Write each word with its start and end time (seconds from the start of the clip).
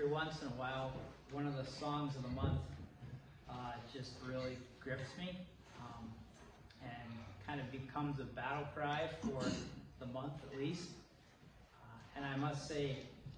every 0.00 0.12
once 0.12 0.40
in 0.40 0.48
a 0.48 0.52
while, 0.52 0.92
one 1.30 1.46
of 1.46 1.56
the 1.56 1.70
songs 1.72 2.16
of 2.16 2.22
the 2.22 2.30
month 2.30 2.64
uh, 3.50 3.72
just 3.92 4.12
really 4.26 4.56
grips 4.82 5.10
me 5.18 5.36
um, 5.78 6.08
and 6.80 7.10
kind 7.46 7.60
of 7.60 7.70
becomes 7.70 8.18
a 8.18 8.24
battle 8.24 8.64
cry 8.74 9.10
for 9.20 9.44
the 9.98 10.06
month 10.06 10.32
at 10.50 10.58
least. 10.58 10.88
Uh, 11.82 12.16
and 12.16 12.24
I 12.24 12.34
must 12.36 12.66
say, 12.66 12.96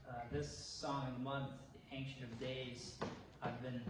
uh, 0.08 0.12
this 0.30 0.46
song 0.46 1.08
of 1.08 1.18
the 1.18 1.24
month, 1.24 1.50
Ancient 1.90 2.22
of 2.22 2.38
Days, 2.38 2.94
I've 3.42 3.60
been 3.60 3.80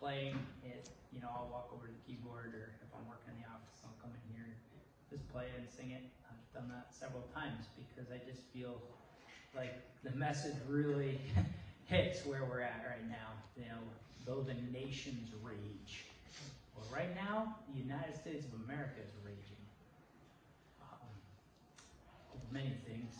playing 0.00 0.38
it. 0.64 0.88
You 1.12 1.20
know, 1.20 1.28
I'll 1.28 1.50
walk 1.52 1.68
over 1.74 1.86
to 1.86 1.92
the 1.92 2.00
keyboard, 2.08 2.54
or 2.54 2.72
if 2.80 2.88
I'm 2.96 3.04
working 3.04 3.36
in 3.36 3.42
the 3.44 3.48
office, 3.52 3.76
I'll 3.84 4.00
come 4.00 4.12
in 4.16 4.24
here 4.32 4.48
and 4.48 4.56
just 5.12 5.28
play 5.34 5.52
it 5.52 5.60
and 5.60 5.68
sing 5.68 5.90
it. 5.90 6.04
I've 6.24 6.62
done 6.62 6.72
that 6.72 6.94
several 6.96 7.28
times 7.34 7.68
because 7.76 8.08
I 8.08 8.24
just 8.24 8.40
feel 8.54 8.80
like 9.54 9.76
the 10.02 10.16
message 10.16 10.56
really 10.66 11.20
hits 11.90 12.24
where 12.24 12.44
we're 12.44 12.62
at 12.62 12.86
right 12.86 13.08
now. 13.10 13.34
You 13.56 13.64
know, 13.66 13.82
though 14.24 14.42
the 14.42 14.54
nations 14.70 15.30
rage. 15.42 16.06
Well, 16.76 16.86
right 16.94 17.12
now, 17.16 17.56
the 17.74 17.82
United 17.82 18.14
States 18.14 18.46
of 18.46 18.54
America 18.64 19.02
is 19.02 19.12
raging. 19.26 19.62
Um, 20.80 21.10
many 22.52 22.72
things. 22.86 23.12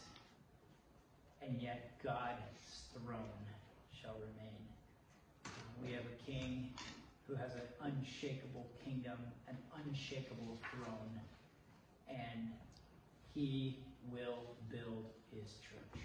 And 1.43 1.61
yet, 1.61 1.99
God's 2.03 2.87
throne 2.95 3.43
shall 3.91 4.15
remain. 4.15 4.63
We 5.85 5.93
have 5.93 6.05
a 6.07 6.30
king 6.30 6.71
who 7.27 7.35
has 7.35 7.55
an 7.55 7.66
unshakable 7.83 8.66
kingdom, 8.85 9.19
an 9.49 9.57
unshakable 9.83 10.59
throne, 10.71 11.19
and 12.09 12.52
he 13.35 13.79
will 14.13 14.55
build 14.71 15.07
his 15.33 15.55
church. 15.59 16.02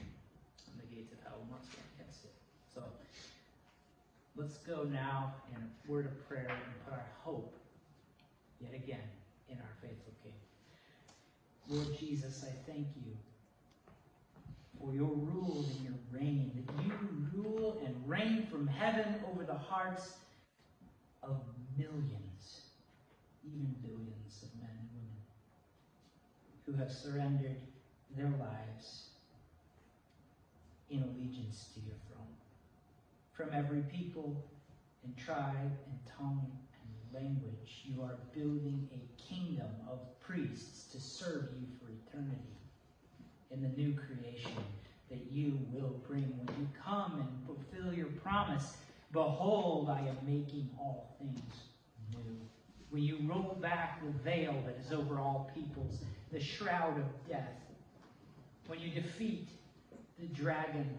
On 0.67 0.79
the 0.79 0.95
gates 0.95 1.13
of 1.13 1.19
hell 1.23 1.37
will 1.39 1.57
not 1.57 1.63
let's 4.35 4.57
go 4.57 4.83
now 4.83 5.33
in 5.51 5.61
a 5.61 5.91
word 5.91 6.05
of 6.05 6.27
prayer 6.27 6.47
and 6.49 6.85
put 6.85 6.93
our 6.93 7.05
hope 7.23 7.55
yet 8.59 8.73
again 8.73 9.07
in 9.49 9.57
our 9.57 9.75
faithful 9.81 10.13
King. 10.23 10.33
Lord 11.67 11.97
Jesus, 11.97 12.43
I 12.43 12.71
thank 12.71 12.87
you 12.95 13.15
for 14.79 14.93
your 14.93 15.07
rule 15.07 15.65
and 15.71 15.85
your 15.85 15.93
reign, 16.11 16.51
that 16.67 16.83
you 16.85 16.93
rule 17.33 17.81
and 17.85 17.95
reign 18.05 18.45
from 18.51 18.67
heaven 18.67 19.15
over 19.31 19.43
the 19.43 19.53
hearts 19.57 20.15
of 21.23 21.41
millions, 21.77 22.61
even 23.45 23.73
billions 23.81 24.43
of 24.43 24.49
men 24.61 24.69
and 24.69 24.89
women 24.93 25.17
who 26.65 26.73
have 26.73 26.91
surrendered 26.91 27.57
their 28.17 28.31
lives 28.39 29.09
in 30.89 31.01
allegiance 31.03 31.69
to 31.73 31.79
your 31.81 31.95
throne. 32.07 32.14
From 33.35 33.49
every 33.53 33.81
people 33.81 34.45
and 35.03 35.17
tribe 35.17 35.77
and 35.87 35.99
tongue 36.17 36.49
and 36.81 37.21
language, 37.21 37.81
you 37.83 38.01
are 38.01 38.17
building 38.33 38.87
a 38.93 39.21
kingdom 39.21 39.67
of 39.91 39.99
priests 40.21 40.89
to 40.93 41.01
serve 41.01 41.49
you 41.53 41.67
for 41.77 41.91
eternity 41.91 42.55
in 43.51 43.61
the 43.61 43.67
new 43.67 43.93
creation 43.93 44.63
that 45.09 45.29
you 45.29 45.59
will 45.73 46.01
bring 46.07 46.23
when 46.37 46.47
you 46.57 46.67
come 46.81 47.19
and 47.19 47.45
fulfill 47.45 47.93
your 47.93 48.07
promise. 48.23 48.77
Behold, 49.11 49.89
I 49.89 49.99
am 49.99 50.17
making 50.25 50.69
all 50.79 51.17
things 51.19 51.41
new. 52.11 52.37
When 52.89 53.03
you 53.03 53.19
roll 53.23 53.57
back 53.61 54.01
the 54.01 54.11
veil 54.23 54.55
that 54.65 54.77
is 54.77 54.93
over 54.93 55.19
all 55.19 55.51
peoples, 55.53 55.99
the 56.31 56.39
shroud 56.39 56.97
of 56.97 57.27
death, 57.27 57.51
when 58.67 58.79
you 58.79 58.89
defeat 58.89 59.49
the 60.19 60.27
dragon, 60.27 60.97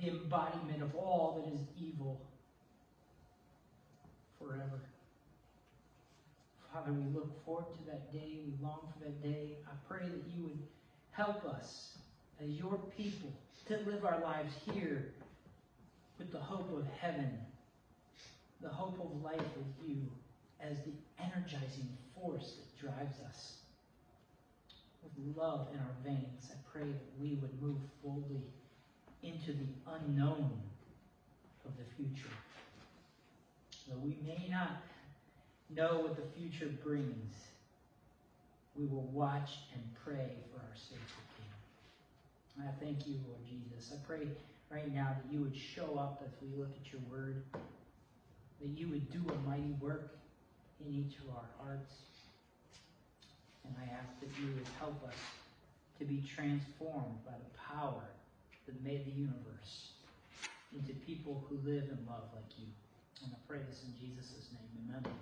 the 0.00 0.08
embodiment 0.08 0.82
of 0.82 0.94
all 0.94 1.42
that 1.44 1.54
is 1.54 1.60
evil 1.80 2.20
forever. 4.38 4.80
Father, 6.72 6.92
we 6.92 7.04
look 7.14 7.44
forward 7.44 7.66
to 7.78 7.90
that 7.90 8.12
day. 8.12 8.40
We 8.44 8.52
long 8.60 8.92
for 8.92 9.04
that 9.04 9.22
day. 9.22 9.58
I 9.66 9.72
pray 9.88 10.08
that 10.08 10.22
you 10.34 10.44
would 10.44 10.58
help 11.12 11.44
us 11.44 11.98
as 12.42 12.50
your 12.50 12.78
people 12.96 13.32
to 13.68 13.76
live 13.88 14.04
our 14.04 14.20
lives 14.20 14.52
here 14.72 15.12
with 16.18 16.32
the 16.32 16.38
hope 16.38 16.76
of 16.76 16.84
heaven, 17.00 17.30
the 18.60 18.68
hope 18.68 18.98
of 19.00 19.22
life 19.22 19.38
with 19.56 19.88
you 19.88 19.96
as 20.60 20.76
the 20.78 21.22
energizing 21.22 21.88
force 22.14 22.54
that 22.56 22.86
drives 22.86 23.16
us. 23.28 23.58
With 25.02 25.36
love 25.36 25.68
in 25.72 25.78
our 25.78 25.94
veins, 26.04 26.50
I 26.50 26.56
pray 26.72 26.88
that 26.88 27.20
we 27.20 27.38
would 27.40 27.62
move 27.62 27.78
boldly 28.02 28.42
into 29.24 29.52
the 29.52 29.66
unknown 29.96 30.52
of 31.64 31.72
the 31.78 31.84
future. 31.96 32.28
Though 33.88 33.98
we 33.98 34.18
may 34.24 34.48
not 34.50 34.82
know 35.74 36.00
what 36.00 36.16
the 36.16 36.38
future 36.38 36.70
brings, 36.84 37.34
we 38.76 38.86
will 38.86 39.08
watch 39.12 39.50
and 39.72 39.82
pray 40.04 40.30
for 40.52 40.60
our 40.60 40.76
Savior 40.76 41.00
King. 41.36 42.66
I 42.68 42.84
thank 42.84 43.06
you, 43.06 43.14
Lord 43.26 43.40
Jesus. 43.48 43.92
I 43.92 44.06
pray 44.06 44.28
right 44.70 44.92
now 44.94 45.16
that 45.16 45.32
you 45.32 45.40
would 45.40 45.56
show 45.56 45.96
up 45.98 46.22
as 46.24 46.32
we 46.42 46.56
look 46.56 46.70
at 46.84 46.92
your 46.92 47.00
word, 47.10 47.42
that 47.52 48.68
you 48.68 48.88
would 48.88 49.10
do 49.10 49.24
a 49.32 49.48
mighty 49.48 49.74
work 49.80 50.18
in 50.84 50.92
each 50.92 51.18
of 51.18 51.34
our 51.34 51.48
hearts. 51.58 51.92
And 53.64 53.74
I 53.80 53.84
ask 53.94 54.20
that 54.20 54.28
you 54.40 54.54
would 54.54 54.68
help 54.78 55.02
us 55.06 55.14
to 55.98 56.04
be 56.04 56.22
transformed 56.34 57.24
by 57.24 57.32
the 57.32 57.58
power 57.74 58.02
that 58.66 58.82
made 58.82 59.06
the 59.06 59.10
universe 59.10 59.92
into 60.74 60.92
people 61.06 61.44
who 61.48 61.56
live 61.68 61.84
and 61.84 61.98
love 62.06 62.24
like 62.34 62.58
you. 62.58 62.66
And 63.24 63.32
I 63.32 63.38
pray 63.48 63.58
this 63.68 63.82
in 63.84 63.94
Jesus' 63.98 64.48
name. 64.52 64.88
Amen. 64.88 65.12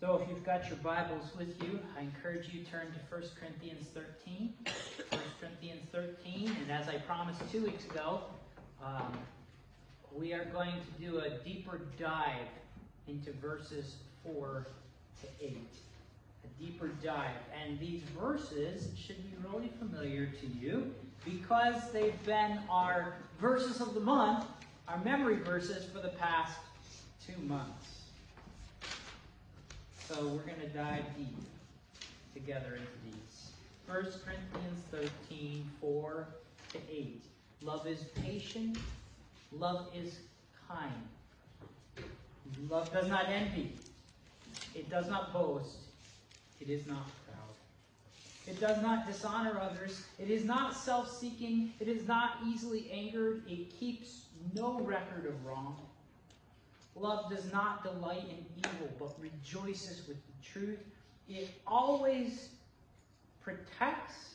So 0.00 0.16
if 0.16 0.30
you've 0.30 0.44
got 0.44 0.66
your 0.66 0.78
Bibles 0.78 1.26
with 1.36 1.62
you, 1.62 1.78
I 1.98 2.00
encourage 2.00 2.48
you 2.48 2.64
to 2.64 2.70
turn 2.70 2.86
to 2.86 3.14
1 3.14 3.22
Corinthians 3.38 3.86
13. 3.92 4.54
1 5.10 5.20
Corinthians 5.38 5.82
13. 5.92 6.56
And 6.62 6.72
as 6.72 6.88
I 6.88 6.96
promised 6.98 7.42
two 7.52 7.64
weeks 7.64 7.84
ago, 7.84 8.22
um, 8.82 9.12
we 10.16 10.32
are 10.32 10.46
going 10.46 10.72
to 10.72 11.04
do 11.04 11.18
a 11.18 11.28
deeper 11.44 11.82
dive 11.98 12.48
into 13.08 13.32
verses 13.32 13.96
4 14.24 14.66
to 15.20 15.44
8. 15.44 15.58
Deeper 16.60 16.88
dive. 17.02 17.30
And 17.60 17.78
these 17.78 18.02
verses 18.18 18.88
should 18.96 19.16
be 19.16 19.48
really 19.48 19.70
familiar 19.78 20.26
to 20.26 20.46
you 20.46 20.94
because 21.24 21.90
they've 21.92 22.24
been 22.24 22.58
our 22.68 23.14
verses 23.40 23.80
of 23.80 23.94
the 23.94 24.00
month, 24.00 24.44
our 24.86 25.02
memory 25.02 25.36
verses 25.36 25.86
for 25.86 26.00
the 26.00 26.08
past 26.08 26.58
two 27.26 27.40
months. 27.42 28.02
So 30.06 30.26
we're 30.26 30.42
going 30.42 30.60
to 30.60 30.68
dive 30.68 31.04
deep 31.16 31.36
together 32.34 32.76
into 32.76 32.88
these. 33.04 33.50
1 33.86 33.96
Corinthians 34.24 34.84
13, 34.90 35.64
4 35.80 36.26
to 36.72 36.78
8. 36.90 37.22
Love 37.62 37.86
is 37.86 38.04
patient. 38.22 38.78
Love 39.52 39.88
is 39.94 40.18
kind. 40.68 40.92
Love 42.68 42.92
does 42.92 43.08
not 43.08 43.28
envy. 43.28 43.72
It 44.74 44.88
does 44.90 45.08
not 45.08 45.32
boast. 45.32 45.89
It 46.60 46.68
is 46.68 46.86
not 46.86 47.06
proud. 47.26 47.40
It 48.46 48.60
does 48.60 48.82
not 48.82 49.06
dishonor 49.06 49.58
others. 49.60 50.04
It 50.18 50.30
is 50.30 50.44
not 50.44 50.76
self 50.76 51.10
seeking. 51.10 51.72
It 51.80 51.88
is 51.88 52.06
not 52.06 52.38
easily 52.46 52.90
angered. 52.92 53.42
It 53.48 53.78
keeps 53.78 54.26
no 54.54 54.80
record 54.80 55.26
of 55.26 55.44
wrong. 55.44 55.76
Love 56.96 57.30
does 57.30 57.50
not 57.52 57.82
delight 57.82 58.24
in 58.28 58.44
evil, 58.58 58.88
but 58.98 59.14
rejoices 59.20 60.06
with 60.06 60.16
the 60.16 60.44
truth. 60.44 60.80
It 61.28 61.48
always 61.66 62.48
protects, 63.40 64.34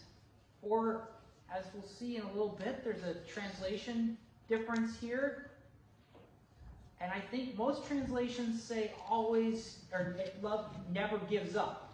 or 0.61 1.09
as 1.53 1.65
we'll 1.73 1.83
see 1.83 2.15
in 2.15 2.23
a 2.23 2.31
little 2.31 2.57
bit, 2.63 2.83
there's 2.83 3.03
a 3.03 3.15
translation 3.31 4.17
difference 4.47 4.97
here. 4.99 5.51
And 7.01 7.11
I 7.11 7.19
think 7.19 7.57
most 7.57 7.85
translations 7.85 8.63
say 8.63 8.91
always, 9.09 9.79
or 9.91 10.15
love 10.41 10.75
never 10.93 11.17
gives 11.29 11.55
up. 11.55 11.84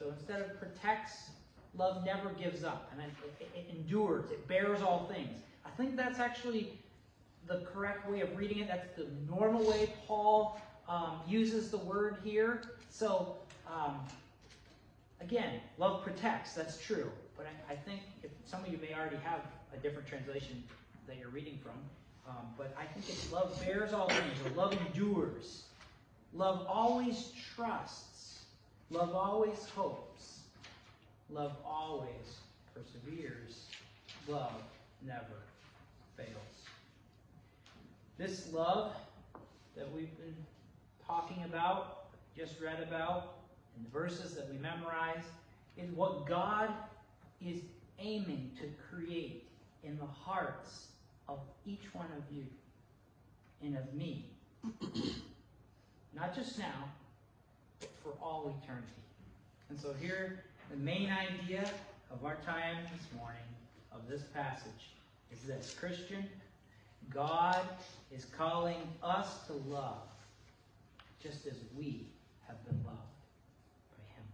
So 0.00 0.08
instead 0.08 0.40
of 0.40 0.58
protects, 0.58 1.28
love 1.76 2.06
never 2.06 2.30
gives 2.30 2.64
up. 2.64 2.90
And 2.92 3.02
it, 3.02 3.10
it, 3.38 3.50
it 3.54 3.76
endures, 3.76 4.30
it 4.30 4.48
bears 4.48 4.80
all 4.80 5.10
things. 5.12 5.42
I 5.66 5.70
think 5.70 5.94
that's 5.94 6.18
actually 6.18 6.78
the 7.46 7.66
correct 7.70 8.10
way 8.10 8.22
of 8.22 8.34
reading 8.34 8.60
it. 8.60 8.68
That's 8.68 8.96
the 8.96 9.08
normal 9.28 9.62
way 9.68 9.92
Paul 10.06 10.58
um, 10.88 11.20
uses 11.28 11.70
the 11.70 11.76
word 11.76 12.16
here. 12.24 12.62
So, 12.88 13.36
um, 13.70 14.00
again, 15.20 15.60
love 15.76 16.02
protects. 16.02 16.54
That's 16.54 16.78
true. 16.78 17.10
But 17.36 17.46
I, 17.46 17.74
I, 17.74 17.76
think 17.76 18.00
if 18.22 18.30
some 18.46 18.64
of 18.64 18.72
you 18.72 18.78
may 18.78 18.94
already 18.94 19.16
have 19.16 19.40
a 19.74 19.76
different 19.76 20.08
translation 20.08 20.64
that 21.06 21.18
you're 21.18 21.28
reading 21.28 21.58
from. 21.62 21.74
Um, 22.26 22.46
but 22.56 22.74
I 22.78 22.84
think 22.84 23.06
it's 23.08 23.30
love 23.32 23.60
bears 23.64 23.92
all 23.92 24.08
things, 24.08 24.38
or 24.46 24.56
love 24.56 24.76
endures. 24.86 25.64
Love 26.32 26.66
always 26.68 27.32
trusts. 27.54 28.09
Love 28.90 29.14
always 29.14 29.66
hopes. 29.76 30.40
Love 31.30 31.52
always 31.64 32.40
perseveres. 32.74 33.66
love 34.28 34.52
never 35.06 35.44
fails. 36.16 36.28
This 38.18 38.52
love 38.52 38.92
that 39.76 39.90
we've 39.92 40.16
been 40.18 40.34
talking 41.06 41.44
about, 41.44 42.06
just 42.36 42.60
read 42.60 42.82
about, 42.82 43.34
in 43.76 43.84
the 43.84 43.90
verses 43.90 44.34
that 44.34 44.50
we 44.50 44.58
memorized, 44.58 45.28
is 45.78 45.88
what 45.92 46.26
God 46.26 46.70
is 47.40 47.60
aiming 48.00 48.50
to 48.60 48.66
create 48.90 49.48
in 49.84 49.96
the 49.98 50.04
hearts 50.04 50.88
of 51.28 51.38
each 51.64 51.94
one 51.94 52.08
of 52.16 52.36
you 52.36 52.44
and 53.62 53.76
of 53.76 53.94
me. 53.94 54.26
Not 56.14 56.34
just 56.34 56.58
now, 56.58 56.90
for 58.02 58.12
all 58.22 58.54
eternity. 58.62 58.86
And 59.68 59.78
so 59.78 59.94
here, 60.00 60.44
the 60.70 60.76
main 60.76 61.10
idea 61.10 61.70
of 62.10 62.24
our 62.24 62.36
time 62.44 62.76
this 62.96 63.06
morning 63.16 63.40
of 63.92 64.08
this 64.08 64.22
passage 64.34 64.90
is 65.32 65.42
this 65.42 65.74
Christian, 65.78 66.24
God 67.12 67.60
is 68.12 68.26
calling 68.36 68.80
us 69.02 69.46
to 69.46 69.52
love 69.68 70.02
just 71.22 71.46
as 71.46 71.54
we 71.76 72.06
have 72.46 72.64
been 72.66 72.78
loved 72.84 72.98
by 73.92 74.02
Him. 74.14 74.24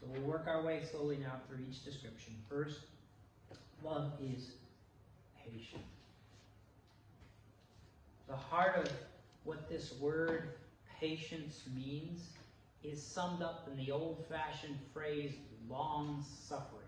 So 0.00 0.06
we'll 0.08 0.28
work 0.28 0.46
our 0.48 0.62
way 0.62 0.82
slowly 0.90 1.18
now 1.18 1.34
through 1.48 1.64
each 1.70 1.84
description. 1.84 2.34
First, 2.48 2.80
love 3.84 4.12
is 4.20 4.52
patient. 5.44 5.82
The 8.28 8.36
heart 8.36 8.76
of 8.76 8.92
what 9.44 9.68
this 9.68 9.94
word 10.00 10.48
patience 11.00 11.62
means 11.74 12.30
is 12.86 13.02
summed 13.02 13.42
up 13.42 13.68
in 13.70 13.76
the 13.84 13.90
old 13.90 14.24
fashioned 14.28 14.78
phrase 14.94 15.32
long 15.68 16.24
suffering. 16.46 16.82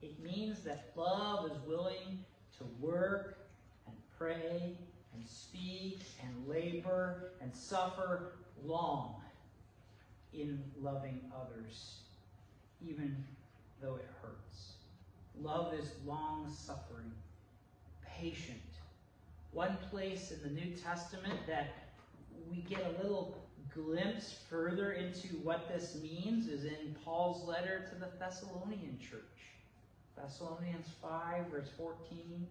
It 0.00 0.18
means 0.22 0.60
that 0.60 0.92
love 0.96 1.50
is 1.50 1.58
willing 1.66 2.24
to 2.58 2.64
work 2.80 3.38
and 3.86 3.94
pray 4.18 4.76
and 5.14 5.26
speak 5.26 6.00
and 6.22 6.48
labor 6.48 7.32
and 7.42 7.54
suffer 7.54 8.32
long 8.64 9.16
in 10.32 10.62
loving 10.80 11.20
others, 11.34 11.98
even 12.86 13.16
though 13.82 13.96
it 13.96 14.08
hurts. 14.22 14.72
Love 15.40 15.74
is 15.74 15.90
long 16.06 16.50
suffering, 16.50 17.12
patient. 18.06 18.58
One 19.52 19.76
place 19.90 20.32
in 20.32 20.42
the 20.42 20.60
New 20.60 20.74
Testament 20.74 21.38
that 21.46 21.68
we 22.50 22.58
get 22.62 22.80
a 22.80 23.02
little 23.02 23.47
glimpse 23.82 24.34
further 24.50 24.92
into 24.92 25.28
what 25.42 25.68
this 25.68 25.96
means 26.02 26.48
is 26.48 26.64
in 26.64 26.96
Paul's 27.04 27.46
letter 27.46 27.86
to 27.90 27.98
the 27.98 28.08
Thessalonian 28.18 28.98
church. 28.98 29.20
Thessalonians 30.16 30.86
5, 31.00 31.46
verse 31.46 31.68
14. 31.76 32.46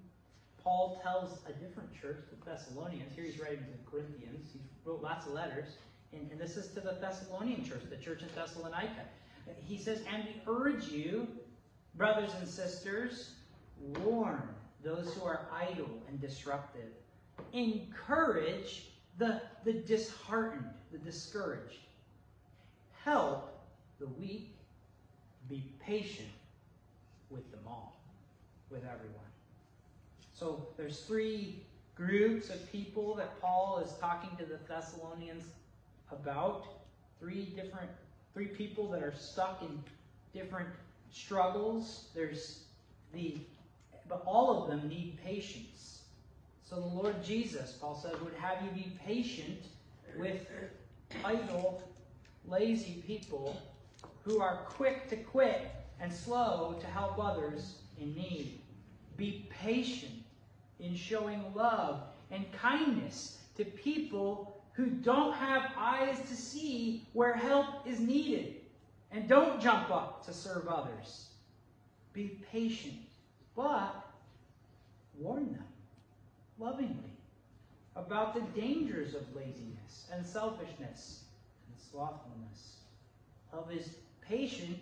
Paul 0.63 0.99
tells 1.03 1.39
a 1.47 1.53
different 1.53 1.93
church, 1.99 2.19
the 2.29 2.49
Thessalonians. 2.49 3.13
Here 3.15 3.23
he's 3.23 3.39
writing 3.39 3.59
to 3.59 3.71
the 3.71 3.89
Corinthians. 3.89 4.49
He 4.53 4.59
wrote 4.85 5.01
lots 5.01 5.25
of 5.25 5.33
letters. 5.33 5.77
And, 6.13 6.31
and 6.31 6.39
this 6.39 6.55
is 6.55 6.67
to 6.69 6.79
the 6.79 6.97
Thessalonian 6.99 7.63
church, 7.63 7.81
the 7.89 7.97
church 7.97 8.21
in 8.21 8.29
Thessalonica. 8.33 9.05
He 9.65 9.77
says, 9.77 10.01
And 10.11 10.23
we 10.25 10.41
urge 10.47 10.87
you, 10.87 11.27
brothers 11.95 12.31
and 12.39 12.47
sisters, 12.47 13.31
warn 14.03 14.43
those 14.83 15.13
who 15.13 15.25
are 15.25 15.47
idle 15.53 15.89
and 16.07 16.19
disruptive. 16.19 16.91
Encourage 17.53 18.91
the, 19.17 19.41
the 19.63 19.73
disheartened, 19.73 20.69
the 20.97 21.11
discouraged. 21.11 21.79
Help 23.03 23.49
the 23.99 24.07
weak. 24.07 24.53
Be 25.49 25.63
patient 25.79 26.27
with 27.29 27.49
them 27.51 27.61
all, 27.65 28.01
with 28.69 28.83
everyone. 28.83 29.15
So 30.33 30.67
there's 30.75 31.01
three 31.01 31.63
groups 31.95 32.49
of 32.49 32.71
people 32.71 33.15
that 33.15 33.39
Paul 33.41 33.81
is 33.83 33.93
talking 33.93 34.35
to 34.37 34.45
the 34.45 34.59
Thessalonians 34.67 35.45
about. 36.11 36.65
Three 37.19 37.45
different, 37.55 37.89
three 38.33 38.47
people 38.47 38.89
that 38.91 39.01
are 39.01 39.13
stuck 39.17 39.61
in 39.61 39.81
different 40.33 40.69
struggles. 41.11 42.09
There's 42.13 42.65
the, 43.13 43.37
but 44.09 44.23
all 44.25 44.61
of 44.61 44.69
them 44.69 44.87
need 44.89 45.17
patience. 45.23 46.01
So 46.69 46.75
the 46.75 46.87
Lord 46.87 47.23
Jesus, 47.23 47.71
Paul 47.79 47.95
says, 47.95 48.19
would 48.21 48.33
have 48.33 48.61
you 48.63 48.69
be 48.71 48.91
patient 49.05 49.63
with 50.17 50.45
idle, 51.23 51.81
lazy 52.47 53.03
people 53.05 53.61
who 54.23 54.39
are 54.41 54.65
quick 54.65 55.07
to 55.09 55.15
quit 55.15 55.71
and 55.99 56.13
slow 56.13 56.77
to 56.79 56.87
help 56.87 57.17
others 57.19 57.81
in 57.99 58.13
need. 58.13 58.61
Be 59.15 59.47
patient 59.49 60.23
in 60.79 60.95
showing 60.95 61.43
love 61.55 62.03
and 62.31 62.45
kindness 62.51 63.39
to 63.55 63.65
people 63.65 64.61
who 64.73 64.87
don't 64.87 65.33
have 65.33 65.71
eyes 65.75 66.19
to 66.29 66.35
see 66.35 67.07
where 67.13 67.33
help 67.33 67.87
is 67.87 67.99
needed. 67.99 68.55
And 69.11 69.27
don't 69.27 69.59
jump 69.59 69.89
up 69.89 70.25
to 70.25 70.33
serve 70.33 70.67
others. 70.67 71.29
Be 72.13 72.39
patient, 72.51 72.99
but 73.55 74.05
warn 75.17 75.53
them 75.53 75.63
lovingly 76.59 77.16
about 77.97 78.33
the 78.33 78.59
dangers 78.59 79.15
of 79.15 79.23
laziness 79.35 80.07
and 80.13 80.25
selfishness 80.25 81.23
and 81.67 81.79
slothfulness. 81.91 82.73
of 83.53 83.69
his 83.69 83.95
patient, 84.21 84.79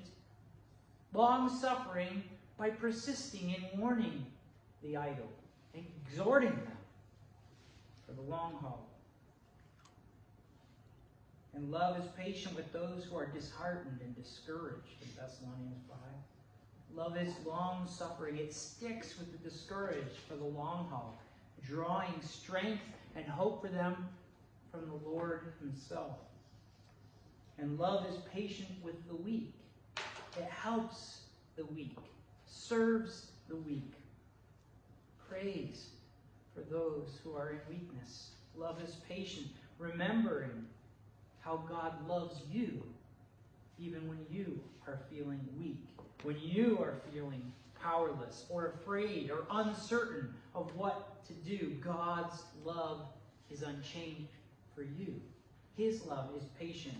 long 1.14 1.48
suffering 1.48 2.24
by 2.58 2.70
persisting 2.70 3.52
in 3.52 3.80
warning 3.80 4.26
the 4.82 4.98
idle, 4.98 5.30
exhorting 5.76 6.50
them 6.50 6.78
for 8.06 8.14
the 8.14 8.22
long 8.22 8.54
haul. 8.60 8.88
And 11.54 11.72
love 11.72 11.98
is 12.00 12.08
patient 12.18 12.56
with 12.56 12.74
those 12.74 13.06
who 13.06 13.16
are 13.16 13.28
disheartened 13.28 14.00
and 14.04 14.16
discouraged 14.16 15.02
in 15.02 15.08
Thessalonians 15.16 15.84
5. 15.88 15.98
Love 16.96 17.18
is 17.18 17.34
long 17.46 17.88
suffering. 17.88 18.38
It 18.38 18.54
sticks 18.54 19.18
with 19.18 19.32
the 19.32 19.50
discouraged 19.50 20.18
for 20.28 20.36
the 20.36 20.44
long 20.44 20.88
haul, 20.90 21.18
drawing 21.64 22.20
strength 22.22 22.82
and 23.16 23.26
hope 23.26 23.62
for 23.62 23.70
them 23.70 24.08
from 24.72 24.88
the 24.88 25.10
Lord 25.10 25.54
Himself. 25.60 26.18
And 27.58 27.80
love 27.80 28.06
is 28.10 28.18
patient 28.34 28.70
with 28.84 28.96
the 29.08 29.16
weak. 29.16 29.54
It 30.38 30.50
helps 30.50 31.22
the 31.56 31.66
weak, 31.66 31.98
serves 32.46 33.28
the 33.48 33.56
weak, 33.56 33.94
prays 35.30 35.88
for 36.54 36.62
those 36.62 37.20
who 37.24 37.36
are 37.36 37.52
in 37.52 37.60
weakness. 37.70 38.32
Love 38.58 38.82
is 38.82 38.96
patient, 39.08 39.48
remembering 39.80 40.66
how 41.40 41.64
God 41.70 41.94
loves 42.08 42.42
you 42.52 42.84
even 43.80 44.08
when 44.08 44.20
you 44.30 44.60
are 44.88 45.00
feeling 45.10 45.40
weak, 45.60 45.86
when 46.24 46.40
you 46.42 46.80
are 46.82 46.96
feeling 47.12 47.52
powerless 47.82 48.46
or 48.50 48.74
afraid 48.82 49.30
or 49.30 49.46
uncertain 49.52 50.34
of 50.56 50.74
what 50.76 51.26
to 51.28 51.34
do. 51.34 51.76
God's 51.82 52.44
love 52.64 53.02
is 53.52 53.62
unchanged 53.62 54.32
for 54.74 54.82
you. 54.82 55.22
His 55.78 56.06
love 56.06 56.30
is 56.36 56.44
patient. 56.60 56.98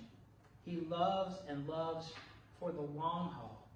He 0.66 0.78
loves 0.90 1.36
and 1.48 1.68
loves 1.68 2.12
for 2.60 2.72
the 2.72 2.82
long 2.82 3.32
haul. 3.32 3.68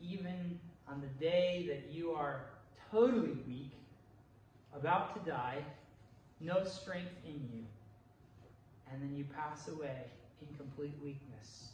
Even 0.00 0.60
on 0.88 1.00
the 1.00 1.24
day 1.24 1.64
that 1.68 1.92
you 1.92 2.10
are 2.12 2.44
totally 2.90 3.38
weak, 3.46 3.72
about 4.74 5.14
to 5.14 5.30
die, 5.30 5.58
no 6.40 6.64
strength 6.64 7.14
in 7.24 7.48
you, 7.52 7.64
and 8.90 9.00
then 9.00 9.16
you 9.16 9.24
pass 9.24 9.68
away 9.68 10.04
in 10.40 10.56
complete 10.56 10.94
weakness. 11.02 11.68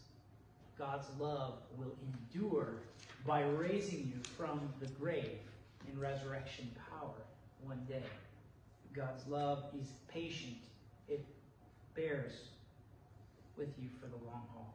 God's 0.78 1.08
love 1.18 1.54
will 1.76 1.96
endure 2.06 2.74
by 3.26 3.42
raising 3.42 4.12
you 4.14 4.20
from 4.36 4.72
the 4.80 4.86
grave 4.86 5.40
in 5.90 5.98
resurrection 5.98 6.70
power 6.90 7.14
one 7.62 7.84
day. 7.88 8.02
God's 8.94 9.26
love 9.26 9.64
is 9.80 9.88
patient. 10.08 10.56
It 11.08 11.24
bears 11.94 12.32
with 13.56 13.68
you 13.78 13.88
for 14.00 14.06
the 14.06 14.16
long 14.24 14.42
haul. 14.52 14.74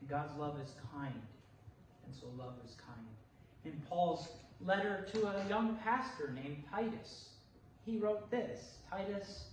And 0.00 0.08
God's 0.08 0.36
love 0.38 0.58
is 0.62 0.72
kind. 0.94 1.20
And 2.06 2.14
so 2.14 2.26
love 2.38 2.54
is 2.66 2.74
kind. 2.74 3.06
In 3.64 3.80
Paul's 3.88 4.28
letter 4.60 5.06
to 5.14 5.26
a 5.26 5.48
young 5.48 5.76
pastor 5.82 6.34
named 6.34 6.64
Titus, 6.70 7.28
he 7.84 7.98
wrote 7.98 8.30
this 8.30 8.78
Titus 8.90 9.44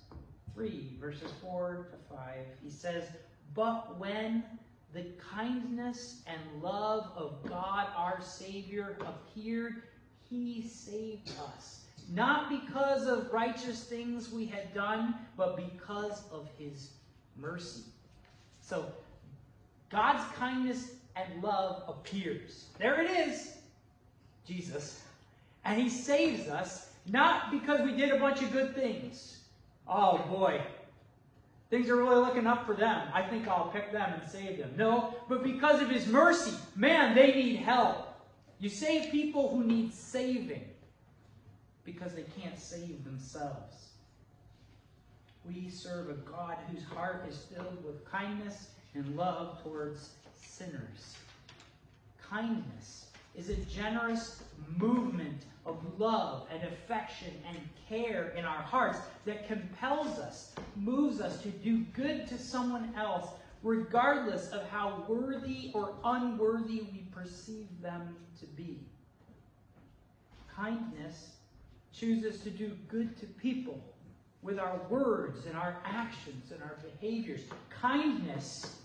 3, 0.56 0.98
verses 1.00 1.32
4 1.42 1.90
to 1.92 2.16
5. 2.16 2.20
He 2.64 2.70
says, 2.70 3.06
But 3.54 3.98
when 4.00 4.44
the 4.94 5.06
kindness 5.34 6.22
and 6.28 6.64
love 6.64 7.12
of 7.16 7.48
God 7.48 7.88
our 7.96 8.20
Savior 8.22 8.98
appeared, 9.02 9.84
he 10.30 10.68
saved 10.68 11.32
us. 11.54 11.86
Not 12.12 12.50
because 12.50 13.06
of 13.06 13.32
righteous 13.32 13.84
things 13.84 14.32
we 14.32 14.46
had 14.46 14.74
done, 14.74 15.14
but 15.38 15.56
because 15.56 16.24
of 16.32 16.50
his 16.58 16.90
mercy. 17.36 17.84
So, 18.62 18.92
God's 19.92 20.24
kindness 20.36 20.94
and 21.16 21.44
love 21.44 21.84
appears. 21.88 22.66
There 22.80 23.02
it 23.02 23.12
is, 23.12 23.58
Jesus. 24.48 25.04
And 25.66 25.80
he 25.80 25.90
saves 25.90 26.48
us, 26.48 26.90
not 27.08 27.52
because 27.52 27.82
we 27.82 27.96
did 27.96 28.12
a 28.12 28.20
bunch 28.20 28.42
of 28.42 28.52
good 28.52 28.74
things. 28.74 29.40
Oh 29.88 30.18
boy, 30.30 30.62
things 31.70 31.90
are 31.90 31.96
really 31.96 32.16
looking 32.16 32.48
up 32.48 32.66
for 32.66 32.76
them. 32.76 33.08
I 33.14 33.22
think 33.22 33.48
I'll 33.48 33.70
pick 33.70 33.92
them 33.92 34.14
and 34.20 34.30
save 34.30 34.58
them. 34.58 34.74
No, 34.76 35.16
but 35.28 35.44
because 35.44 35.82
of 35.82 35.90
his 35.90 36.08
mercy, 36.08 36.54
man, 36.76 37.16
they 37.16 37.34
need 37.34 37.58
help. 37.58 38.08
You 38.60 38.70
save 38.70 39.12
people 39.12 39.50
who 39.50 39.64
need 39.64 39.94
saving 39.94 40.66
because 41.86 42.14
they 42.14 42.26
can't 42.40 42.60
save 42.60 43.04
themselves. 43.04 43.90
We 45.46 45.70
serve 45.70 46.10
a 46.10 46.14
God 46.14 46.58
whose 46.70 46.84
heart 46.84 47.26
is 47.30 47.38
filled 47.38 47.84
with 47.86 48.06
kindness 48.10 48.70
and 48.94 49.16
love 49.16 49.64
towards 49.64 50.10
sinners. 50.36 51.16
Kindness 52.22 53.08
is 53.36 53.50
a 53.50 53.56
generous 53.56 54.44
movement 54.78 55.44
of 55.70 56.00
love 56.00 56.48
and 56.52 56.64
affection 56.64 57.34
and 57.48 57.58
care 57.88 58.34
in 58.36 58.46
our 58.46 58.62
hearts 58.62 59.00
that 59.26 59.48
compels 59.48 60.20
us, 60.20 60.54
moves 60.76 61.22
us 61.22 61.42
to 61.42 61.50
do 61.50 61.80
good 61.94 62.28
to 62.28 62.38
someone 62.38 62.94
else, 62.98 63.30
regardless 63.64 64.50
of 64.50 64.68
how 64.70 65.06
worthy 65.08 65.72
or 65.74 65.94
unworthy 66.04 66.82
we 66.92 67.06
perceive 67.12 67.68
them 67.82 68.16
to 68.40 68.46
be. 68.48 68.80
Kindness 70.56 71.36
chooses 71.94 72.42
to 72.42 72.50
do 72.50 72.72
good 72.88 73.18
to 73.20 73.26
people 73.26 73.84
with 74.42 74.60
our 74.60 74.80
words 74.90 75.46
and 75.46 75.56
our 75.56 75.78
actions 75.86 76.52
and 76.52 76.62
our 76.62 76.78
behaviors. 76.82 77.42
Kindness 77.70 78.79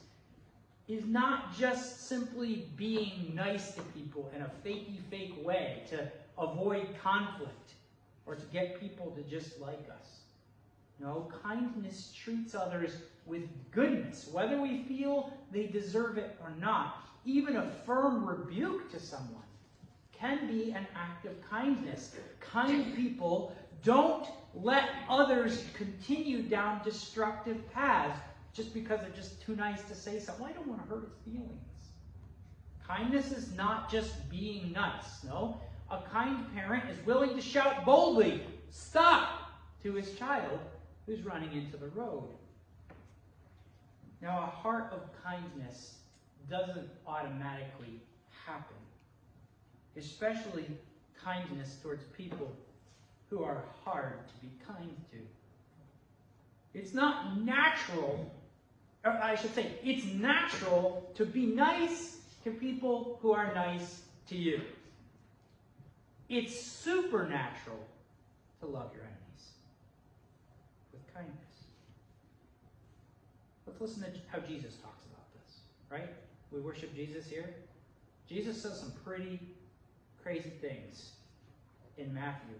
is 0.89 1.05
not 1.07 1.57
just 1.57 2.09
simply 2.09 2.69
being 2.77 3.33
nice 3.35 3.73
to 3.73 3.83
people 3.83 4.31
in 4.35 4.43
a 4.43 4.51
fakey 4.65 5.01
fake 5.11 5.35
way 5.43 5.83
to 5.89 6.09
avoid 6.39 6.89
conflict 7.03 7.75
or 8.27 8.35
to 8.35 8.45
get 8.53 8.81
people 8.81 9.11
to 9.13 9.23
just 9.23 9.61
like 9.61 9.89
us. 9.91 10.19
No, 11.01 11.31
kindness 11.43 12.13
treats 12.15 12.55
others 12.55 12.97
with 13.27 13.49
goodness, 13.71 14.29
whether 14.31 14.61
we 14.61 14.85
feel 14.85 15.33
they 15.51 15.67
deserve 15.67 16.19
it 16.19 16.37
or 16.43 16.53
not. 16.61 17.03
Even 17.25 17.57
a 17.57 17.71
firm 17.87 18.27
rebuke 18.27 18.91
to 18.93 19.01
someone 19.01 19.43
can 20.13 20.47
be 20.47 20.73
an 20.73 20.87
act 20.95 21.27
of 21.27 21.33
kindness. 21.51 22.15
Kind 22.41 22.95
people 22.95 23.57
don't 23.83 24.27
let 24.55 24.89
others 25.09 25.65
continue 25.75 26.43
down 26.43 26.81
destructive 26.85 27.71
paths 27.73 28.21
just 28.55 28.73
because 28.73 29.01
they're 29.01 29.11
just 29.11 29.43
too 29.43 29.57
nice 29.57 29.83
to 29.83 29.95
say 29.95 30.19
something. 30.19 30.47
I 30.47 30.53
don't 30.53 30.69
want 30.69 30.83
to 30.83 30.89
hurt 30.89 31.05
his 31.05 31.33
feelings. 31.33 31.61
Kindness 32.87 33.33
is 33.33 33.53
not 33.53 33.91
just 33.91 34.31
being 34.31 34.73
nice. 34.73 35.25
No. 35.25 35.61
A 35.91 36.01
kind 36.11 36.47
parent 36.55 36.85
is 36.89 37.05
willing 37.05 37.35
to 37.35 37.43
shout 37.43 37.85
boldly, 37.85 38.43
stop, 38.71 39.41
to 39.83 39.93
his 39.93 40.15
child 40.17 40.59
who's 41.07 41.23
running 41.23 41.53
into 41.53 41.77
the 41.77 41.89
road. 41.89 42.29
Now, 44.23 44.43
a 44.43 44.47
heart 44.47 44.91
of 44.93 45.03
kindness 45.23 45.97
doesn't 46.49 46.89
automatically 47.07 48.01
happen, 48.47 48.77
especially 49.97 50.67
kindness 51.23 51.77
towards 51.83 52.05
people 52.17 52.51
who 53.29 53.45
are 53.45 53.65
hard 53.85 54.27
to 54.29 54.35
be 54.41 54.51
kind 54.67 54.97
to. 55.11 55.19
It's 56.73 56.95
not 56.95 57.41
natural, 57.43 58.33
I 59.05 59.37
should 59.37 59.55
say, 59.55 59.73
it's 59.85 60.05
natural 60.07 61.11
to 61.17 61.27
be 61.27 61.47
nice 61.47 62.17
to 62.45 62.51
people 62.51 63.19
who 63.21 63.33
are 63.33 63.55
nice 63.55 64.03
to 64.29 64.37
you. 64.37 64.61
It's 66.29 66.59
supernatural 66.59 67.87
to 68.61 68.67
love 68.67 68.91
your 68.95 69.03
enemies 69.03 69.51
with 70.93 71.15
kindness. 71.15 71.35
Let's 73.67 73.81
listen 73.81 74.03
to 74.03 74.19
how 74.33 74.39
Jesus 74.39 74.75
talks 74.77 75.05
about 75.05 75.27
this, 75.35 75.59
right? 75.91 76.09
We 76.51 76.61
worship 76.61 76.95
Jesus 76.95 77.29
here. 77.29 77.55
Jesus 78.27 78.61
says 78.63 78.81
some 78.81 78.93
pretty 79.05 79.39
crazy 80.23 80.53
things 80.63 81.11
in 81.99 82.13
Matthew. 82.15 82.57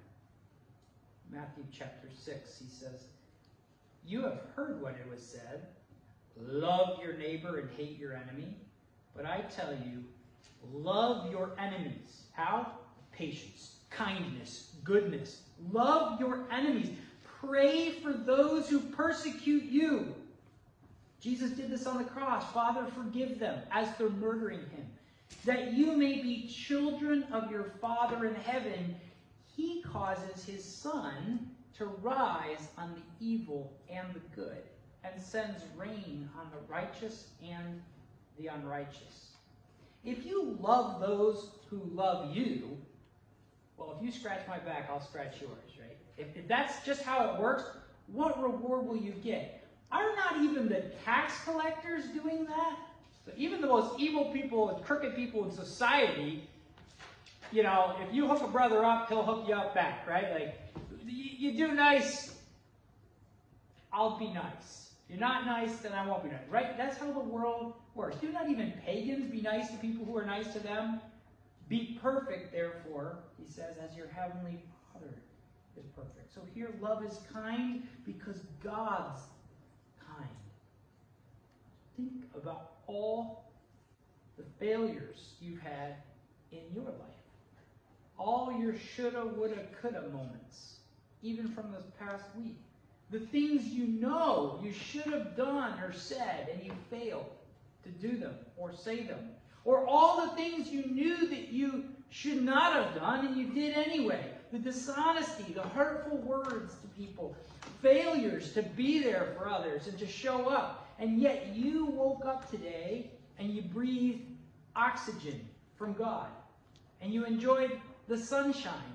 Matthew 1.33 1.65
chapter 1.73 2.09
6, 2.23 2.59
he 2.59 2.69
says, 2.69 3.05
You 4.07 4.23
have 4.23 4.41
heard 4.55 4.83
what 4.83 4.93
it 4.93 5.09
was 5.11 5.23
said 5.23 5.67
love 6.41 7.03
your 7.03 7.15
neighbor 7.15 7.59
and 7.59 7.71
hate 7.77 7.99
your 7.99 8.15
enemy. 8.15 8.57
But 9.17 9.27
I 9.27 9.43
tell 9.55 9.73
you, 9.73 10.05
love 10.73 11.31
your 11.31 11.53
enemies. 11.59 12.23
How? 12.33 12.73
Patience, 13.13 13.77
kindness, 13.91 14.73
goodness. 14.83 15.43
Love 15.71 16.19
your 16.19 16.47
enemies. 16.51 16.91
Pray 17.41 17.91
for 17.91 18.13
those 18.13 18.69
who 18.69 18.81
persecute 18.81 19.65
you. 19.65 20.15
Jesus 21.21 21.53
did 21.53 21.71
this 21.71 21.87
on 21.87 21.99
the 21.99 22.05
cross. 22.05 22.53
Father, 22.53 22.87
forgive 22.95 23.39
them 23.39 23.61
as 23.71 23.89
they're 23.97 24.11
murdering 24.11 24.61
him. 24.61 24.87
That 25.45 25.73
you 25.73 25.97
may 25.97 26.23
be 26.23 26.49
children 26.49 27.25
of 27.33 27.51
your 27.51 27.73
Father 27.81 28.27
in 28.27 28.35
heaven. 28.35 28.97
He 29.57 29.83
causes 29.83 30.45
his 30.45 30.65
sun 30.65 31.51
to 31.79 31.87
rise 31.87 32.69
on 32.77 32.95
the 32.95 33.25
evil 33.25 33.73
and 33.91 34.07
the 34.15 34.21
good, 34.35 34.63
and 35.05 35.23
sends 35.23 35.63
rain 35.77 36.29
on 36.39 36.51
the 36.51 36.73
righteous 36.73 37.29
and 37.43 37.81
the 38.39 38.49
unrighteous. 38.49 39.33
If 40.05 40.27
you 40.27 40.57
love 40.61 41.01
those 41.01 41.51
who 41.71 41.83
love 41.93 42.35
you, 42.35 42.77
well, 43.77 43.97
if 43.99 44.05
you 44.05 44.13
scratch 44.13 44.47
my 44.49 44.59
back, 44.59 44.89
I'll 44.91 45.01
scratch 45.01 45.41
yours, 45.41 45.53
right? 45.81 45.97
If, 46.17 46.37
if 46.37 46.47
that's 46.49 46.85
just 46.85 47.03
how 47.03 47.31
it 47.31 47.41
works, 47.41 47.65
what 48.07 48.41
reward 48.43 48.87
will 48.87 48.97
you 48.97 49.13
get? 49.13 49.67
Are 49.91 50.15
not 50.17 50.43
even 50.43 50.69
the 50.69 50.85
tax 51.05 51.33
collectors 51.45 52.05
doing 52.09 52.45
that? 52.47 52.77
So 53.25 53.33
even 53.37 53.61
the 53.61 53.67
most 53.67 53.99
evil 53.99 54.27
people 54.33 54.71
and 54.71 54.85
crooked 54.85 55.17
people 55.17 55.45
in 55.45 55.51
society, 55.51 56.47
you 57.53 57.63
know, 57.63 57.97
if 58.01 58.15
you 58.15 58.27
hook 58.27 58.43
a 58.43 58.49
brother 58.49 58.85
up, 58.85 59.09
he'll 59.09 59.23
hook 59.23 59.47
you 59.49 59.55
up 59.55 59.75
back, 59.75 60.07
right? 60.07 60.33
Like, 60.33 60.61
you, 61.07 61.51
you 61.51 61.57
do 61.57 61.73
nice, 61.73 62.35
I'll 63.93 64.19
be 64.19 64.31
nice. 64.31 64.84
You're 65.09 65.19
not 65.19 65.45
nice, 65.45 65.77
then 65.77 65.93
I 65.93 66.07
won't 66.07 66.25
be 66.25 66.31
nice, 66.31 66.49
right? 66.51 66.77
That's 66.77 66.97
how 66.97 67.13
the 67.13 67.21
world 67.21 67.75
works. 67.95 68.17
Do 68.17 68.33
not 68.33 68.49
even 68.49 68.73
pagans 68.85 69.31
be 69.31 69.43
nice 69.43 69.69
to 69.69 69.77
people 69.77 70.05
who 70.05 70.17
are 70.17 70.25
nice 70.25 70.53
to 70.55 70.61
them? 70.61 71.01
Be 71.69 71.99
perfect, 72.03 72.53
therefore, 72.53 73.19
he 73.39 73.51
says, 73.51 73.77
as 73.83 73.97
your 73.97 74.09
heavenly 74.09 74.63
Father 74.93 75.15
is 75.77 75.85
perfect. 75.95 76.35
So 76.35 76.41
here, 76.55 76.71
love 76.81 77.05
is 77.05 77.19
kind 77.33 77.83
because 78.07 78.41
God's 78.63 79.21
kind. 80.07 80.29
Think 81.97 82.25
about 82.35 82.73
all 82.87 83.45
the 84.37 84.45
failures 84.59 85.35
you've 85.41 85.61
had 85.61 85.97
in 86.53 86.63
your 86.75 86.85
life. 86.85 87.21
All 88.19 88.57
your 88.59 88.75
shoulda, 88.77 89.25
woulda, 89.25 89.67
coulda 89.81 90.03
moments, 90.13 90.77
even 91.23 91.49
from 91.49 91.73
this 91.73 91.85
past 91.99 92.25
week. 92.37 92.59
The 93.11 93.21
things 93.21 93.67
you 93.67 93.87
know 93.87 94.59
you 94.63 94.73
should 94.73 95.13
have 95.13 95.37
done 95.37 95.79
or 95.81 95.93
said 95.93 96.49
and 96.53 96.65
you 96.65 96.73
failed 96.91 97.31
to 97.85 97.91
do 97.91 98.17
them 98.17 98.35
or 98.57 98.73
say 98.73 99.03
them. 99.03 99.31
Or 99.65 99.87
all 99.87 100.27
the 100.27 100.33
things 100.35 100.69
you 100.69 100.85
knew 100.87 101.29
that 101.29 101.49
you 101.49 101.85
should 102.11 102.43
not 102.43 102.75
have 102.75 102.95
done 102.95 103.27
and 103.27 103.37
you 103.37 103.47
did 103.47 103.77
anyway. 103.77 104.25
The 104.53 104.59
dishonesty, 104.59 105.53
the 105.53 105.63
hurtful 105.63 106.19
words 106.19 106.75
to 106.77 106.89
people, 106.89 107.37
failures 107.83 108.53
to 108.55 108.63
be 108.63 109.03
there 109.03 109.35
for 109.37 109.49
others 109.49 109.87
and 109.87 109.99
to 109.99 110.07
show 110.07 110.49
up. 110.49 110.87
And 110.99 111.21
yet 111.21 111.49
you 111.55 111.87
woke 111.87 112.25
up 112.25 112.51
today 112.51 113.11
and 113.39 113.51
you 113.51 113.63
breathed 113.63 114.23
oxygen 114.77 115.49
from 115.77 115.93
God. 115.95 116.29
And 117.01 117.13
you 117.13 117.25
enjoyed 117.25 117.81
the 118.09 118.17
sunshine 118.17 118.95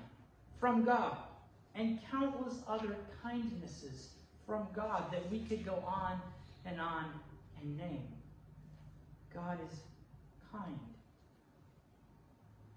from 0.58 0.84
God. 0.84 1.16
And 1.74 1.98
countless 2.10 2.56
other 2.68 2.96
kindnesses 3.22 4.08
from 4.46 4.66
God 4.74 5.04
that 5.12 5.30
we 5.30 5.40
could 5.40 5.64
go 5.64 5.82
on 5.86 6.20
and 6.66 6.80
on 6.80 7.06
and 7.60 7.76
name. 7.76 8.08
God 9.32 9.58
is 9.70 9.78
kind. 10.52 10.78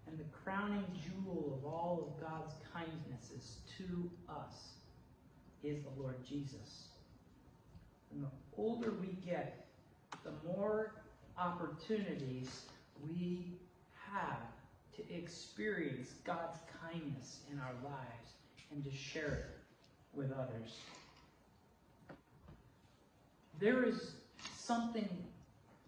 And 0.08 0.18
the 0.18 0.26
crowning 0.44 0.86
jewel 1.04 1.60
of 1.60 1.66
all 1.66 2.08
of 2.08 2.22
God's 2.22 2.54
kindnesses 2.74 3.58
to 3.78 4.10
us 4.30 4.74
is 5.64 5.80
the 5.84 6.02
Lord 6.02 6.18
Jesus. 6.28 6.90
And 8.12 8.24
the 8.24 8.30
older 8.58 8.94
we 9.02 9.18
get, 9.26 9.66
the 10.24 10.34
more 10.48 10.94
opportunities 11.38 12.66
we 13.04 13.58
have 14.12 14.42
to 14.96 15.14
experience 15.14 16.12
God's 16.24 16.60
kindness 16.84 17.40
in 17.52 17.60
our 17.60 17.74
lives 17.84 18.34
and 18.74 18.84
to 18.84 18.92
share 18.92 19.26
it 19.26 19.46
with 20.14 20.32
others. 20.32 20.80
There 23.60 23.84
is 23.84 24.16
something 24.56 25.08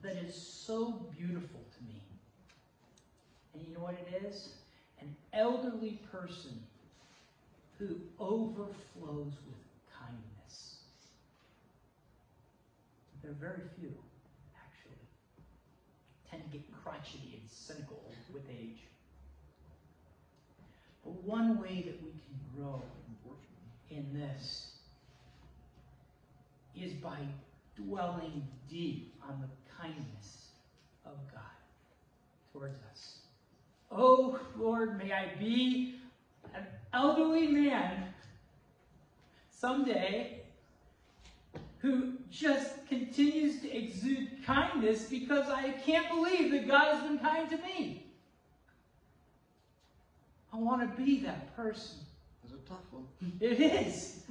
that 0.03 0.15
is 0.17 0.35
so 0.35 1.07
beautiful 1.17 1.61
to 1.77 1.83
me 1.85 2.01
And 3.53 3.65
You 3.67 3.73
know 3.73 3.81
what 3.81 3.95
it 3.95 4.23
is? 4.25 4.49
An 5.01 5.15
elderly 5.33 5.99
person 6.11 6.59
who 7.79 7.95
overflows 8.19 9.33
with 9.47 9.61
kindness. 9.99 10.77
There 13.21 13.31
are 13.31 13.35
very 13.35 13.63
few, 13.79 13.93
actually. 14.55 15.01
Tend 16.29 16.43
to 16.43 16.49
get 16.57 16.63
crotchety 16.83 17.39
and 17.41 17.49
cynical 17.49 18.01
with 18.33 18.43
age. 18.49 18.83
But 21.03 21.13
one 21.23 21.59
way 21.61 21.83
that 21.85 22.01
we 22.03 22.11
grow 22.55 22.81
in 23.89 24.05
this 24.13 24.71
is 26.75 26.93
by 26.93 27.17
dwelling 27.75 28.45
deep 28.69 29.13
on 29.27 29.41
the 29.41 29.73
kindness 29.81 30.49
of 31.05 31.13
God 31.31 31.41
towards 32.51 32.79
us. 32.91 33.19
Oh, 33.91 34.39
Lord, 34.57 34.97
may 34.97 35.11
I 35.11 35.35
be 35.39 35.95
an 36.53 36.65
elderly 36.93 37.47
man 37.47 38.13
someday 39.49 40.41
who 41.79 42.13
just 42.31 42.87
continues 42.87 43.61
to 43.61 43.71
exude 43.71 44.29
kindness 44.45 45.05
because 45.05 45.47
I 45.49 45.69
can't 45.85 46.09
believe 46.09 46.51
that 46.51 46.67
God 46.67 46.95
has 46.95 47.03
been 47.03 47.19
kind 47.19 47.49
to 47.49 47.57
me. 47.57 48.05
I 50.51 50.57
want 50.57 50.81
to 50.81 51.03
be 51.03 51.19
that 51.21 51.55
person. 51.55 51.99
Tough 52.67 52.77
one. 52.91 53.05
It 53.39 53.59
is. 53.59 54.23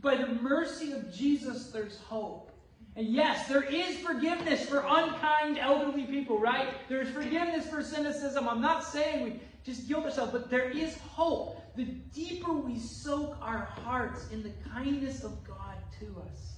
By 0.00 0.16
the 0.16 0.26
mercy 0.26 0.92
of 0.92 1.12
Jesus, 1.12 1.70
there's 1.70 1.98
hope. 1.98 2.50
And 2.96 3.06
yes, 3.06 3.48
there 3.48 3.62
is 3.62 3.96
forgiveness 3.98 4.68
for 4.68 4.84
unkind 4.86 5.58
elderly 5.58 6.04
people, 6.04 6.38
right? 6.38 6.68
There's 6.88 7.08
forgiveness 7.08 7.66
for 7.66 7.82
cynicism. 7.82 8.48
I'm 8.48 8.60
not 8.60 8.84
saying 8.84 9.24
we 9.24 9.40
just 9.64 9.88
guilt 9.88 10.04
ourselves, 10.04 10.32
but 10.32 10.50
there 10.50 10.70
is 10.70 10.98
hope. 10.98 11.58
The 11.76 11.84
deeper 11.84 12.52
we 12.52 12.78
soak 12.78 13.36
our 13.40 13.64
hearts 13.84 14.28
in 14.30 14.42
the 14.42 14.52
kindness 14.74 15.24
of 15.24 15.42
God 15.44 15.76
to 16.00 16.22
us, 16.30 16.56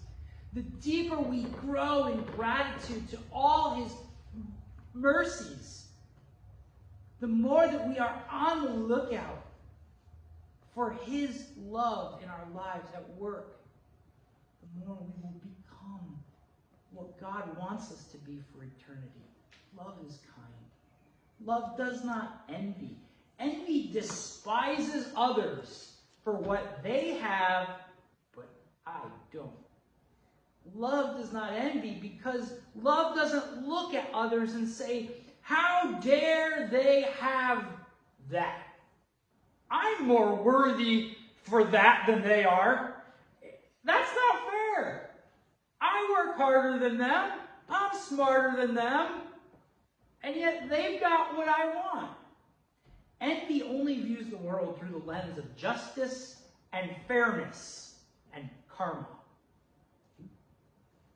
the 0.54 0.62
deeper 0.62 1.20
we 1.20 1.44
grow 1.44 2.06
in 2.08 2.20
gratitude 2.36 3.08
to 3.10 3.18
all 3.32 3.74
His 3.74 3.92
mercies, 4.92 5.86
the 7.20 7.28
more 7.28 7.66
that 7.68 7.88
we 7.88 7.98
are 7.98 8.22
on 8.28 8.64
the 8.64 8.70
lookout 8.70 9.44
for 10.74 10.98
His 11.04 11.46
love 11.56 12.22
in 12.22 12.28
our 12.28 12.46
lives 12.54 12.88
at 12.94 13.08
work, 13.16 13.60
the 14.60 14.86
more 14.86 14.96
we 14.96 15.22
will 15.22 15.40
become 15.40 16.18
what 16.92 17.20
God 17.20 17.56
wants 17.58 17.92
us 17.92 18.04
to 18.12 18.18
be 18.18 18.40
for 18.52 18.64
eternity. 18.64 19.10
Love 19.76 19.96
is 20.06 20.18
kind. 20.34 20.44
Love 21.44 21.76
does 21.76 22.04
not 22.04 22.44
envy. 22.48 22.96
Envy 23.38 23.90
despises 23.92 25.08
others 25.16 25.94
for 26.22 26.34
what 26.34 26.82
they 26.82 27.14
have, 27.16 27.68
but 28.34 28.48
I 28.86 29.00
don't. 29.32 29.50
Love 30.74 31.18
does 31.18 31.32
not 31.32 31.52
envy 31.52 31.98
because 32.00 32.54
love 32.80 33.14
doesn't 33.14 33.66
look 33.66 33.94
at 33.94 34.08
others 34.14 34.54
and 34.54 34.66
say, 34.66 35.10
How 35.42 35.98
dare 36.00 36.68
they 36.70 37.02
have 37.20 37.66
that? 38.30 38.63
I'm 39.70 40.06
more 40.06 40.34
worthy 40.34 41.16
for 41.42 41.64
that 41.64 42.04
than 42.06 42.22
they 42.22 42.44
are. 42.44 43.02
That's 43.84 44.10
not 44.14 44.50
fair. 44.50 45.10
I 45.80 46.08
work 46.10 46.36
harder 46.36 46.78
than 46.78 46.98
them. 46.98 47.32
I'm 47.68 47.98
smarter 47.98 48.66
than 48.66 48.74
them. 48.74 49.08
And 50.22 50.36
yet 50.36 50.68
they've 50.68 51.00
got 51.00 51.36
what 51.36 51.48
I 51.48 51.66
want. 51.74 52.10
Envy 53.20 53.62
only 53.62 54.00
views 54.00 54.28
the 54.28 54.36
world 54.36 54.78
through 54.78 54.98
the 54.98 55.06
lens 55.06 55.38
of 55.38 55.56
justice 55.56 56.42
and 56.72 56.90
fairness 57.06 57.96
and 58.32 58.48
karma. 58.68 59.06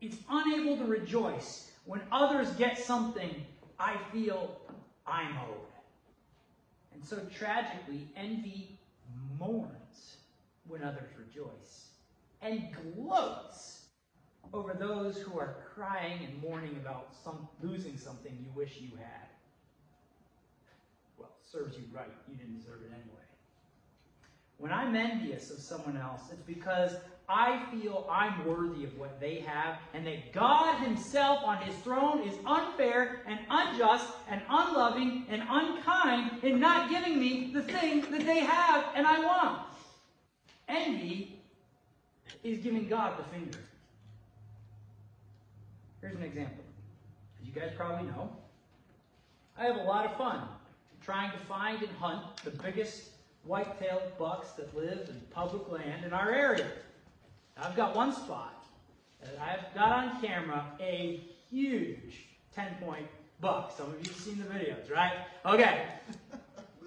It's 0.01 0.17
unable 0.31 0.77
to 0.77 0.85
rejoice 0.85 1.71
when 1.85 2.01
others 2.13 2.51
get 2.53 2.79
something 2.79 3.45
I 3.79 3.97
feel 4.13 4.61
I'm 5.07 5.37
owed. 5.39 5.68
And 6.99 7.07
so 7.07 7.21
tragically, 7.33 8.09
envy 8.17 8.77
mourns 9.39 10.17
when 10.67 10.83
others 10.83 11.09
rejoice 11.17 11.91
and 12.43 12.65
gloats 12.73 13.85
over 14.53 14.73
those 14.75 15.17
who 15.17 15.39
are 15.39 15.59
crying 15.75 16.25
and 16.25 16.43
mourning 16.43 16.75
about 16.83 17.15
some, 17.23 17.47
losing 17.63 17.97
something 17.97 18.37
you 18.41 18.51
wish 18.53 18.81
you 18.81 18.97
had. 18.97 19.29
Well, 21.19 21.31
serves 21.45 21.77
you 21.77 21.85
right. 21.95 22.11
You 22.29 22.35
didn't 22.35 22.59
deserve 22.59 22.81
it 22.83 22.91
anyway. 22.91 23.27
When 24.57 24.73
I'm 24.73 24.97
envious 24.97 25.53
of 25.53 25.59
someone 25.59 25.97
else, 25.97 26.23
it's 26.33 26.43
because 26.43 26.97
I 27.29 27.63
feel 27.71 28.09
I'm 28.11 28.47
worthy 28.47 28.85
of 28.85 28.99
what 28.99 29.21
they 29.21 29.41
have, 29.41 29.79
and 29.93 30.07
that 30.07 30.33
God 30.33 30.83
Himself 30.83 31.41
on 31.45 31.59
His 31.59 31.75
throne 31.77 32.27
is 32.27 32.35
unfair 32.47 33.21
and 33.27 33.39
unjust 33.51 34.07
and 34.31 34.41
unloving 34.49 35.27
and 35.29 35.43
unkind 35.49 36.43
in 36.43 36.59
not 36.59 36.89
giving 36.89 37.21
me 37.21 37.51
the 37.53 37.63
thing 37.63 38.01
that 38.11 38.25
they 38.25 38.41
have 38.41 38.87
and 38.95 39.07
I 39.07 39.25
want. 39.25 39.63
Envy 40.69 41.39
is 42.43 42.59
giving 42.59 42.89
God 42.89 43.19
the 43.19 43.25
finger. 43.25 43.59
Here's 46.01 46.17
an 46.17 46.23
example. 46.23 46.65
As 47.41 47.47
you 47.47 47.53
guys 47.53 47.73
probably 47.77 48.07
know, 48.11 48.31
I 49.59 49.65
have 49.65 49.77
a 49.77 49.83
lot 49.83 50.07
of 50.07 50.17
fun 50.17 50.49
trying 51.03 51.33
to 51.33 51.39
find 51.39 51.83
and 51.83 51.91
hunt 51.99 52.23
the 52.45 52.51
biggest 52.51 53.11
white-tailed 53.45 54.17
bucks 54.19 54.53
that 54.53 54.75
live 54.77 55.09
in 55.09 55.21
public 55.31 55.71
land 55.71 56.05
in 56.05 56.13
our 56.13 56.31
area. 56.31 56.67
I've 57.61 57.75
got 57.75 57.95
one 57.97 58.13
spot 58.13 58.65
that 59.21 59.37
I've 59.41 59.75
got 59.75 59.93
on 59.93 60.21
camera 60.21 60.65
a 60.81 61.25
huge 61.51 62.27
10-point 62.57 63.07
buck. 63.41 63.75
Some 63.77 63.87
of 63.87 63.95
you 63.95 64.13
have 64.13 64.21
seen 64.21 64.39
the 64.39 64.45
videos, 64.45 64.91
right? 64.91 65.13
Okay. 65.45 65.87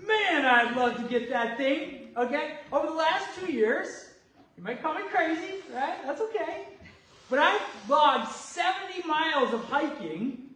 Man, 0.08 0.46
I'd 0.46 0.76
love 0.76 0.96
to 0.98 1.04
get 1.04 1.30
that 1.30 1.58
thing. 1.58 2.10
Okay? 2.16 2.60
Over 2.72 2.88
the 2.88 2.94
last 2.94 3.28
two 3.38 3.52
years, 3.52 4.10
you 4.58 4.64
might 4.64 4.82
call 4.82 4.94
me 4.94 5.02
crazy, 5.12 5.56
right? 5.74 5.98
That's 6.06 6.22
okay. 6.22 6.68
But 7.30 7.40
I've 7.40 7.62
logged 7.90 8.32
70 8.32 9.08
miles 9.08 9.54
of 9.54 9.64
hiking 9.66 10.50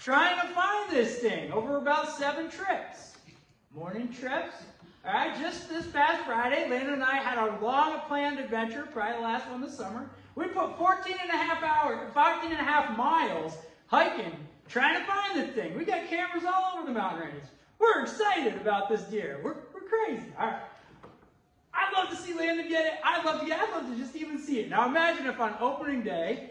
trying 0.00 0.40
to 0.40 0.54
find 0.54 0.90
this 0.90 1.18
thing 1.18 1.52
over 1.52 1.76
about 1.76 2.16
seven 2.16 2.50
trips. 2.50 3.14
Morning 3.74 4.08
trips. 4.12 4.54
All 5.04 5.12
right, 5.12 5.38
just 5.38 5.68
this 5.68 5.86
past 5.86 6.24
Friday, 6.24 6.68
Landon 6.68 6.94
and 6.94 7.04
I 7.04 7.16
had 7.16 7.38
our 7.38 7.58
long 7.60 8.00
planned 8.08 8.38
adventure, 8.38 8.86
probably 8.92 9.16
the 9.16 9.22
last 9.22 9.48
one 9.48 9.60
this 9.60 9.76
summer. 9.76 10.10
We 10.34 10.46
put 10.48 10.76
14 10.76 11.14
and 11.20 11.30
a 11.30 11.36
half 11.36 11.62
hours, 11.62 12.10
14 12.12 12.50
and 12.50 12.60
a 12.60 12.64
half 12.64 12.96
miles 12.96 13.56
hiking, 13.86 14.32
trying 14.68 14.98
to 14.98 15.04
find 15.06 15.38
this 15.38 15.54
thing. 15.54 15.78
We 15.78 15.84
got 15.84 16.08
cameras 16.08 16.44
all 16.44 16.78
over 16.78 16.86
the 16.86 16.92
mountain 16.92 17.28
range. 17.28 17.44
We're 17.78 18.02
excited 18.02 18.56
about 18.56 18.88
this 18.88 19.02
deer. 19.02 19.40
We're, 19.42 19.56
we're 19.72 19.88
crazy. 19.88 20.32
All 20.38 20.46
right. 20.46 20.62
I'd 21.72 21.92
love 21.96 22.10
to 22.10 22.16
see 22.16 22.34
Landon 22.34 22.68
get 22.68 22.86
it. 22.86 22.92
I'd 23.04 23.24
love 23.24 23.40
to 23.40 23.46
get 23.46 23.60
I'd 23.60 23.70
love 23.70 23.88
to 23.88 23.96
just 23.96 24.16
even 24.16 24.38
see 24.38 24.60
it. 24.60 24.68
Now 24.68 24.86
imagine 24.86 25.26
if 25.26 25.38
on 25.38 25.54
opening 25.60 26.02
day, 26.02 26.50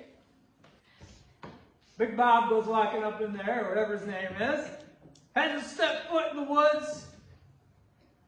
Big 1.97 2.15
Bob 2.15 2.49
goes 2.49 2.65
walking 2.65 3.03
up 3.03 3.21
in 3.21 3.33
there, 3.33 3.65
or 3.65 3.69
whatever 3.69 3.97
his 3.97 4.07
name 4.07 4.31
is, 4.39 4.67
has 5.35 5.61
to 5.61 5.67
step 5.67 6.09
foot 6.09 6.31
in 6.31 6.37
the 6.37 6.43
woods, 6.43 7.07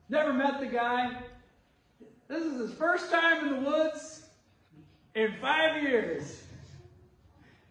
never 0.09 0.33
met 0.33 0.59
the 0.59 0.65
guy. 0.65 1.17
This 2.27 2.43
is 2.43 2.59
his 2.59 2.73
first 2.73 3.11
time 3.11 3.47
in 3.47 3.63
the 3.63 3.69
woods 3.69 4.23
in 5.15 5.33
five 5.41 5.81
years. 5.81 6.43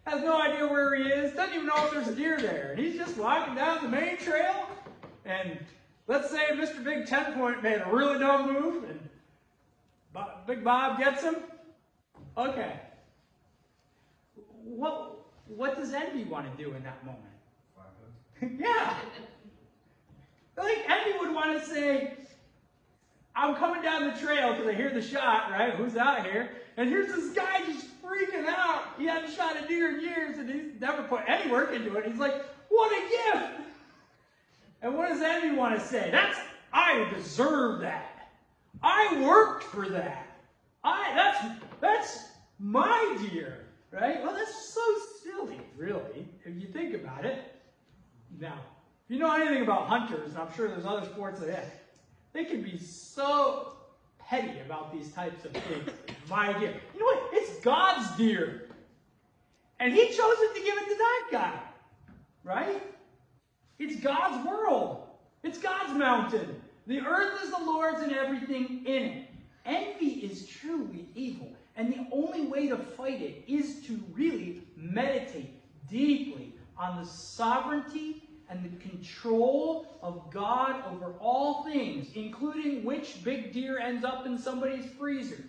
Has 0.05 0.21
no 0.21 0.41
idea 0.41 0.67
where 0.67 0.95
he 0.95 1.03
is, 1.03 1.33
doesn't 1.33 1.53
even 1.53 1.67
know 1.67 1.85
if 1.85 1.91
there's 1.91 2.07
a 2.07 2.15
deer 2.15 2.39
there. 2.39 2.71
And 2.71 2.79
he's 2.79 2.97
just 2.97 3.15
walking 3.17 3.55
down 3.55 3.83
the 3.83 3.89
main 3.89 4.17
trail, 4.17 4.67
and 5.25 5.57
let's 6.07 6.31
say 6.31 6.47
Mr. 6.53 6.83
Big 6.83 7.05
Ten 7.05 7.33
Point 7.33 7.61
made 7.61 7.81
a 7.81 7.89
really 7.91 8.17
dumb 8.17 8.51
move, 8.53 8.83
and 8.85 8.99
Big 10.47 10.63
Bob 10.63 10.97
gets 10.97 11.21
him. 11.21 11.35
Okay. 12.37 12.79
What 14.63 15.15
what 15.47 15.77
does 15.77 15.93
envy 15.93 16.23
want 16.23 16.49
to 16.49 16.63
do 16.63 16.73
in 16.73 16.83
that 16.83 17.05
moment? 17.05 17.25
yeah. 18.59 18.95
Like 20.57 20.89
envy 20.89 21.19
would 21.19 21.33
want 21.33 21.59
to 21.59 21.65
say, 21.65 22.13
I'm 23.35 23.55
coming 23.55 23.81
down 23.81 24.05
the 24.05 24.19
trail 24.19 24.53
because 24.53 24.67
I 24.67 24.73
hear 24.73 24.91
the 24.91 25.01
shot, 25.01 25.51
right? 25.51 25.73
Who's 25.73 25.95
out 25.95 26.25
here? 26.25 26.49
And 26.77 26.89
here's 26.89 27.07
this 27.07 27.33
guy 27.33 27.65
just 27.65 27.87
freaking 28.01 28.47
out. 28.47 28.83
He 28.97 29.05
hadn't 29.05 29.33
shot 29.33 29.55
a 29.61 29.67
deer 29.67 29.97
in 29.97 30.01
years 30.01 30.37
and 30.37 30.49
he's 30.49 30.79
never 30.79 31.03
put 31.03 31.21
any 31.27 31.49
work 31.51 31.73
into 31.73 31.95
it. 31.95 32.05
He's 32.05 32.19
like, 32.19 32.45
what 32.69 32.91
a 32.91 33.09
gift! 33.09 33.69
And 34.81 34.97
what 34.97 35.09
does 35.09 35.21
envy 35.21 35.55
want 35.55 35.77
to 35.77 35.85
say? 35.85 36.09
That's, 36.11 36.37
I 36.71 37.09
deserve 37.13 37.81
that. 37.81 38.29
I 38.81 39.21
worked 39.25 39.63
for 39.63 39.89
that. 39.89 40.25
I, 40.83 41.11
that's, 41.13 41.61
that's 41.81 42.25
my 42.59 43.17
deer, 43.29 43.65
right? 43.91 44.23
Well, 44.23 44.33
that's 44.33 44.73
so 44.73 44.81
silly, 45.23 45.59
really, 45.77 46.27
if 46.45 46.55
you 46.61 46.67
think 46.67 46.95
about 46.95 47.25
it. 47.25 47.39
Now, 48.39 48.57
If 49.05 49.13
you 49.15 49.19
know 49.19 49.33
anything 49.33 49.63
about 49.63 49.87
hunters, 49.87 50.29
and 50.29 50.37
I'm 50.37 50.53
sure 50.55 50.67
there's 50.67 50.85
other 50.85 51.05
sports 51.07 51.39
that 51.41 51.49
they 52.33 52.45
can 52.45 52.61
be 52.61 52.77
so 52.77 53.73
petty 54.19 54.59
about 54.59 54.93
these 54.93 55.11
types 55.11 55.43
of 55.45 55.51
things. 55.51 55.89
My 56.29 56.53
deer. 56.59 56.73
You 56.93 56.99
know 56.99 57.05
what? 57.05 57.29
It's 57.33 57.59
God's 57.61 58.15
deer. 58.17 58.69
And 59.79 59.93
he 59.93 60.07
chose 60.07 60.17
it 60.17 60.55
to 60.55 60.61
give 60.61 60.77
it 60.77 60.89
to 60.89 60.95
that 60.95 61.27
guy. 61.31 61.59
Right? 62.43 62.81
It's 63.79 64.01
God's 64.01 64.45
world. 64.47 65.07
It's 65.43 65.57
God's 65.57 65.97
mountain. 65.97 66.61
The 66.85 66.99
earth 66.99 67.43
is 67.43 67.51
the 67.51 67.63
Lord's 67.63 68.01
and 68.01 68.11
everything 68.11 68.85
in 68.85 69.03
it. 69.03 69.27
Envy 69.65 70.07
is 70.07 70.47
truly 70.47 71.07
evil. 71.15 71.53
And 71.75 71.93
the 71.93 72.07
only 72.11 72.41
way 72.41 72.67
to 72.67 72.77
fight 72.77 73.21
it 73.21 73.43
is 73.47 73.81
to 73.85 73.99
really 74.13 74.63
meditate 74.75 75.53
deeply 75.89 76.53
on 76.77 76.99
the 76.99 77.05
sovereignty 77.05 78.27
and 78.49 78.63
the 78.63 78.77
control 79.09 79.99
of 80.01 80.29
God 80.31 80.83
over 80.91 81.13
all 81.19 81.63
things, 81.63 82.07
including 82.15 82.83
which 82.83 83.23
big 83.23 83.53
deer 83.53 83.79
ends 83.79 84.03
up 84.03 84.25
in 84.25 84.37
somebody's 84.37 84.85
freezer. 84.97 85.43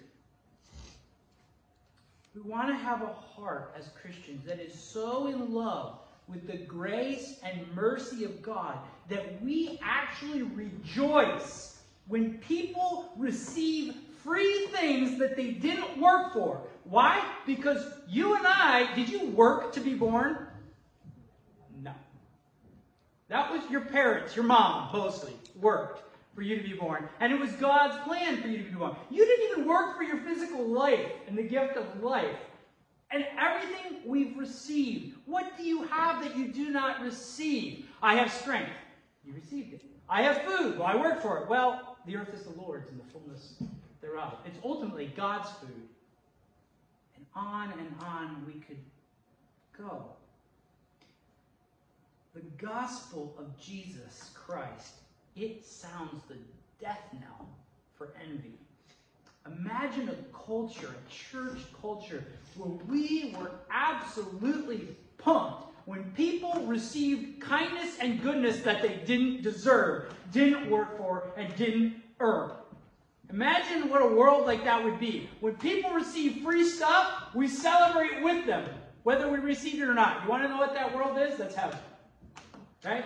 We 2.34 2.42
want 2.42 2.68
to 2.68 2.74
have 2.74 3.02
a 3.02 3.12
heart 3.12 3.74
as 3.78 3.88
Christians 4.00 4.44
that 4.46 4.60
is 4.60 4.72
so 4.72 5.26
in 5.26 5.52
love 5.52 5.98
with 6.28 6.46
the 6.46 6.58
grace 6.58 7.40
and 7.42 7.66
mercy 7.74 8.24
of 8.24 8.40
God 8.40 8.78
that 9.08 9.42
we 9.42 9.78
actually 9.82 10.42
rejoice 10.42 11.80
when 12.06 12.38
people 12.38 13.12
receive 13.16 13.94
free 14.22 14.66
things 14.66 15.18
that 15.18 15.36
they 15.36 15.52
didn't 15.52 16.00
work 16.00 16.32
for. 16.32 16.60
Why? 16.84 17.24
Because 17.46 17.84
you 18.08 18.36
and 18.36 18.46
I, 18.46 18.94
did 18.94 19.08
you 19.08 19.26
work 19.30 19.72
to 19.72 19.80
be 19.80 19.94
born? 19.94 20.46
That 23.30 23.50
was 23.52 23.62
your 23.70 23.82
parents, 23.82 24.34
your 24.34 24.44
mom 24.44 24.90
mostly, 24.92 25.32
worked 25.60 26.02
for 26.34 26.42
you 26.42 26.56
to 26.56 26.62
be 26.62 26.74
born. 26.74 27.08
And 27.20 27.32
it 27.32 27.38
was 27.38 27.52
God's 27.52 27.96
plan 28.04 28.42
for 28.42 28.48
you 28.48 28.58
to 28.58 28.64
be 28.64 28.70
born. 28.70 28.96
You 29.08 29.24
didn't 29.24 29.50
even 29.52 29.68
work 29.68 29.96
for 29.96 30.02
your 30.02 30.18
physical 30.18 30.66
life 30.66 31.06
and 31.28 31.38
the 31.38 31.44
gift 31.44 31.76
of 31.76 32.02
life. 32.02 32.36
And 33.12 33.24
everything 33.38 34.00
we've 34.04 34.36
received. 34.36 35.16
What 35.26 35.56
do 35.56 35.62
you 35.62 35.84
have 35.84 36.22
that 36.24 36.36
you 36.36 36.48
do 36.48 36.70
not 36.70 37.00
receive? 37.02 37.86
I 38.02 38.16
have 38.16 38.32
strength. 38.32 38.70
You 39.24 39.32
received 39.32 39.74
it. 39.74 39.82
I 40.08 40.22
have 40.22 40.42
food. 40.42 40.78
Well, 40.78 40.88
I 40.88 40.96
work 40.96 41.22
for 41.22 41.38
it. 41.38 41.48
Well, 41.48 41.96
the 42.06 42.16
earth 42.16 42.34
is 42.34 42.42
the 42.42 42.60
Lord's 42.60 42.88
and 42.88 42.98
the 42.98 43.04
fullness 43.12 43.62
thereof. 44.00 44.34
It's 44.44 44.58
ultimately 44.64 45.12
God's 45.16 45.50
food. 45.60 45.88
And 47.16 47.26
on 47.36 47.72
and 47.78 47.94
on 48.00 48.44
we 48.44 48.54
could 48.60 48.78
go. 49.78 50.04
The 52.32 52.42
gospel 52.64 53.34
of 53.38 53.58
Jesus 53.60 54.30
Christ, 54.34 54.94
it 55.34 55.66
sounds 55.66 56.22
the 56.28 56.36
death 56.80 57.02
knell 57.12 57.48
for 57.96 58.12
envy. 58.24 58.54
Imagine 59.46 60.08
a 60.10 60.36
culture, 60.36 60.94
a 60.94 61.10
church 61.12 61.58
culture, 61.80 62.24
where 62.56 62.78
we 62.88 63.34
were 63.36 63.50
absolutely 63.70 64.96
pumped 65.18 65.64
when 65.86 66.04
people 66.12 66.62
received 66.66 67.40
kindness 67.40 67.96
and 68.00 68.22
goodness 68.22 68.60
that 68.60 68.80
they 68.80 69.00
didn't 69.06 69.42
deserve, 69.42 70.14
didn't 70.30 70.70
work 70.70 70.96
for, 70.96 71.32
and 71.36 71.52
didn't 71.56 71.96
earn. 72.20 72.52
Imagine 73.30 73.88
what 73.88 74.02
a 74.02 74.06
world 74.06 74.46
like 74.46 74.62
that 74.64 74.84
would 74.84 75.00
be. 75.00 75.28
When 75.40 75.54
people 75.56 75.90
receive 75.90 76.42
free 76.42 76.64
stuff, 76.68 77.34
we 77.34 77.48
celebrate 77.48 78.22
with 78.22 78.46
them, 78.46 78.68
whether 79.02 79.28
we 79.28 79.38
receive 79.38 79.82
it 79.82 79.88
or 79.88 79.94
not. 79.94 80.22
You 80.22 80.30
want 80.30 80.44
to 80.44 80.48
know 80.48 80.58
what 80.58 80.74
that 80.74 80.94
world 80.94 81.18
is? 81.18 81.36
That's 81.36 81.56
heaven. 81.56 81.78
Right? 82.84 83.04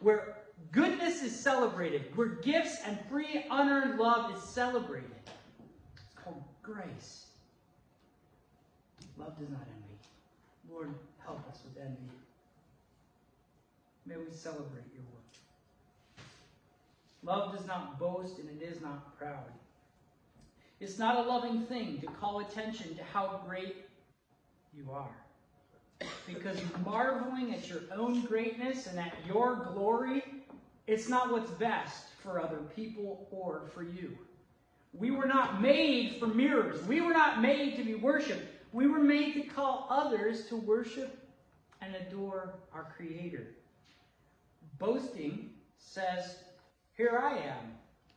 Where 0.00 0.36
goodness 0.72 1.22
is 1.22 1.38
celebrated, 1.38 2.16
where 2.16 2.28
gifts 2.28 2.78
and 2.84 2.98
free, 3.08 3.44
unearned 3.50 3.98
love 3.98 4.34
is 4.34 4.42
celebrated. 4.42 5.10
It's 5.96 6.22
called 6.22 6.42
grace. 6.62 7.26
Love 9.16 9.38
does 9.38 9.50
not 9.50 9.60
envy. 9.60 9.98
Lord, 10.70 10.94
help 11.24 11.48
us 11.48 11.60
with 11.64 11.82
envy. 11.82 11.98
May 14.06 14.16
we 14.16 14.30
celebrate 14.30 14.84
your 14.92 15.04
work. 15.12 16.24
Love 17.22 17.56
does 17.56 17.66
not 17.66 17.98
boast 17.98 18.38
and 18.38 18.48
it 18.50 18.64
is 18.64 18.82
not 18.82 19.16
proud. 19.18 19.44
It's 20.80 20.98
not 20.98 21.24
a 21.24 21.28
loving 21.28 21.64
thing 21.66 22.00
to 22.00 22.06
call 22.06 22.40
attention 22.40 22.94
to 22.96 23.04
how 23.04 23.40
great 23.46 23.76
you 24.76 24.90
are. 24.92 25.23
Because 26.26 26.58
marveling 26.84 27.54
at 27.54 27.68
your 27.68 27.82
own 27.94 28.22
greatness 28.22 28.86
and 28.86 28.98
at 28.98 29.14
your 29.26 29.70
glory, 29.72 30.22
it's 30.86 31.08
not 31.08 31.30
what's 31.30 31.50
best 31.52 32.08
for 32.22 32.40
other 32.40 32.58
people 32.74 33.26
or 33.30 33.62
for 33.72 33.82
you. 33.82 34.16
We 34.92 35.10
were 35.10 35.26
not 35.26 35.60
made 35.60 36.16
for 36.20 36.26
mirrors. 36.26 36.82
We 36.86 37.00
were 37.00 37.12
not 37.12 37.42
made 37.42 37.76
to 37.76 37.84
be 37.84 37.94
worshiped. 37.94 38.48
We 38.72 38.86
were 38.86 39.00
made 39.00 39.34
to 39.34 39.42
call 39.42 39.86
others 39.90 40.46
to 40.46 40.56
worship 40.56 41.18
and 41.80 41.94
adore 41.96 42.54
our 42.72 42.92
Creator. 42.96 43.48
Boasting 44.78 45.50
says, 45.78 46.36
Here 46.96 47.20
I 47.22 47.38
am. 47.38 47.74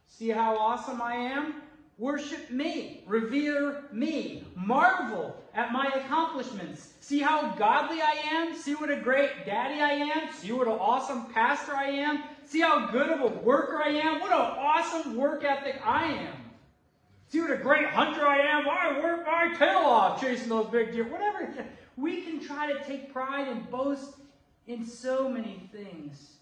See 0.07 0.29
how 0.29 0.55
awesome 0.55 1.01
I 1.01 1.15
am? 1.15 1.61
Worship 1.97 2.51
me, 2.51 3.03
revere 3.07 3.85
me, 3.91 4.45
marvel 4.55 5.35
at 5.57 5.73
my 5.73 5.87
accomplishments. 5.87 6.93
See 7.01 7.19
how 7.19 7.49
godly 7.55 7.99
I 7.99 8.15
am? 8.31 8.55
See 8.55 8.75
what 8.75 8.91
a 8.91 8.95
great 8.95 9.45
daddy 9.45 9.81
I 9.81 9.93
am? 9.93 10.31
See 10.31 10.51
what 10.51 10.67
an 10.67 10.73
awesome 10.73 11.25
pastor 11.33 11.73
I 11.73 11.87
am? 11.87 12.23
See 12.45 12.61
how 12.61 12.91
good 12.91 13.09
of 13.09 13.21
a 13.21 13.35
worker 13.39 13.81
I 13.83 13.89
am? 13.89 14.21
What 14.21 14.31
an 14.31 14.37
awesome 14.37 15.17
work 15.17 15.43
ethic 15.43 15.81
I 15.83 16.05
am. 16.05 16.35
See 17.29 17.41
what 17.41 17.51
a 17.51 17.57
great 17.57 17.87
hunter 17.87 18.25
I 18.25 18.37
am? 18.37 18.69
I 18.69 18.99
work 18.99 19.25
my 19.25 19.53
tail 19.57 19.79
off 19.79 20.21
chasing 20.21 20.47
those 20.47 20.67
big 20.67 20.91
deer. 20.91 21.05
Whatever. 21.05 21.51
We 21.97 22.21
can 22.21 22.39
try 22.39 22.71
to 22.71 22.83
take 22.83 23.11
pride 23.11 23.47
and 23.47 23.67
boast 23.71 24.13
in 24.67 24.85
so 24.85 25.27
many 25.27 25.67
things. 25.71 26.33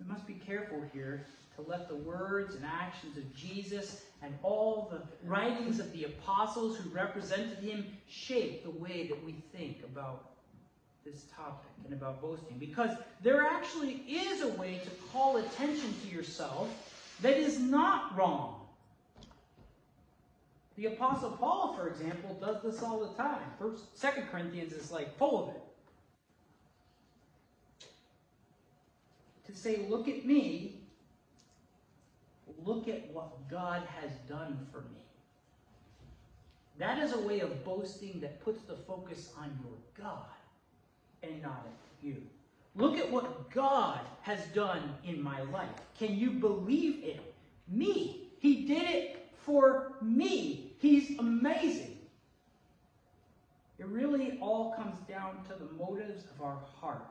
We 0.00 0.06
must 0.06 0.26
be 0.26 0.34
careful 0.34 0.82
here 0.92 1.24
to 1.60 1.70
let 1.70 1.88
the 1.88 1.96
words 1.96 2.54
and 2.54 2.64
actions 2.64 3.16
of 3.16 3.34
Jesus 3.34 4.02
and 4.22 4.34
all 4.42 4.90
the 4.90 5.02
writings 5.26 5.80
of 5.80 5.90
the 5.92 6.04
apostles 6.04 6.76
who 6.76 6.90
represented 6.90 7.58
him 7.58 7.86
shape 8.08 8.64
the 8.64 8.70
way 8.70 9.06
that 9.08 9.24
we 9.24 9.34
think 9.54 9.82
about 9.84 10.30
this 11.04 11.24
topic 11.34 11.70
and 11.84 11.94
about 11.94 12.20
boasting. 12.20 12.58
Because 12.58 12.90
there 13.22 13.46
actually 13.46 14.02
is 14.08 14.42
a 14.42 14.48
way 14.48 14.80
to 14.84 14.90
call 15.12 15.38
attention 15.38 15.94
to 16.02 16.14
yourself 16.14 16.68
that 17.22 17.36
is 17.36 17.58
not 17.58 18.16
wrong. 18.16 18.56
The 20.76 20.86
Apostle 20.86 21.32
Paul, 21.32 21.74
for 21.74 21.88
example, 21.88 22.38
does 22.40 22.62
this 22.62 22.82
all 22.82 23.00
the 23.00 23.14
time. 23.14 23.42
First, 23.58 23.98
Second 23.98 24.28
Corinthians 24.30 24.72
is 24.72 24.90
like 24.90 25.16
full 25.18 25.42
of 25.42 25.54
it. 25.54 25.62
To 29.46 29.56
say, 29.56 29.84
look 29.88 30.08
at 30.08 30.24
me, 30.24 30.79
look 32.64 32.88
at 32.88 33.12
what 33.12 33.48
God 33.50 33.82
has 34.00 34.10
done 34.28 34.66
for 34.72 34.80
me. 34.80 35.00
That 36.78 36.98
is 36.98 37.12
a 37.12 37.20
way 37.20 37.40
of 37.40 37.64
boasting 37.64 38.20
that 38.20 38.42
puts 38.44 38.62
the 38.62 38.74
focus 38.74 39.32
on 39.38 39.58
your 39.62 40.04
God 40.04 40.26
and 41.22 41.42
not 41.42 41.66
at 41.66 42.04
you. 42.04 42.16
Look 42.74 42.96
at 42.98 43.10
what 43.10 43.50
God 43.50 44.00
has 44.22 44.40
done 44.54 44.94
in 45.04 45.22
my 45.22 45.42
life. 45.42 45.68
Can 45.98 46.16
you 46.16 46.30
believe 46.30 47.04
it? 47.04 47.34
Me. 47.68 48.28
He 48.38 48.64
did 48.64 48.88
it 48.88 49.28
for 49.44 49.92
me. 50.00 50.72
He's 50.78 51.18
amazing. 51.18 51.98
It 53.78 53.86
really 53.86 54.38
all 54.40 54.72
comes 54.72 54.96
down 55.08 55.44
to 55.48 55.54
the 55.54 55.72
motives 55.82 56.24
of 56.34 56.42
our 56.42 56.58
heart 56.80 57.06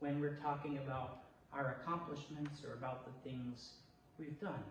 when 0.00 0.20
we're 0.20 0.38
talking 0.42 0.78
about 0.78 1.18
our 1.52 1.76
accomplishments 1.80 2.62
or 2.64 2.74
about 2.74 3.06
the 3.06 3.30
things 3.30 3.70
we've 4.18 4.38
done. 4.40 4.62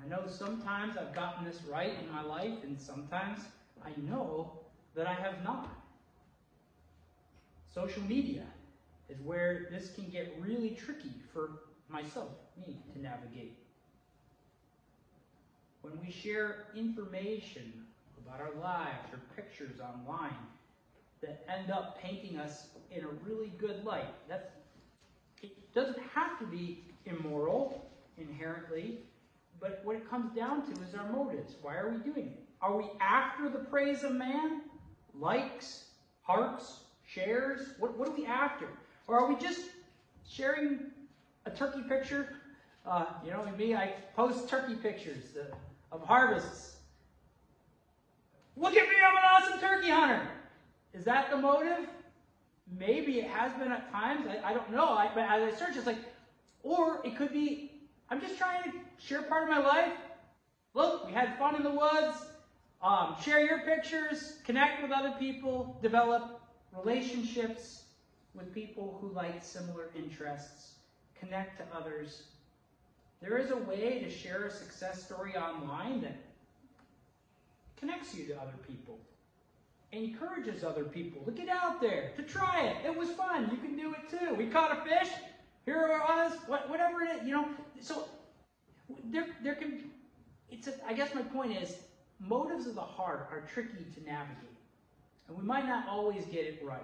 I 0.00 0.08
know 0.08 0.22
sometimes 0.26 0.96
I've 0.96 1.14
gotten 1.14 1.44
this 1.44 1.60
right 1.70 1.92
in 2.00 2.10
my 2.12 2.22
life, 2.22 2.62
and 2.64 2.80
sometimes 2.80 3.40
I 3.84 3.90
know 4.00 4.52
that 4.94 5.06
I 5.06 5.14
have 5.14 5.42
not. 5.44 5.68
Social 7.74 8.02
media 8.02 8.44
is 9.08 9.20
where 9.20 9.68
this 9.70 9.94
can 9.94 10.08
get 10.08 10.34
really 10.40 10.70
tricky 10.70 11.12
for 11.32 11.50
myself, 11.88 12.30
me, 12.66 12.78
to 12.92 13.00
navigate. 13.00 13.58
When 15.82 15.98
we 16.04 16.10
share 16.10 16.66
information 16.76 17.72
about 18.24 18.40
our 18.40 18.54
lives 18.60 19.12
or 19.12 19.20
pictures 19.34 19.80
online 19.80 20.36
that 21.20 21.44
end 21.48 21.70
up 21.70 22.00
painting 22.00 22.38
us 22.38 22.68
in 22.90 23.04
a 23.04 23.08
really 23.26 23.52
good 23.58 23.84
light, 23.84 24.14
that's, 24.28 24.48
it 25.42 25.74
doesn't 25.74 25.98
have 26.14 26.38
to 26.38 26.46
be 26.46 26.84
immoral 27.06 27.84
inherently, 28.16 29.00
but 29.62 29.80
what 29.84 29.94
it 29.94 30.10
comes 30.10 30.34
down 30.34 30.66
to 30.66 30.82
is 30.82 30.94
our 30.94 31.10
motives. 31.10 31.54
Why 31.62 31.76
are 31.76 31.90
we 31.90 31.98
doing 32.12 32.26
it? 32.26 32.42
Are 32.60 32.76
we 32.76 32.84
after 33.00 33.48
the 33.48 33.60
praise 33.60 34.02
of 34.02 34.12
man? 34.12 34.62
Likes, 35.18 35.84
hearts, 36.22 36.80
shares? 37.06 37.68
What, 37.78 37.96
what 37.96 38.08
are 38.08 38.16
we 38.16 38.26
after? 38.26 38.66
Or 39.06 39.20
are 39.20 39.28
we 39.28 39.36
just 39.40 39.62
sharing 40.28 40.80
a 41.46 41.50
turkey 41.50 41.82
picture? 41.88 42.28
Uh, 42.84 43.04
you 43.24 43.30
know, 43.30 43.44
me, 43.56 43.74
I 43.74 43.94
post 44.16 44.48
turkey 44.48 44.74
pictures 44.74 45.36
uh, 45.40 45.94
of 45.94 46.04
harvests. 46.04 46.76
Look 48.56 48.76
at 48.76 48.88
me, 48.88 48.96
I'm 49.04 49.16
an 49.16 49.22
awesome 49.32 49.60
turkey 49.60 49.90
hunter. 49.90 50.28
Is 50.92 51.04
that 51.04 51.30
the 51.30 51.36
motive? 51.36 51.86
Maybe 52.78 53.18
it 53.18 53.28
has 53.28 53.52
been 53.52 53.70
at 53.70 53.90
times. 53.92 54.26
I, 54.26 54.50
I 54.50 54.54
don't 54.54 54.72
know. 54.72 54.88
I, 54.88 55.10
but 55.14 55.24
as 55.24 55.54
I 55.54 55.56
search, 55.56 55.76
it's 55.76 55.86
like, 55.86 55.98
or 56.62 57.00
it 57.04 57.16
could 57.16 57.32
be, 57.32 57.71
I'm 58.12 58.20
just 58.20 58.36
trying 58.36 58.62
to 58.64 58.72
share 58.98 59.22
part 59.22 59.44
of 59.44 59.48
my 59.48 59.58
life. 59.58 59.94
Look, 60.74 61.06
we 61.06 61.14
had 61.14 61.38
fun 61.38 61.56
in 61.56 61.62
the 61.62 61.70
woods. 61.70 62.18
Um, 62.82 63.16
share 63.24 63.42
your 63.42 63.60
pictures, 63.60 64.34
connect 64.44 64.82
with 64.82 64.92
other 64.92 65.14
people, 65.18 65.78
develop 65.80 66.42
relationships 66.76 67.84
with 68.34 68.52
people 68.52 68.98
who 69.00 69.14
like 69.14 69.42
similar 69.42 69.88
interests, 69.96 70.72
connect 71.18 71.56
to 71.56 71.64
others. 71.74 72.24
There 73.22 73.38
is 73.38 73.50
a 73.50 73.56
way 73.56 74.00
to 74.04 74.10
share 74.10 74.44
a 74.44 74.50
success 74.50 75.02
story 75.02 75.34
online 75.34 76.02
that 76.02 76.16
connects 77.78 78.14
you 78.14 78.26
to 78.26 78.34
other 78.34 78.58
people, 78.68 78.98
encourages 79.92 80.64
other 80.64 80.84
people 80.84 81.22
to 81.22 81.30
get 81.30 81.48
out 81.48 81.80
there, 81.80 82.12
to 82.16 82.22
try 82.22 82.60
it. 82.66 82.76
It 82.84 82.94
was 82.94 83.08
fun. 83.12 83.48
You 83.50 83.56
can 83.56 83.74
do 83.74 83.94
it 83.94 84.10
too. 84.10 84.34
We 84.34 84.48
caught 84.48 84.70
a 84.70 84.86
fish. 84.86 85.10
Here 85.64 85.76
are 85.76 86.02
us. 86.02 86.36
What, 86.46 86.68
whatever 86.68 87.02
it 87.02 87.20
is, 87.20 87.26
you 87.26 87.32
know. 87.32 87.46
So 87.82 88.08
there, 89.04 89.26
there 89.42 89.56
can. 89.56 89.90
It's. 90.50 90.68
A, 90.68 90.74
I 90.86 90.94
guess 90.94 91.14
my 91.14 91.22
point 91.22 91.56
is, 91.56 91.76
motives 92.20 92.66
of 92.66 92.76
the 92.76 92.80
heart 92.80 93.28
are 93.32 93.42
tricky 93.52 93.84
to 93.94 94.04
navigate, 94.04 94.56
and 95.28 95.36
we 95.36 95.44
might 95.44 95.66
not 95.66 95.88
always 95.88 96.24
get 96.26 96.46
it 96.46 96.62
right. 96.64 96.80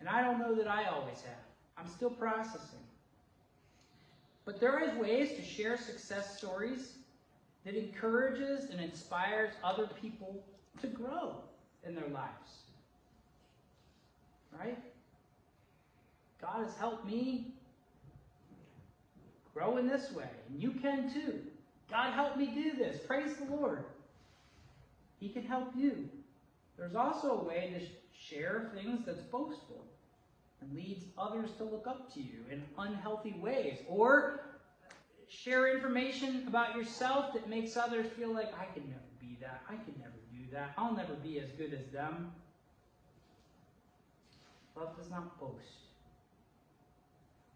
And 0.00 0.08
I 0.08 0.22
don't 0.22 0.38
know 0.38 0.54
that 0.56 0.66
I 0.66 0.86
always 0.86 1.20
have. 1.20 1.44
I'm 1.78 1.88
still 1.88 2.10
processing. 2.10 2.80
But 4.44 4.58
there 4.58 4.82
is 4.82 4.96
ways 4.96 5.36
to 5.36 5.42
share 5.42 5.76
success 5.76 6.38
stories 6.38 6.94
that 7.64 7.76
encourages 7.76 8.70
and 8.70 8.80
inspires 8.80 9.52
other 9.62 9.88
people 10.00 10.42
to 10.80 10.86
grow 10.88 11.36
in 11.86 11.94
their 11.94 12.08
lives. 12.08 12.62
Right? 14.58 14.78
God 16.40 16.64
has 16.64 16.74
helped 16.76 17.06
me 17.06 17.52
grow 19.54 19.76
in 19.76 19.88
this 19.88 20.12
way, 20.12 20.28
and 20.48 20.62
you 20.62 20.72
can 20.72 21.12
too. 21.12 21.40
God 21.90 22.12
help 22.12 22.36
me 22.36 22.46
do 22.46 22.76
this. 22.76 23.00
Praise 23.06 23.36
the 23.36 23.44
Lord. 23.54 23.84
He 25.18 25.28
can 25.28 25.44
help 25.44 25.72
you. 25.76 26.08
There's 26.78 26.94
also 26.94 27.40
a 27.40 27.44
way 27.44 27.74
to 27.78 27.86
share 28.16 28.70
things 28.74 29.00
that's 29.04 29.20
boastful 29.20 29.84
and 30.60 30.74
leads 30.74 31.04
others 31.18 31.50
to 31.58 31.64
look 31.64 31.86
up 31.86 32.12
to 32.14 32.20
you 32.20 32.44
in 32.50 32.62
unhealthy 32.78 33.34
ways. 33.40 33.78
Or 33.88 34.40
share 35.28 35.74
information 35.74 36.44
about 36.46 36.76
yourself 36.76 37.32
that 37.34 37.48
makes 37.48 37.76
others 37.76 38.06
feel 38.16 38.32
like, 38.32 38.52
I 38.58 38.64
can 38.72 38.88
never 38.88 39.10
be 39.20 39.36
that. 39.40 39.62
I 39.68 39.74
can 39.74 39.94
never 39.98 40.12
do 40.32 40.50
that. 40.52 40.72
I'll 40.76 40.94
never 40.94 41.14
be 41.14 41.38
as 41.38 41.50
good 41.50 41.72
as 41.72 41.86
them. 41.92 42.32
Love 44.76 44.96
does 44.96 45.10
not 45.10 45.38
boast, 45.38 45.88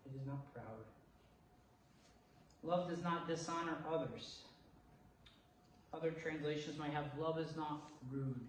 it 0.05 0.21
is 0.21 0.27
not 0.27 0.53
proud. 0.53 0.94
Love 2.65 2.89
does 2.89 3.03
not 3.03 3.29
dishonor 3.29 3.77
others. 3.93 4.39
Other 5.93 6.11
translations 6.11 6.79
might 6.79 6.93
have 6.93 7.07
love 7.19 7.39
is 7.39 7.57
not 7.57 7.83
rude. 8.11 8.41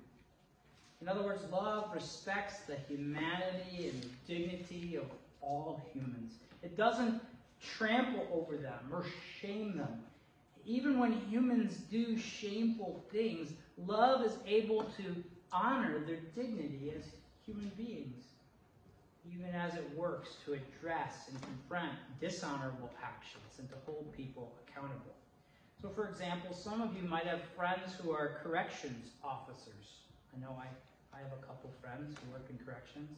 In 1.02 1.10
other 1.10 1.24
words, 1.24 1.44
love 1.52 1.92
respects 1.94 2.60
the 2.62 2.76
humanity 2.88 3.92
and 3.92 4.10
dignity 4.28 4.96
of 4.96 5.06
all 5.42 5.82
humans. 5.94 6.34
It 6.64 6.78
doesn't 6.78 7.22
trample 7.62 8.28
over 8.34 8.58
them 8.58 8.80
or 8.92 9.06
shame 9.40 9.78
them. 9.78 10.04
Even 10.66 11.00
when 11.00 11.14
humans 11.30 11.78
do 11.92 12.18
shameful 12.18 13.04
things, 13.12 13.54
love 13.86 14.26
is 14.26 14.38
able 14.48 14.84
to 14.98 15.24
honor 15.52 16.00
their 16.00 16.22
dignity 16.36 16.94
as 16.98 17.06
human 17.46 17.72
beings, 17.78 18.24
even 19.34 19.54
as 19.54 19.76
it 19.76 19.90
works 19.96 20.36
to 20.46 20.54
address 20.54 21.30
and 21.30 21.42
confront 21.42 21.92
dishonorable 22.20 22.90
actions 23.04 23.60
and 23.60 23.70
to 23.70 23.76
hold 23.86 24.12
people 24.16 24.54
accountable. 24.68 25.16
So, 25.82 25.90
for 25.90 26.08
example, 26.08 26.54
some 26.54 26.82
of 26.82 26.96
you 26.96 27.08
might 27.08 27.26
have 27.26 27.42
friends 27.56 27.94
who 28.02 28.12
are 28.12 28.40
corrections 28.44 29.12
officers. 29.24 30.00
I 30.36 30.42
know 30.42 30.58
I, 30.60 30.68
I 31.16 31.22
have 31.22 31.32
a 31.40 31.46
couple 31.46 31.70
friends 31.82 32.16
who 32.18 32.32
work 32.32 32.46
in 32.50 32.58
corrections. 32.66 33.10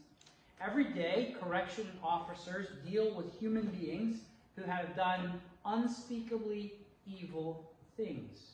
Every 0.59 0.85
day, 0.85 1.35
correction 1.39 1.87
officers 2.03 2.67
deal 2.89 3.13
with 3.13 3.39
human 3.39 3.67
beings 3.67 4.19
who 4.55 4.63
have 4.63 4.95
done 4.95 5.39
unspeakably 5.65 6.73
evil 7.05 7.71
things. 7.95 8.53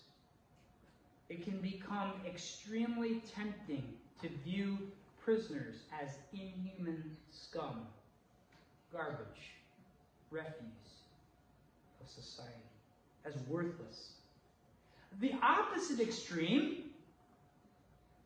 It 1.29 1.43
can 1.43 1.59
become 1.59 2.11
extremely 2.27 3.21
tempting 3.33 3.83
to 4.21 4.29
view 4.45 4.77
prisoners 5.23 5.75
as 6.01 6.09
inhuman 6.33 7.15
scum, 7.31 7.88
garbage, 8.91 9.53
refuse 10.31 10.51
of 12.01 12.09
society, 12.09 12.51
as 13.25 13.33
worthless. 13.47 14.13
The 15.21 15.33
opposite 15.41 15.99
extreme, 15.99 16.89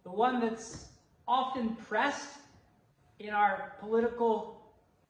the 0.03 0.12
one 0.12 0.39
that's 0.39 0.88
often 1.27 1.75
pressed 1.75 2.29
in 3.19 3.31
our 3.31 3.73
political 3.79 4.62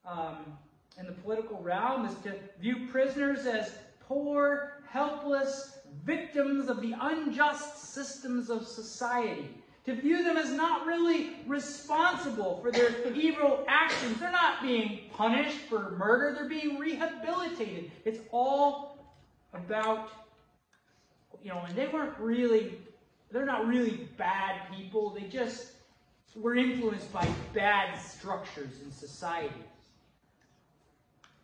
um, 0.05 0.57
in 0.97 1.05
the 1.05 1.11
political 1.11 1.59
realm 1.61 2.05
is 2.05 2.15
to 2.23 2.33
view 2.59 2.87
prisoners 2.89 3.45
as 3.45 3.71
poor, 3.99 4.81
helpless 4.89 5.77
victims 6.05 6.69
of 6.69 6.81
the 6.81 6.95
unjust 6.99 7.93
systems 7.93 8.49
of 8.49 8.65
society. 8.65 9.49
To 9.87 9.95
view 9.95 10.21
them 10.21 10.35
as 10.35 10.51
not 10.51 10.85
really 10.85 11.37
responsible 11.47 12.59
for 12.61 12.71
their 12.71 12.91
evil 13.13 13.63
actions. 13.69 14.19
They're 14.19 14.29
not 14.29 14.61
being 14.61 14.99
punished 15.13 15.59
for 15.69 15.91
murder, 15.91 16.35
they're 16.35 16.49
being 16.49 16.77
rehabilitated. 16.77 17.89
It's 18.03 18.19
all 18.33 18.97
about, 19.53 20.09
you 21.41 21.51
know, 21.51 21.63
and 21.65 21.73
they 21.73 21.87
weren't 21.87 22.19
really, 22.19 22.79
they're 23.31 23.45
not 23.45 23.65
really 23.65 24.09
bad 24.17 24.59
people. 24.75 25.11
They 25.11 25.29
just 25.29 25.71
were 26.35 26.55
influenced 26.55 27.13
by 27.13 27.25
bad 27.53 27.97
structures 27.97 28.81
in 28.83 28.91
society. 28.91 29.63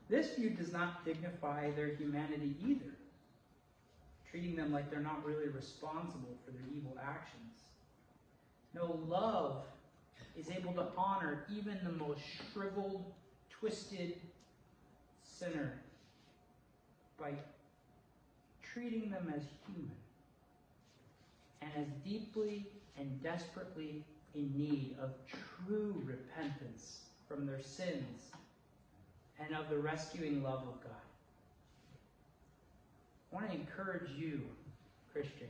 This 0.10 0.36
view 0.36 0.50
does 0.50 0.74
not 0.74 1.06
dignify 1.06 1.72
their 1.72 1.96
humanity 1.96 2.56
either, 2.62 2.92
treating 4.30 4.58
them 4.58 4.74
like 4.74 4.92
they're 4.92 5.00
not 5.00 5.26
really 5.26 5.48
responsible 5.48 6.36
for 6.44 6.52
their 6.52 6.68
evil 6.76 6.98
actions. 7.02 7.54
No, 8.74 9.00
love 9.08 9.64
is 10.38 10.50
able 10.50 10.74
to 10.74 10.88
honor 10.98 11.46
even 11.52 11.78
the 11.84 11.92
most 11.92 12.22
shriveled, 12.52 13.06
twisted 13.50 14.16
sinner 15.24 15.74
by 17.20 17.32
treating 18.62 19.10
them 19.12 19.32
as 19.36 19.44
human 19.68 19.92
and 21.62 21.72
as 21.78 21.88
deeply 22.04 22.66
and 22.98 23.22
desperately 23.22 24.04
in 24.36 24.52
need 24.58 24.96
of 25.02 25.12
true 25.28 26.02
repentance 26.06 27.02
from 27.28 27.46
their 27.46 27.62
sins 27.62 28.32
and 29.40 29.56
of 29.56 29.70
the 29.70 29.78
rescuing 29.78 30.44
love 30.44 30.64
of 30.68 30.82
God. 30.82 30.92
I 33.32 33.36
want 33.36 33.52
to 33.52 33.58
encourage 33.58 34.10
you, 34.16 34.42
Christian, 35.12 35.48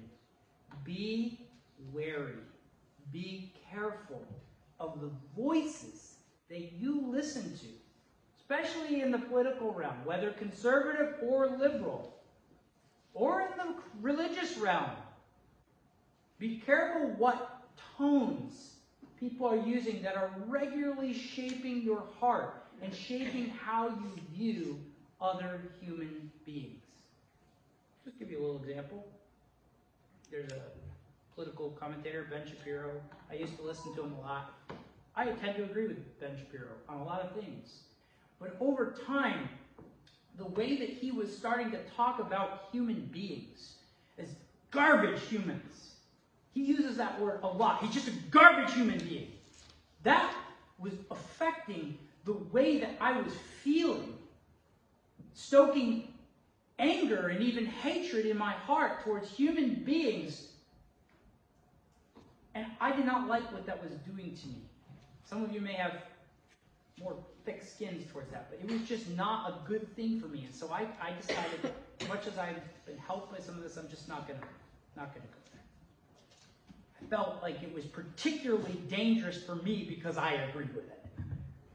be 0.83 1.39
wary, 1.93 2.35
be 3.11 3.53
careful 3.71 4.25
of 4.79 4.99
the 5.01 5.09
voices 5.35 6.15
that 6.49 6.73
you 6.73 7.07
listen 7.09 7.57
to, 7.57 7.67
especially 8.39 9.01
in 9.01 9.11
the 9.11 9.17
political 9.17 9.73
realm, 9.73 9.95
whether 10.05 10.31
conservative 10.31 11.15
or 11.23 11.47
liberal, 11.47 12.13
or 13.13 13.41
in 13.41 13.57
the 13.57 13.75
religious 14.01 14.57
realm. 14.57 14.91
Be 16.39 16.61
careful 16.65 17.09
what 17.17 17.63
tones 17.97 18.73
people 19.19 19.47
are 19.47 19.55
using 19.55 20.01
that 20.01 20.17
are 20.17 20.31
regularly 20.47 21.13
shaping 21.13 21.81
your 21.81 22.03
heart 22.19 22.65
and 22.81 22.93
shaping 22.93 23.49
how 23.49 23.87
you 23.87 24.11
view 24.35 24.79
other 25.21 25.61
human 25.79 26.29
beings. 26.45 26.81
Just 28.03 28.19
give 28.19 28.29
you 28.29 28.39
a 28.39 28.43
little 28.43 28.61
example. 28.61 29.07
There's 30.29 30.51
a 30.51 30.82
political 31.35 31.71
commentator, 31.71 32.27
Ben 32.29 32.47
Shapiro. 32.47 32.91
I 33.31 33.35
used 33.35 33.57
to 33.57 33.63
listen 33.63 33.93
to 33.95 34.03
him 34.03 34.13
a 34.13 34.21
lot. 34.21 34.53
I 35.15 35.25
tend 35.25 35.55
to 35.57 35.63
agree 35.63 35.87
with 35.87 36.19
Ben 36.19 36.37
Shapiro 36.37 36.69
on 36.89 37.01
a 37.01 37.03
lot 37.03 37.21
of 37.21 37.31
things. 37.33 37.81
But 38.39 38.55
over 38.59 38.95
time, 39.05 39.49
the 40.37 40.45
way 40.45 40.77
that 40.77 40.89
he 40.89 41.11
was 41.11 41.35
starting 41.35 41.71
to 41.71 41.79
talk 41.95 42.19
about 42.19 42.65
human 42.71 43.09
beings 43.11 43.75
as 44.17 44.27
garbage 44.71 45.21
humans, 45.21 45.91
he 46.53 46.63
uses 46.63 46.97
that 46.97 47.19
word 47.19 47.39
a 47.43 47.47
lot. 47.47 47.83
He's 47.83 47.93
just 47.93 48.07
a 48.07 48.13
garbage 48.31 48.73
human 48.73 48.99
being. 48.99 49.31
That 50.03 50.33
was 50.79 50.93
affecting 51.11 51.97
the 52.25 52.33
way 52.51 52.79
that 52.79 52.95
I 52.99 53.19
was 53.19 53.33
feeling, 53.63 54.13
stoking 55.33 56.07
anger 56.79 57.27
and 57.27 57.41
even 57.43 57.65
hatred 57.65 58.25
in 58.25 58.37
my 58.37 58.51
heart 58.51 59.03
towards 59.03 59.29
human 59.29 59.83
beings. 59.83 60.47
And 62.55 62.67
I 62.79 62.95
did 62.95 63.05
not 63.05 63.27
like 63.27 63.51
what 63.51 63.65
that 63.65 63.81
was 63.81 63.93
doing 63.99 64.35
to 64.35 64.47
me. 64.47 64.61
Some 65.25 65.43
of 65.43 65.51
you 65.51 65.61
may 65.61 65.73
have 65.73 65.93
more 67.01 67.15
thick 67.45 67.63
skins 67.63 68.09
towards 68.11 68.31
that, 68.31 68.49
but 68.49 68.59
it 68.63 68.71
was 68.71 68.87
just 68.87 69.09
not 69.11 69.49
a 69.49 69.67
good 69.67 69.93
thing 69.95 70.19
for 70.19 70.27
me. 70.27 70.45
And 70.45 70.53
so 70.53 70.71
I, 70.71 70.87
I 71.01 71.11
decided, 71.19 71.61
that 71.63 71.73
as 72.01 72.07
much 72.07 72.27
as 72.27 72.37
I've 72.37 72.61
been 72.85 72.97
helped 72.97 73.31
by 73.31 73.39
some 73.39 73.55
of 73.55 73.63
this, 73.63 73.77
I'm 73.77 73.89
just 73.89 74.07
not 74.07 74.27
gonna 74.27 74.39
not 74.95 75.13
gonna 75.13 75.25
go 75.25 75.39
there. 75.51 75.61
I 77.01 77.05
felt 77.09 77.41
like 77.41 77.63
it 77.63 77.73
was 77.73 77.85
particularly 77.85 78.79
dangerous 78.89 79.41
for 79.41 79.55
me 79.55 79.85
because 79.87 80.17
I 80.17 80.33
agreed 80.33 80.73
with 80.75 80.85
it. 80.85 81.03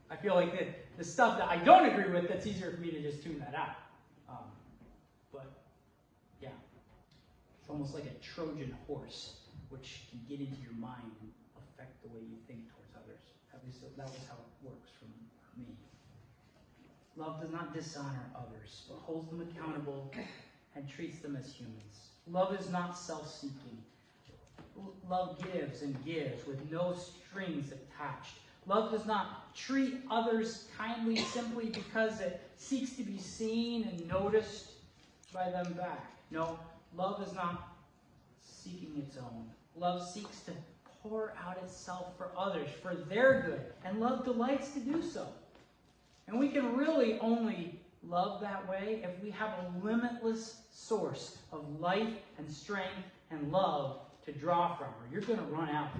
I 0.09 0.15
feel 0.15 0.33
like 0.33 0.57
the, 0.57 0.65
the 0.97 1.03
stuff 1.03 1.37
that 1.37 1.47
I 1.49 1.57
don't 1.57 1.85
agree 1.85 2.11
with, 2.11 2.29
that's 2.29 2.47
easier 2.47 2.71
for 2.71 2.81
me 2.81 2.91
to 2.91 3.01
just 3.01 3.21
tune 3.21 3.39
that 3.39 3.53
out. 3.53 3.75
Um, 4.27 4.45
but 5.31 5.51
yeah, 6.41 6.49
it's 7.59 7.69
almost 7.69 7.93
like 7.93 8.05
a 8.05 8.23
Trojan 8.23 8.75
horse, 8.87 9.35
which 9.69 10.09
can 10.09 10.19
get 10.27 10.39
into 10.39 10.61
your 10.61 10.77
mind 10.77 11.13
and 11.21 11.31
affect 11.57 12.01
the 12.03 12.09
way 12.09 12.21
you 12.21 12.37
think 12.47 12.69
towards 12.73 12.93
others. 12.97 13.21
At 13.53 13.61
least 13.65 13.81
that 13.81 14.05
was 14.05 14.25
how 14.27 14.35
it 14.35 14.67
works 14.67 14.89
for 14.99 15.05
me. 15.05 15.19
Love 17.15 17.41
does 17.41 17.51
not 17.51 17.73
dishonor 17.73 18.31
others, 18.35 18.83
but 18.87 18.97
holds 18.99 19.29
them 19.29 19.41
accountable 19.41 20.11
and 20.75 20.87
treats 20.87 21.19
them 21.19 21.35
as 21.35 21.51
humans. 21.51 22.09
Love 22.31 22.57
is 22.57 22.69
not 22.69 22.97
self-seeking. 22.97 23.77
Love 25.09 25.37
gives 25.51 25.81
and 25.81 26.05
gives 26.05 26.47
with 26.47 26.71
no 26.71 26.95
strings 26.95 27.73
attached. 27.73 28.35
Love 28.67 28.91
does 28.91 29.05
not 29.05 29.53
treat 29.55 30.01
others 30.09 30.67
kindly 30.77 31.17
simply 31.17 31.65
because 31.65 32.21
it 32.21 32.39
seeks 32.55 32.91
to 32.91 33.03
be 33.03 33.17
seen 33.17 33.83
and 33.83 34.07
noticed 34.07 34.71
by 35.33 35.49
them 35.49 35.73
back. 35.73 36.11
No, 36.31 36.57
love 36.95 37.21
is 37.27 37.33
not 37.33 37.75
seeking 38.41 38.95
its 38.97 39.17
own. 39.17 39.49
Love 39.79 40.05
seeks 40.05 40.41
to 40.41 40.51
pour 41.01 41.33
out 41.45 41.57
itself 41.63 42.17
for 42.17 42.31
others, 42.37 42.69
for 42.81 42.95
their 42.95 43.41
good, 43.41 43.61
and 43.85 43.99
love 43.99 44.25
delights 44.25 44.71
to 44.71 44.79
do 44.79 45.01
so. 45.01 45.27
And 46.27 46.37
we 46.37 46.49
can 46.49 46.75
really 46.75 47.17
only 47.19 47.79
love 48.03 48.41
that 48.41 48.67
way 48.69 49.01
if 49.03 49.23
we 49.23 49.29
have 49.31 49.49
a 49.49 49.85
limitless 49.85 50.61
source 50.71 51.37
of 51.51 51.79
life 51.79 52.13
and 52.37 52.51
strength 52.51 53.07
and 53.31 53.51
love 53.51 54.01
to 54.25 54.31
draw 54.31 54.75
from, 54.75 54.87
or 54.87 55.07
you're 55.11 55.21
going 55.21 55.39
to 55.39 55.45
run 55.45 55.69
out 55.69 55.91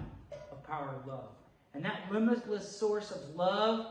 of 0.51 0.63
power 0.67 0.95
of 0.99 1.07
love. 1.07 1.29
And 1.73 1.83
that 1.85 2.01
limitless 2.11 2.77
source 2.77 3.11
of 3.11 3.35
love 3.35 3.87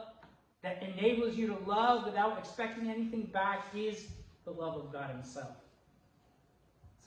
that 0.63 0.83
enables 0.83 1.37
you 1.37 1.47
to 1.47 1.59
love 1.67 2.05
without 2.05 2.39
expecting 2.39 2.91
anything 2.91 3.23
back 3.23 3.65
is 3.75 4.07
the 4.45 4.51
love 4.51 4.77
of 4.77 4.93
God 4.93 5.11
Himself. 5.11 5.57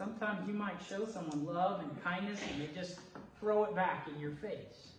Sometimes 0.01 0.47
you 0.47 0.55
might 0.55 0.77
show 0.89 1.05
someone 1.05 1.45
love 1.45 1.79
and 1.81 2.03
kindness 2.03 2.39
and 2.51 2.59
they 2.59 2.73
just 2.73 2.97
throw 3.39 3.65
it 3.65 3.75
back 3.75 4.07
in 4.11 4.19
your 4.19 4.31
face. 4.31 4.93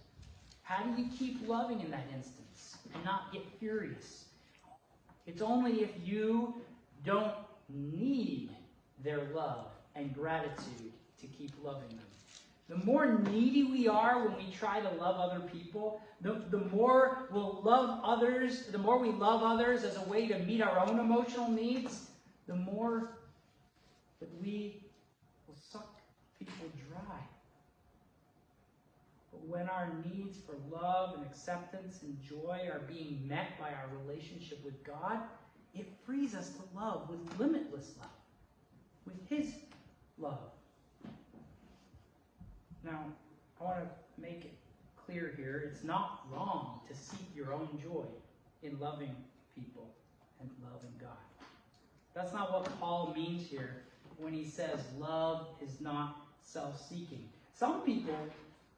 How 0.62 0.84
do 0.84 1.02
you 1.02 1.08
keep 1.18 1.48
loving 1.48 1.80
in 1.80 1.90
that 1.90 2.04
instance 2.14 2.76
and 2.94 3.04
not 3.04 3.32
get 3.32 3.42
furious? 3.58 4.26
It's 5.26 5.42
only 5.42 5.82
if 5.82 5.90
you 6.04 6.54
don't 7.04 7.34
need 7.68 8.50
their 9.02 9.24
love 9.34 9.72
and 9.96 10.14
gratitude 10.14 10.92
to 11.20 11.26
keep 11.26 11.50
loving 11.64 11.88
them. 11.88 12.06
The 12.68 12.76
more 12.84 13.18
needy 13.28 13.64
we 13.64 13.88
are 13.88 14.24
when 14.24 14.36
we 14.36 14.52
try 14.52 14.78
to 14.78 14.88
love 14.88 15.16
other 15.16 15.40
people, 15.48 16.00
the, 16.20 16.44
the 16.50 16.58
more 16.58 17.26
we'll 17.32 17.60
love 17.64 17.98
others, 18.04 18.66
the 18.66 18.78
more 18.78 19.00
we 19.00 19.10
love 19.10 19.42
others 19.42 19.82
as 19.82 19.96
a 19.96 20.02
way 20.08 20.28
to 20.28 20.38
meet 20.38 20.62
our 20.62 20.78
own 20.78 21.00
emotional 21.00 21.50
needs, 21.50 22.06
the 22.46 22.54
more 22.54 23.18
that 24.20 24.30
we 24.40 24.76
will 25.52 25.60
suck 25.70 26.00
people 26.38 26.66
dry. 26.88 27.18
But 29.30 29.41
when 29.52 29.68
our 29.68 29.92
needs 30.10 30.38
for 30.38 30.56
love 30.74 31.14
and 31.14 31.26
acceptance 31.26 32.00
and 32.02 32.16
joy 32.22 32.60
are 32.72 32.80
being 32.88 33.20
met 33.28 33.58
by 33.60 33.68
our 33.68 33.90
relationship 34.02 34.64
with 34.64 34.82
God, 34.82 35.18
it 35.74 35.86
frees 36.06 36.34
us 36.34 36.48
to 36.48 36.62
love 36.74 37.10
with 37.10 37.20
limitless 37.38 37.92
love, 37.98 38.08
with 39.04 39.28
His 39.28 39.52
love. 40.18 40.38
Now, 42.82 43.04
I 43.60 43.64
want 43.64 43.80
to 43.80 44.20
make 44.20 44.46
it 44.46 44.54
clear 45.04 45.34
here 45.36 45.70
it's 45.70 45.84
not 45.84 46.26
wrong 46.32 46.80
to 46.88 46.96
seek 46.96 47.26
your 47.36 47.52
own 47.52 47.68
joy 47.82 48.06
in 48.62 48.80
loving 48.80 49.14
people 49.54 49.90
and 50.40 50.48
loving 50.62 50.94
God. 50.98 51.46
That's 52.14 52.32
not 52.32 52.52
what 52.52 52.80
Paul 52.80 53.12
means 53.14 53.46
here 53.48 53.82
when 54.16 54.32
he 54.32 54.46
says 54.46 54.80
love 54.98 55.46
is 55.62 55.80
not 55.80 56.16
self 56.42 56.80
seeking. 56.88 57.28
Some 57.54 57.82
people 57.82 58.16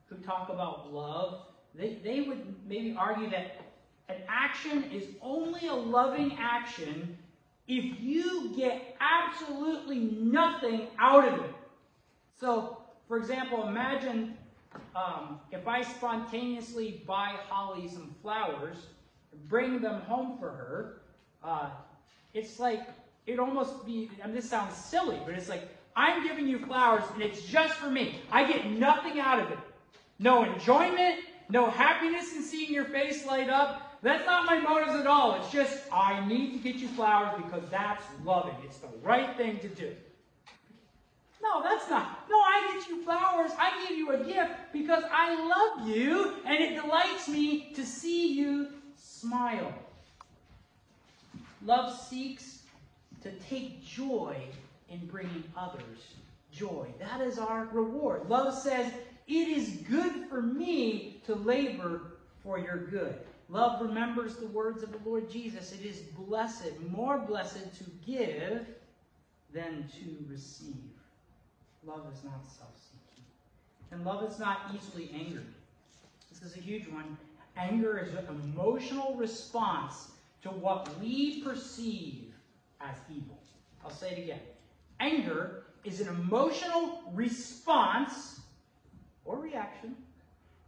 who 0.07 0.17
talk 0.17 0.49
about 0.49 0.93
love, 0.93 1.47
they, 1.75 1.99
they 2.05 2.23
would 2.23 2.55
maybe 2.67 2.95
argue 2.99 3.31
that 3.31 3.61
an 4.09 4.17
action 4.29 4.85
is 4.93 5.05
only 5.23 5.67
a 5.67 5.75
loving 5.75 6.37
action 6.39 7.17
if 7.67 8.01
you 8.01 8.53
get 8.55 8.97
absolutely 9.01 9.99
nothing 9.99 10.89
out 10.99 11.27
of 11.27 11.45
it. 11.45 11.55
So, 12.39 12.79
for 13.09 13.17
example, 13.17 13.67
imagine 13.67 14.37
um, 14.95 15.41
if 15.51 15.67
I 15.67 15.83
spontaneously 15.83 17.03
buy 17.07 17.37
Holly 17.49 17.89
some 17.89 18.15
flowers, 18.21 18.77
bring 19.49 19.81
them 19.81 20.01
home 20.03 20.37
for 20.39 20.51
her. 20.51 21.01
Uh, 21.43 21.71
it's 22.35 22.59
like 22.59 22.87
it 23.27 23.39
almost 23.39 23.87
be. 23.87 24.11
I 24.23 24.27
mean, 24.27 24.37
this 24.37 24.49
sounds 24.49 24.77
silly, 24.77 25.19
but 25.25 25.35
it's 25.35 25.49
like 25.49 25.69
I'm 25.97 26.27
giving 26.27 26.47
you 26.47 26.59
flowers, 26.59 27.05
and 27.15 27.23
it's 27.23 27.43
just 27.43 27.75
for 27.75 27.91
me. 27.91 28.21
I 28.31 28.51
get 28.51 28.67
nothing 28.67 29.21
out 29.21 29.41
of 29.41 29.51
it. 29.51 29.59
No 30.19 30.45
enjoyment, 30.45 31.21
no 31.49 31.71
happiness 31.71 32.35
in 32.35 32.43
seeing 32.43 32.73
your 32.73 32.85
face 32.85 33.27
light 33.27 33.51
up. 33.51 33.99
That's 34.03 34.25
not 34.27 34.47
my 34.47 34.59
motives 34.59 34.95
at 35.01 35.07
all. 35.07 35.35
It's 35.37 35.51
just 35.51 35.83
I 35.93 36.27
need 36.27 36.53
to 36.53 36.59
get 36.59 36.77
you 36.77 36.89
flowers 36.89 37.43
because 37.43 37.69
that's 37.71 38.05
loving. 38.25 38.55
It's 38.65 38.79
the 38.79 38.89
right 39.03 39.37
thing 39.37 39.59
to 39.61 39.69
do. 39.69 39.93
No, 41.43 41.63
that's 41.63 41.89
not. 41.91 42.27
No, 42.31 42.37
I 42.37 42.73
get 42.73 42.89
you 42.89 43.03
flowers. 43.03 43.51
I 43.59 43.87
give 43.87 43.99
you 43.99 44.13
a 44.13 44.25
gift 44.25 44.53
because 44.73 45.05
I 45.13 45.35
love 45.47 45.89
you 45.89 46.35
and 46.47 46.63
it 46.63 46.81
delights 46.81 47.29
me 47.29 47.73
to 47.75 47.85
see 47.85 48.33
you 48.33 48.69
smile. 48.97 49.73
Love 51.65 51.99
seeks 51.99 52.61
to 53.23 53.31
take 53.49 53.85
joy 53.85 54.37
in 54.91 55.07
bringing 55.07 55.45
others 55.57 56.15
joy. 56.53 56.87
That 56.99 57.21
is 57.21 57.39
our 57.39 57.69
reward. 57.73 58.29
Love 58.29 58.55
says, 58.55 58.93
It 59.27 59.49
is 59.49 59.69
good 59.89 60.29
for 60.29 60.43
me 60.43 61.21
to 61.27 61.35
labor 61.35 62.01
for 62.43 62.59
your 62.59 62.79
good. 62.79 63.19
Love 63.49 63.81
remembers 63.81 64.37
the 64.37 64.47
words 64.47 64.83
of 64.83 64.93
the 64.93 65.09
Lord 65.09 65.31
Jesus. 65.31 65.73
It 65.73 65.85
is 65.85 66.01
blessed, 66.01 66.73
more 66.91 67.19
blessed 67.19 67.75
to 67.79 67.85
give 68.07 68.67
than 69.53 69.89
to 70.01 70.31
receive. 70.31 70.77
Love 71.87 72.07
is 72.13 72.25
not 72.25 72.45
self 72.45 72.71
seeking. 72.77 73.25
And 73.91 74.05
love 74.05 74.31
is 74.31 74.39
not 74.39 74.75
easily 74.75 75.11
angered. 75.15 75.47
This 76.31 76.43
is 76.43 76.57
a 76.57 76.61
huge 76.61 76.89
one. 76.89 77.17
Anger 77.57 77.99
is 77.99 78.15
an 78.15 78.27
emotional 78.29 79.15
response 79.15 80.11
to 80.43 80.49
what 80.49 80.89
we 81.01 81.43
perceive 81.43 82.33
as 82.81 82.97
evil. 83.11 83.39
I'll 83.85 83.91
say 83.91 84.11
it 84.11 84.19
again. 84.19 84.41
Anger 85.01 85.65
is 85.85 86.01
an 86.01 86.09
emotional 86.09 87.03
response 87.13 88.41
or 89.25 89.39
reaction 89.39 89.95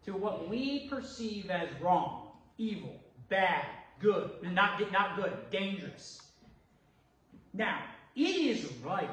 to 0.05 0.13
what 0.13 0.49
we 0.49 0.89
perceive 0.89 1.51
as 1.51 1.69
wrong, 1.81 2.29
evil, 2.59 2.95
bad, 3.29 3.65
good, 4.01 4.31
not, 4.43 4.81
not 4.93 5.17
good, 5.17 5.33
dangerous. 5.51 6.23
Now, 7.53 7.81
it 8.15 8.37
is 8.37 8.71
right 8.85 9.09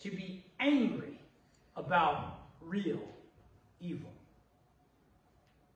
to 0.00 0.10
be 0.10 0.44
angry 0.60 1.18
about 1.76 2.38
real 2.60 3.00
evil. 3.80 4.12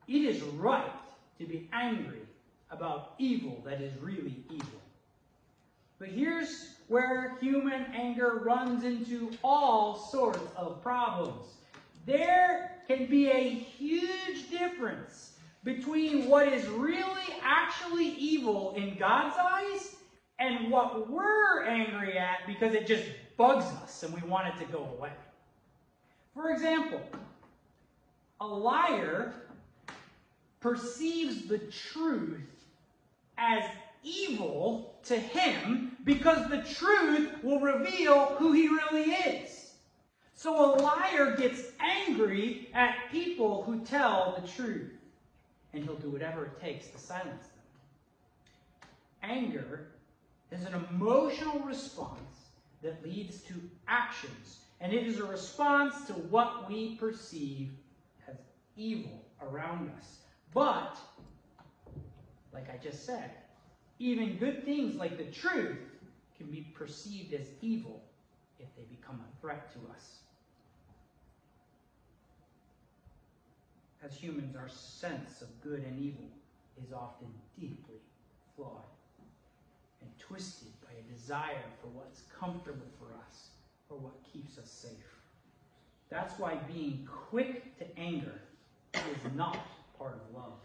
It 0.09 0.23
is 0.23 0.43
right 0.43 0.93
to 1.39 1.47
be 1.47 1.69
angry 1.73 2.23
about 2.71 3.15
evil 3.19 3.63
that 3.65 3.81
is 3.81 3.93
really 4.01 4.45
evil. 4.51 4.81
But 5.99 6.09
here's 6.09 6.75
where 6.89 7.37
human 7.41 7.85
anger 7.95 8.41
runs 8.45 8.85
into 8.85 9.31
all 9.45 9.97
sorts 9.97 10.41
of 10.57 10.83
problems. 10.83 11.47
There 12.07 12.70
can 12.88 13.07
be 13.07 13.30
a 13.30 13.48
huge 13.48 14.50
difference 14.50 15.32
between 15.64 16.28
what 16.28 16.53
is 16.53 16.66
really 16.66 17.20
actually 17.42 18.09
evil 18.16 18.74
in 18.76 18.96
God's 18.98 19.36
eyes 19.38 19.96
and 20.38 20.70
what 20.70 21.09
we're 21.09 21.64
angry 21.64 22.18
at 22.18 22.46
because 22.46 22.74
it 22.74 22.86
just 22.86 23.05
bugs 23.36 23.66
us 23.82 24.03
and 24.03 24.12
we 24.12 24.28
want 24.28 24.48
it 24.48 24.59
to 24.64 24.72
go 24.72 24.88
away. 24.98 25.12
For 26.34 26.50
example, 26.50 27.00
a 28.40 28.46
liar 28.46 29.34
perceives 30.59 31.46
the 31.46 31.59
truth 31.59 32.40
as 33.38 33.62
evil 34.03 34.94
to 35.05 35.16
him 35.16 35.96
because 36.05 36.48
the 36.48 36.62
truth 36.62 37.30
will 37.44 37.61
reveal 37.61 38.34
who 38.38 38.53
he 38.53 38.66
really 38.66 39.12
is. 39.12 39.62
So 40.43 40.74
a 40.74 40.74
liar 40.82 41.36
gets 41.36 41.62
angry 41.78 42.68
at 42.74 42.97
people 43.12 43.62
who 43.62 43.84
tell 43.84 44.36
the 44.40 44.49
truth, 44.49 44.90
and 45.72 45.84
he'll 45.84 45.95
do 45.95 46.11
whatever 46.11 46.47
it 46.47 46.61
takes 46.61 46.88
to 46.88 46.99
silence 46.99 47.47
them. 47.47 48.90
Anger 49.22 49.86
is 50.51 50.64
an 50.64 50.84
emotional 50.90 51.61
response 51.61 52.49
that 52.82 53.05
leads 53.05 53.43
to 53.43 53.55
actions, 53.86 54.59
and 54.80 54.93
it 54.93 55.07
is 55.07 55.20
a 55.20 55.24
response 55.24 56.09
to 56.09 56.12
what 56.14 56.68
we 56.68 56.97
perceive 56.97 57.70
as 58.26 58.34
evil 58.76 59.22
around 59.40 59.93
us. 59.97 60.22
But, 60.53 60.99
like 62.53 62.68
I 62.68 62.82
just 62.82 63.07
said, 63.07 63.30
even 64.01 64.38
good 64.38 64.64
things 64.64 64.97
like 64.97 65.18
the 65.18 65.30
truth 65.30 65.78
can 66.36 66.49
be 66.49 66.66
perceived 66.74 67.32
as 67.32 67.47
evil 67.61 68.03
if 68.59 68.66
they 68.74 68.82
become 68.90 69.20
a 69.20 69.40
threat 69.40 69.72
to 69.74 69.78
us. 69.95 70.22
As 74.05 74.14
humans, 74.14 74.57
our 74.57 74.68
sense 74.68 75.42
of 75.42 75.48
good 75.61 75.84
and 75.84 75.98
evil 76.00 76.28
is 76.84 76.92
often 76.92 77.28
deeply 77.59 78.00
flawed 78.57 78.82
and 80.00 80.11
twisted 80.18 80.72
by 80.82 80.90
a 80.92 81.12
desire 81.12 81.62
for 81.80 81.86
what's 81.88 82.22
comfortable 82.38 82.86
for 82.98 83.14
us 83.26 83.50
or 83.88 83.98
what 83.98 84.14
keeps 84.32 84.59
us 84.59 84.68
safe. 84.68 84.90
That's 86.11 86.36
why 86.38 86.57
being 86.72 87.09
quick 87.11 87.78
to 87.78 87.98
anger 87.98 88.40
is 88.94 89.32
not 89.36 89.59
part 89.96 90.14
of 90.14 90.34
love. 90.34 90.59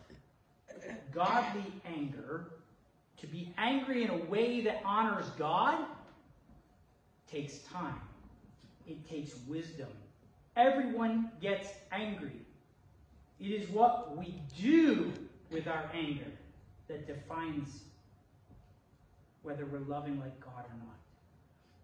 Godly 1.13 1.71
anger, 1.85 2.53
to 3.17 3.27
be 3.27 3.53
angry 3.57 4.03
in 4.03 4.09
a 4.09 4.17
way 4.25 4.61
that 4.61 4.81
honors 4.83 5.27
God, 5.37 5.85
takes 7.31 7.59
time. 7.59 8.01
It 8.87 9.07
takes 9.07 9.31
wisdom. 9.47 9.89
Everyone 10.55 11.31
gets 11.41 11.69
angry. 11.91 12.41
It 13.39 13.51
is 13.51 13.69
what 13.69 14.17
we 14.17 14.41
do 14.59 15.11
with 15.51 15.67
our 15.67 15.89
anger 15.93 16.31
that 16.87 17.07
defines 17.07 17.83
whether 19.43 19.65
we're 19.65 19.79
loving 19.79 20.19
like 20.19 20.39
God 20.39 20.65
or 20.65 20.75
not. 20.79 20.97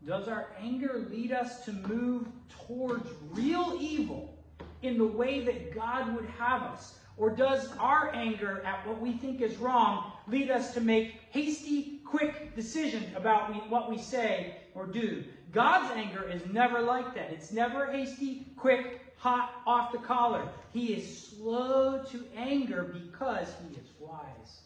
Does 0.05 0.27
our 0.27 0.49
anger 0.59 1.07
lead 1.09 1.31
us 1.31 1.63
to 1.65 1.71
move 1.71 2.27
towards 2.49 3.09
real 3.31 3.77
evil 3.79 4.37
in 4.81 4.97
the 4.97 5.05
way 5.05 5.45
that 5.45 5.73
God 5.73 6.13
would 6.15 6.25
have 6.37 6.63
us? 6.63 6.97
Or 7.15 7.29
does 7.29 7.69
our 7.79 8.13
anger 8.13 8.61
at 8.65 8.85
what 8.87 8.99
we 8.99 9.13
think 9.13 9.39
is 9.39 9.57
wrong 9.57 10.11
lead 10.27 10.49
us 10.49 10.73
to 10.73 10.81
make 10.81 11.21
hasty, 11.29 12.01
quick 12.03 12.55
decisions 12.55 13.05
about 13.15 13.69
what 13.69 13.89
we 13.89 13.97
say 13.97 14.57
or 14.73 14.87
do? 14.87 15.23
God's 15.51 15.91
anger 15.95 16.27
is 16.27 16.41
never 16.51 16.81
like 16.81 17.13
that. 17.13 17.31
It's 17.31 17.51
never 17.51 17.85
hasty, 17.85 18.47
quick, 18.57 19.02
hot, 19.23 19.61
off 19.65 19.93
the 19.93 19.97
collar. 19.99 20.45
He 20.73 20.87
is 20.87 21.27
slow 21.27 22.03
to 22.11 22.23
anger 22.35 22.83
because 22.83 23.47
he 23.61 23.75
is 23.77 23.87
wise. 23.97 24.59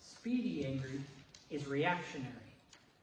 Speedy 0.00 0.64
anger 0.64 0.88
is 1.50 1.66
reactionary. 1.66 2.32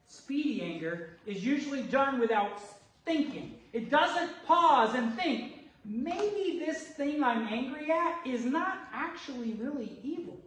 Speedy 0.08 0.64
anger 0.64 1.10
is 1.28 1.46
usually 1.46 1.84
done 1.84 2.20
without 2.20 2.60
thinking. 3.06 3.54
It 3.72 3.92
doesn't 3.92 4.32
pause 4.48 4.96
and 4.96 5.14
think, 5.14 5.54
maybe 5.86 6.64
this 6.66 6.82
thing 6.82 7.24
I'm 7.24 7.48
angry 7.48 7.92
at 7.92 8.26
is 8.26 8.44
not 8.44 8.80
actually 8.92 9.54
really 9.54 9.96
evil. 10.04 10.40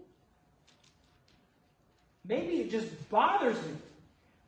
Maybe 2.27 2.61
it 2.61 2.71
just 2.71 2.89
bothers 3.11 3.57
me. 3.63 3.75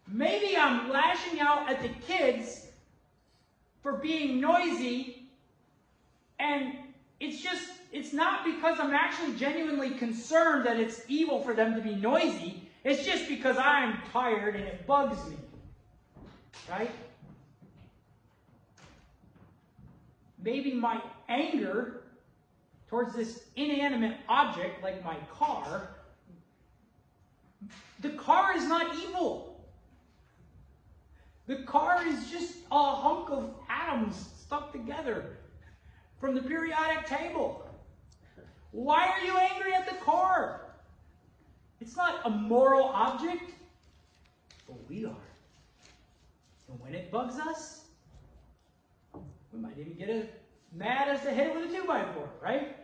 Maybe 0.09 0.57
I'm 0.57 0.91
lashing 0.91 1.39
out 1.39 1.71
at 1.71 1.81
the 1.83 1.89
kids 1.89 2.67
for 3.81 3.95
being 3.95 4.41
noisy, 4.41 5.22
and 6.43 6.74
it's 7.20 7.40
just, 7.40 7.70
it's 7.93 8.12
not 8.12 8.45
because 8.45 8.80
I'm 8.80 8.93
actually 8.93 9.34
genuinely 9.34 9.90
concerned 9.90 10.66
that 10.66 10.78
it's 10.78 11.03
evil 11.07 11.40
for 11.40 11.55
them 11.55 11.76
to 11.76 11.80
be 11.80 11.95
noisy. 11.95 12.68
It's 12.84 13.05
just 13.05 13.28
because 13.28 13.57
I'm 13.57 13.99
tired 14.12 14.57
and 14.57 14.64
it 14.64 14.84
bugs 14.84 15.24
me. 15.30 15.36
Right? 16.68 16.90
Maybe 20.43 20.74
my 20.74 21.01
anger 21.28 22.03
towards 22.90 23.14
this 23.14 23.45
inanimate 23.55 24.16
object 24.28 24.82
like 24.82 25.05
my 25.05 25.16
car, 25.32 25.90
the 28.01 28.11
car 28.11 28.57
is 28.57 28.66
not 28.66 28.97
evil. 28.97 29.64
The 31.47 31.62
car 31.62 32.05
is 32.05 32.28
just 32.30 32.55
a 32.72 32.95
hunk 32.97 33.30
of 33.30 33.55
atoms 33.68 34.28
stuck 34.40 34.72
together 34.72 35.38
from 36.23 36.37
the 36.37 36.41
periodic 36.41 37.05
table. 37.05 37.68
Why 38.70 39.09
are 39.09 39.25
you 39.27 39.37
angry 39.37 39.75
at 39.75 39.89
the 39.89 39.97
car? 39.97 40.61
It's 41.81 41.97
not 41.97 42.20
a 42.25 42.31
moral 42.31 42.85
object, 42.85 43.51
but 44.68 44.77
we 44.89 45.05
are. 45.05 45.27
And 46.68 46.81
when 46.81 46.95
it 46.95 47.11
bugs 47.11 47.41
us, 47.41 47.87
we 49.53 49.59
might 49.59 49.77
even 49.77 49.95
get 49.95 50.09
as 50.11 50.27
mad 50.73 51.09
as 51.09 51.23
to 51.23 51.33
hit 51.33 51.49
it 51.49 51.57
with 51.57 51.75
a 51.75 51.77
2 51.77 51.87
by 51.89 52.05
4 52.14 52.29
right? 52.41 52.77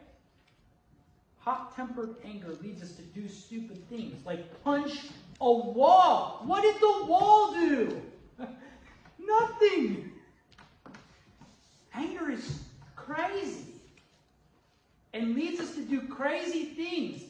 Hot 1.38 1.76
tempered 1.76 2.16
anger 2.24 2.56
leads 2.60 2.82
us 2.82 2.90
to 2.96 3.02
do 3.02 3.28
stupid 3.28 3.88
things 3.88 4.26
like 4.26 4.64
punch 4.64 4.98
a 5.40 5.52
wall. 5.52 6.42
What 6.44 6.62
did 6.62 6.74
the 6.80 7.06
wall 7.06 7.52
do? 7.54 8.02
Nothing. 9.20 10.10
Anger 11.94 12.32
is 12.32 12.64
crazy 13.08 13.74
and 15.14 15.34
leads 15.34 15.60
us 15.60 15.74
to 15.74 15.82
do 15.82 16.02
crazy 16.02 16.64
things. 16.64 17.22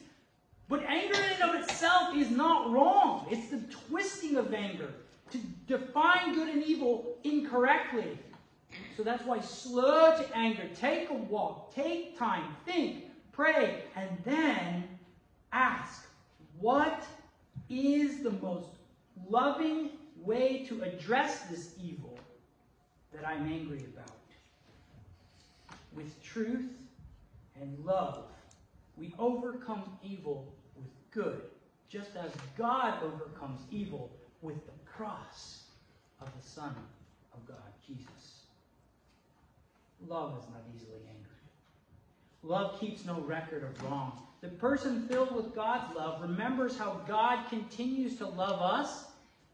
But 0.67 0.83
anger 0.83 1.17
in 1.17 1.41
and 1.41 1.55
of 1.55 1.63
itself 1.63 2.15
is 2.15 2.29
not 2.29 2.71
wrong. 2.71 3.25
It's 3.31 3.49
the 3.49 3.61
twisting 3.87 4.35
of 4.35 4.53
anger 4.53 4.93
to 5.31 5.37
define 5.67 6.35
good 6.35 6.49
and 6.49 6.63
evil 6.63 7.17
incorrectly. 7.23 8.17
So 8.95 9.03
that's 9.03 9.23
why 9.25 9.39
slow 9.39 10.15
to 10.15 10.37
anger. 10.37 10.69
Take 10.75 11.09
a 11.09 11.13
walk, 11.13 11.73
take 11.73 12.17
time, 12.17 12.55
think, 12.65 13.05
pray, 13.31 13.83
and 13.95 14.09
then 14.23 14.83
ask 15.51 16.05
what 16.59 17.03
is 17.69 18.21
the 18.21 18.31
most 18.31 18.67
loving 19.27 19.91
way 20.17 20.65
to 20.67 20.83
address 20.83 21.41
this 21.43 21.73
evil 21.81 22.19
that 23.13 23.27
I'm 23.27 23.51
angry 23.51 23.85
about? 23.95 24.18
With 25.99 26.23
truth 26.23 26.71
and 27.59 27.77
love, 27.83 28.23
we 28.95 29.13
overcome 29.19 29.83
evil 30.01 30.55
with 30.77 30.87
good, 31.11 31.41
just 31.89 32.15
as 32.15 32.31
God 32.57 33.03
overcomes 33.03 33.59
evil 33.69 34.09
with 34.41 34.65
the 34.65 34.71
cross 34.85 35.63
of 36.21 36.29
the 36.41 36.47
Son 36.47 36.73
of 37.33 37.45
God, 37.45 37.57
Jesus. 37.85 38.43
Love 40.07 40.39
is 40.39 40.45
not 40.49 40.61
easily 40.73 41.01
angered. 41.09 41.27
Love 42.43 42.79
keeps 42.79 43.03
no 43.03 43.19
record 43.19 43.65
of 43.65 43.83
wrong. 43.83 44.21
The 44.39 44.47
person 44.47 45.05
filled 45.09 45.35
with 45.35 45.53
God's 45.53 45.93
love 45.97 46.21
remembers 46.21 46.77
how 46.77 47.01
God 47.09 47.49
continues 47.49 48.15
to 48.19 48.25
love 48.25 48.61
us 48.61 49.03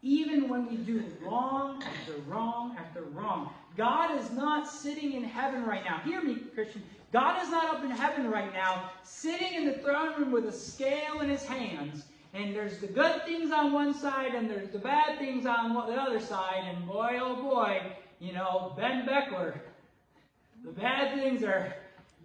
even 0.00 0.48
when 0.48 0.68
we 0.68 0.76
do 0.76 1.02
wrong 1.20 1.82
after 1.82 2.12
wrong 2.28 2.76
after 2.78 3.02
wrong. 3.02 3.50
God 3.76 4.18
is 4.18 4.30
not 4.30 4.68
sitting 4.68 5.12
in 5.12 5.22
heaven 5.22 5.64
right 5.64 5.84
now. 5.84 6.00
Hear 6.04 6.22
me, 6.22 6.36
Christian. 6.54 6.82
God 7.12 7.42
is 7.42 7.50
not 7.50 7.74
up 7.74 7.84
in 7.84 7.90
heaven 7.90 8.30
right 8.30 8.52
now, 8.52 8.90
sitting 9.02 9.54
in 9.54 9.66
the 9.66 9.74
throne 9.74 10.18
room 10.18 10.32
with 10.32 10.46
a 10.46 10.52
scale 10.52 11.20
in 11.20 11.28
his 11.28 11.44
hands. 11.44 12.04
And 12.34 12.54
there's 12.54 12.78
the 12.78 12.86
good 12.86 13.24
things 13.24 13.50
on 13.50 13.72
one 13.72 13.94
side, 13.94 14.34
and 14.34 14.50
there's 14.50 14.70
the 14.70 14.78
bad 14.78 15.18
things 15.18 15.46
on 15.46 15.74
the 15.74 15.94
other 15.94 16.20
side. 16.20 16.64
And 16.66 16.86
boy, 16.86 17.18
oh 17.20 17.36
boy, 17.42 17.80
you 18.18 18.32
know, 18.32 18.74
Ben 18.76 19.06
Beckler, 19.06 19.58
the 20.64 20.72
bad 20.72 21.14
things 21.14 21.42
are, 21.42 21.74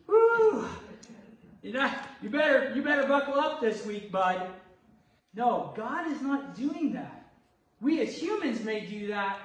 whoo, 0.08 0.66
you 1.62 1.74
know, 1.74 1.92
you 2.22 2.30
better, 2.30 2.74
you 2.76 2.82
better 2.82 3.08
buckle 3.08 3.40
up 3.40 3.62
this 3.62 3.86
week, 3.86 4.12
bud. 4.12 4.50
No, 5.34 5.74
God 5.78 6.12
is 6.12 6.22
not 6.22 6.56
doing 6.56 6.92
that. 6.94 7.30
We 7.80 8.02
as 8.02 8.16
humans 8.16 8.64
may 8.64 8.86
do 8.86 9.08
that. 9.08 9.40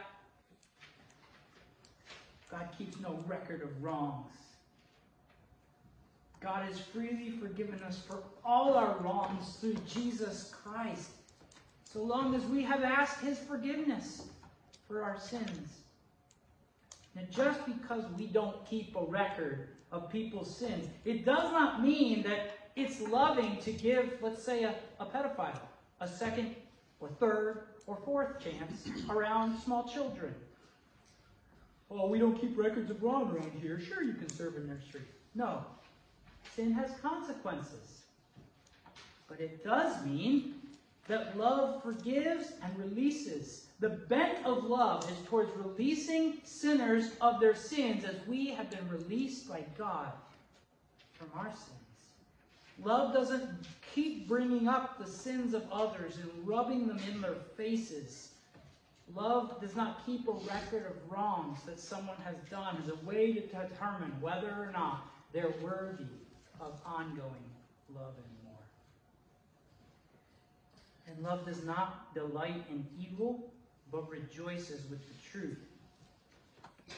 God 2.57 2.69
keeps 2.79 2.99
no 3.01 3.23
record 3.27 3.63
of 3.63 3.83
wrongs. 3.83 4.33
God 6.41 6.63
has 6.67 6.79
freely 6.79 7.31
forgiven 7.31 7.83
us 7.83 8.01
for 8.07 8.23
all 8.45 8.75
our 8.75 8.97
wrongs 9.01 9.57
through 9.61 9.77
Jesus 9.87 10.55
Christ, 10.63 11.11
so 11.85 12.03
long 12.03 12.35
as 12.35 12.43
we 12.45 12.63
have 12.63 12.83
asked 12.83 13.21
His 13.21 13.39
forgiveness 13.39 14.23
for 14.89 15.03
our 15.03 15.19
sins. 15.19 15.69
Now, 17.15 17.23
just 17.31 17.61
because 17.67 18.05
we 18.17 18.27
don't 18.27 18.65
keep 18.65 18.97
a 18.97 19.05
record 19.05 19.69
of 19.93 20.11
people's 20.11 20.55
sins, 20.55 20.89
it 21.05 21.25
does 21.25 21.51
not 21.53 21.83
mean 21.83 22.23
that 22.23 22.71
it's 22.75 23.01
loving 23.01 23.59
to 23.63 23.73
give, 23.73 24.19
let's 24.23 24.43
say, 24.43 24.65
a, 24.65 24.75
a 25.01 25.07
pedophile 25.07 25.61
a 26.01 26.09
second 26.09 26.55
or 27.01 27.09
third 27.09 27.69
or 27.87 27.97
fourth 28.05 28.39
chance 28.39 28.89
around 29.09 29.59
small 29.61 29.89
children. 29.89 30.35
Oh, 31.91 32.09
we 32.09 32.19
don't 32.19 32.41
keep 32.41 32.59
records 32.59 32.91
of 32.91 33.03
wrong 33.03 33.31
around 33.31 33.53
here. 33.61 33.81
Sure, 33.81 34.03
you 34.03 34.15
can 34.15 34.29
serve 34.29 34.57
in 34.57 34.67
nursery. 34.67 35.03
No, 35.35 35.65
sin 36.55 36.73
has 36.73 36.91
consequences. 37.01 38.03
But 39.29 39.41
it 39.41 39.65
does 39.65 40.05
mean 40.05 40.55
that 41.09 41.39
love 41.39 41.83
forgives 41.83 42.53
and 42.63 42.79
releases. 42.79 43.67
The 43.79 43.91
bent 43.91 44.45
of 44.45 44.65
love 44.65 45.09
is 45.11 45.19
towards 45.29 45.51
releasing 45.57 46.39
sinners 46.45 47.11
of 47.21 47.41
their 47.41 47.55
sins 47.55 48.05
as 48.05 48.27
we 48.27 48.49
have 48.51 48.71
been 48.71 48.89
released 48.89 49.49
by 49.49 49.63
God 49.79 50.13
from 51.13 51.29
our 51.37 51.51
sins. 51.51 51.71
Love 52.83 53.15
doesn't 53.15 53.49
keep 53.95 54.29
bringing 54.29 54.69
up 54.69 54.99
the 54.99 55.11
sins 55.11 55.55
of 55.55 55.65
others 55.73 56.19
and 56.19 56.31
rubbing 56.47 56.87
them 56.87 57.01
in 57.11 57.21
their 57.21 57.37
faces. 57.57 58.31
Love 59.15 59.61
does 59.61 59.77
not 59.77 60.05
keep 60.05 60.27
a 60.29 60.33
record 60.33 60.87
of 60.87 61.11
wrongs 61.11 61.61
that 61.65 61.79
someone 61.79 62.17
has 62.25 62.37
done 62.51 62.77
as 62.83 62.91
a 62.91 63.07
way 63.07 63.33
to 63.33 63.41
determine 63.41 64.13
whether 64.21 64.49
or 64.49 64.71
not 64.73 65.07
they're 65.33 65.55
worthy 65.63 66.05
of 66.61 66.75
ongoing 66.85 67.51
love 67.95 68.15
anymore. 68.19 68.63
And 71.07 71.23
love 71.23 71.47
does 71.47 71.65
not 71.65 72.13
delight 72.15 72.65
in 72.69 72.85
evil, 72.99 73.53
but 73.93 74.11
rejoices 74.11 74.83
with 74.91 75.01
the 75.07 75.31
truth. 75.31 75.59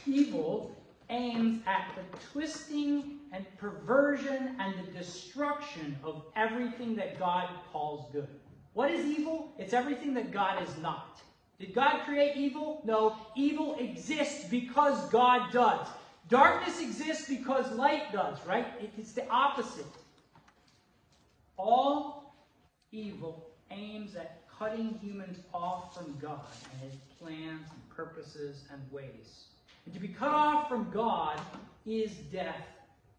Evil 0.07 0.75
aims 1.11 1.63
at 1.67 1.95
the 1.95 2.19
twisting 2.33 3.19
and 3.33 3.45
perversion 3.59 4.57
and 4.59 4.75
the 4.79 4.93
destruction 4.93 5.99
of 6.03 6.25
everything 6.37 6.97
that 6.97 7.19
God 7.19 7.49
calls 7.71 8.11
good. 8.13 8.29
What 8.73 8.91
is 8.91 9.05
evil? 9.07 9.53
It's 9.59 9.75
everything 9.75 10.15
that 10.15 10.31
God 10.31 10.63
is 10.63 10.77
not. 10.79 11.21
Did 11.59 11.75
God 11.75 12.05
create 12.05 12.37
evil? 12.37 12.81
No. 12.85 13.17
Evil 13.37 13.77
exists 13.81 14.45
because 14.49 15.09
God 15.11 15.53
does. 15.53 15.87
Darkness 16.29 16.81
exists 16.81 17.29
because 17.29 17.71
light 17.73 18.13
does, 18.13 18.39
right? 18.47 18.67
It's 18.97 19.13
the 19.13 19.29
opposite. 19.29 19.87
All 21.57 22.35
evil 22.93 23.49
aims 23.71 24.15
at 24.15 24.43
cutting 24.59 24.99
humans 25.03 25.39
off 25.53 25.97
from 25.97 26.17
God 26.21 26.47
and 26.73 26.91
his 26.91 27.01
plans 27.19 27.67
and 27.71 27.89
purposes 27.91 28.65
and 28.73 28.81
ways. 28.93 29.47
And 29.85 29.95
to 29.95 30.01
be 30.01 30.09
cut 30.09 30.31
off 30.31 30.69
from 30.69 30.91
God 30.93 31.41
is 31.87 32.13
death 32.33 32.67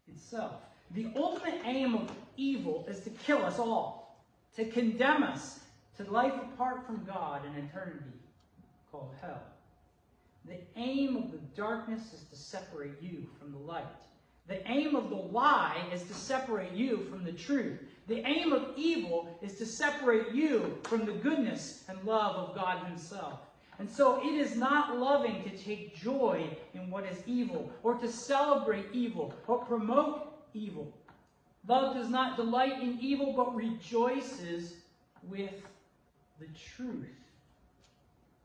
itself. 0.08 0.52
The 0.92 1.08
ultimate 1.16 1.60
aim 1.64 1.94
of 1.94 2.10
evil 2.36 2.86
is 2.88 3.00
to 3.00 3.10
kill 3.10 3.44
us 3.44 3.58
all, 3.58 4.24
to 4.56 4.64
condemn 4.64 5.24
us 5.24 5.60
to 5.96 6.10
life 6.10 6.34
apart 6.34 6.86
from 6.86 7.04
God 7.04 7.42
and 7.44 7.68
eternity 7.68 8.19
called 8.90 9.14
hell. 9.20 9.42
The 10.46 10.58
aim 10.76 11.16
of 11.16 11.30
the 11.30 11.38
darkness 11.54 12.12
is 12.12 12.24
to 12.30 12.36
separate 12.36 13.00
you 13.00 13.26
from 13.38 13.52
the 13.52 13.58
light. 13.58 13.84
The 14.48 14.66
aim 14.68 14.96
of 14.96 15.10
the 15.10 15.16
lie 15.16 15.80
is 15.92 16.02
to 16.04 16.14
separate 16.14 16.72
you 16.72 17.06
from 17.10 17.22
the 17.22 17.32
truth. 17.32 17.78
The 18.08 18.26
aim 18.26 18.52
of 18.52 18.70
evil 18.76 19.38
is 19.42 19.56
to 19.58 19.66
separate 19.66 20.34
you 20.34 20.78
from 20.84 21.06
the 21.06 21.12
goodness 21.12 21.84
and 21.88 22.02
love 22.04 22.34
of 22.34 22.56
God 22.56 22.84
Himself. 22.86 23.38
And 23.78 23.88
so 23.88 24.20
it 24.20 24.34
is 24.34 24.56
not 24.56 24.98
loving 24.98 25.44
to 25.44 25.56
take 25.56 25.94
joy 25.94 26.50
in 26.74 26.90
what 26.90 27.06
is 27.06 27.22
evil, 27.26 27.72
or 27.82 27.94
to 27.94 28.08
celebrate 28.08 28.86
evil, 28.92 29.32
or 29.46 29.64
promote 29.64 30.34
evil. 30.52 30.92
Love 31.68 31.94
does 31.94 32.10
not 32.10 32.36
delight 32.36 32.82
in 32.82 32.98
evil, 33.00 33.32
but 33.32 33.54
rejoices 33.54 34.74
with 35.22 35.54
the 36.40 36.46
truth. 36.74 37.19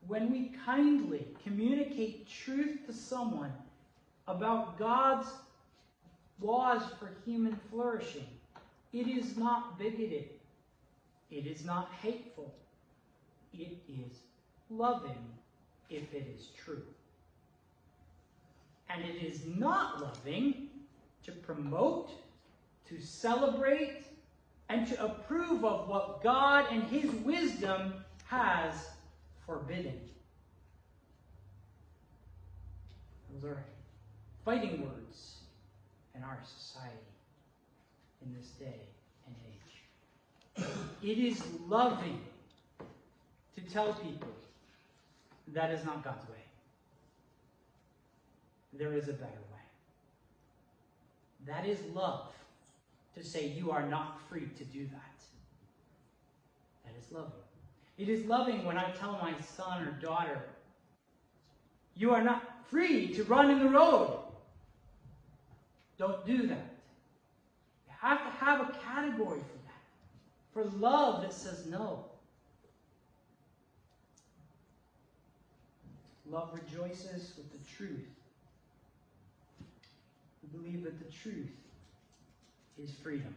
When 0.08 0.30
we 0.30 0.52
kindly 0.64 1.26
communicate 1.42 2.28
truth 2.28 2.86
to 2.86 2.92
someone 2.92 3.52
about 4.28 4.78
God's 4.78 5.28
laws 6.40 6.82
for 6.98 7.10
human 7.24 7.58
flourishing, 7.70 8.26
it 8.92 9.08
is 9.08 9.36
not 9.36 9.78
bigoted. 9.78 10.28
It 11.30 11.46
is 11.46 11.64
not 11.64 11.90
hateful. 12.00 12.54
It 13.52 13.78
is 13.88 14.18
loving 14.70 15.24
if 15.90 16.14
it 16.14 16.32
is 16.36 16.48
true. 16.62 16.82
And 18.88 19.02
it 19.04 19.22
is 19.22 19.40
not 19.46 20.00
loving 20.00 20.68
to 21.24 21.32
promote, 21.32 22.12
to 22.88 23.00
celebrate, 23.00 24.04
and 24.68 24.86
to 24.86 25.04
approve 25.04 25.64
of 25.64 25.88
what 25.88 26.22
God 26.22 26.66
and 26.70 26.84
His 26.84 27.10
wisdom 27.10 27.94
has 28.26 28.74
forbidden. 29.46 29.98
Those 33.32 33.50
are 33.50 33.64
fighting 34.44 34.82
words 34.82 35.36
in 36.14 36.22
our 36.22 36.38
society 36.44 36.96
in 38.24 38.34
this 38.34 38.50
day 38.50 38.80
and 39.26 39.36
age. 39.46 40.66
It 41.02 41.18
is 41.18 41.42
loving 41.68 42.20
to 43.54 43.60
tell 43.72 43.92
people 43.94 44.30
that 45.48 45.70
is 45.70 45.84
not 45.84 46.02
God's 46.02 46.28
way. 46.28 46.34
There 48.72 48.94
is 48.94 49.08
a 49.08 49.12
better 49.12 49.42
way. 49.52 49.66
That 51.46 51.66
is 51.66 51.78
love 51.94 52.32
to 53.16 53.24
say 53.24 53.46
you 53.46 53.70
are 53.70 53.86
not 53.86 54.20
free 54.28 54.48
to 54.58 54.64
do 54.64 54.84
that. 54.86 55.24
That 56.84 56.94
is 56.98 57.10
loving. 57.12 57.45
It 57.98 58.08
is 58.08 58.26
loving 58.26 58.64
when 58.64 58.76
I 58.76 58.90
tell 58.92 59.18
my 59.22 59.34
son 59.40 59.82
or 59.82 59.90
daughter, 60.02 60.42
you 61.94 62.12
are 62.12 62.22
not 62.22 62.66
free 62.66 63.14
to 63.14 63.24
run 63.24 63.50
in 63.50 63.58
the 63.60 63.70
road. 63.70 64.18
Don't 65.98 66.26
do 66.26 66.46
that. 66.48 66.74
You 67.86 67.94
have 68.00 68.18
to 68.18 68.44
have 68.44 68.60
a 68.60 68.72
category 68.84 69.40
for 69.40 69.58
that. 69.64 69.82
For 70.52 70.64
love 70.78 71.22
that 71.22 71.32
says 71.32 71.64
no. 71.66 72.04
Love 76.28 76.50
rejoices 76.52 77.32
with 77.36 77.50
the 77.52 77.76
truth. 77.76 78.04
We 80.42 80.58
believe 80.58 80.84
that 80.84 80.98
the 80.98 81.10
truth 81.10 81.52
is 82.78 82.90
freedom. 83.02 83.34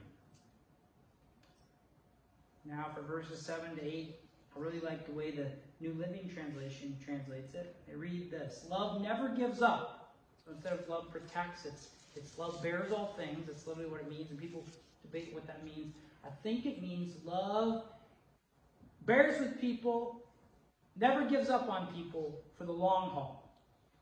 Now, 2.66 2.88
for 2.94 3.02
verses 3.02 3.40
7 3.40 3.76
to 3.78 3.84
8, 3.84 4.16
I 4.56 4.60
really 4.60 4.80
like 4.80 5.06
the 5.06 5.14
way 5.14 5.32
the 5.32 5.48
New 5.80 5.94
Living 5.94 6.30
Translation 6.34 6.98
translates 7.04 7.54
it. 7.56 7.76
I 7.90 7.96
read 7.96 8.32
this 8.32 8.66
Love 8.70 9.02
never 9.02 9.30
gives 9.30 9.62
up. 9.62 10.16
So 10.46 10.52
instead 10.52 10.74
of 10.74 10.88
love 10.90 11.12
protects, 11.12 11.66
it's, 11.66 11.90
it's 12.16 12.38
love 12.38 12.62
bears 12.64 12.92
all 12.92 13.14
things. 13.18 13.48
That's 13.48 13.68
literally 13.68 13.90
what 13.90 14.02
it 14.02 14.10
means, 14.10 14.32
and 14.32 14.40
people 14.40 14.66
debate 15.02 15.34
what 15.34 15.46
that 15.48 15.64
means. 15.64 15.94
I 16.26 16.30
think 16.44 16.66
it 16.66 16.82
means 16.82 17.14
love 17.24 17.84
bears 19.06 19.40
with 19.40 19.60
people, 19.62 20.22
never 21.00 21.26
gives 21.30 21.50
up 21.50 21.70
on 21.70 21.94
people 21.94 22.42
for 22.58 22.66
the 22.66 22.72
long 22.72 23.10
haul. 23.12 23.50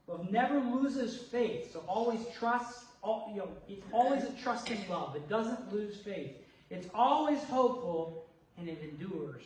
Love 0.08 0.32
never 0.32 0.60
loses 0.60 1.18
faith, 1.18 1.72
so 1.72 1.84
always 1.88 2.22
trusts. 2.38 2.86
All, 3.04 3.30
you 3.32 3.40
know, 3.40 3.50
it's 3.70 3.86
always 3.92 4.24
a 4.24 4.32
trusting 4.42 4.80
love. 4.90 5.16
It 5.16 5.30
doesn't 5.30 5.72
lose 5.72 5.98
faith. 5.98 6.36
It's 6.70 6.88
always 6.94 7.42
hopeful, 7.44 8.26
and 8.58 8.68
it 8.68 8.80
endures 8.82 9.44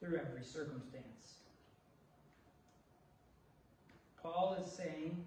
through 0.00 0.18
every 0.18 0.44
circumstance. 0.44 1.34
Paul 4.22 4.56
is 4.64 4.70
saying, 4.70 5.26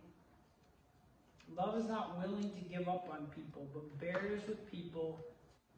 love 1.55 1.78
is 1.78 1.86
not 1.86 2.20
willing 2.20 2.51
to 2.51 2.61
give 2.70 2.88
up 2.88 3.07
on 3.11 3.28
people, 3.36 3.67
but 3.74 3.99
bears 3.99 4.41
with 4.47 4.70
people 4.72 5.26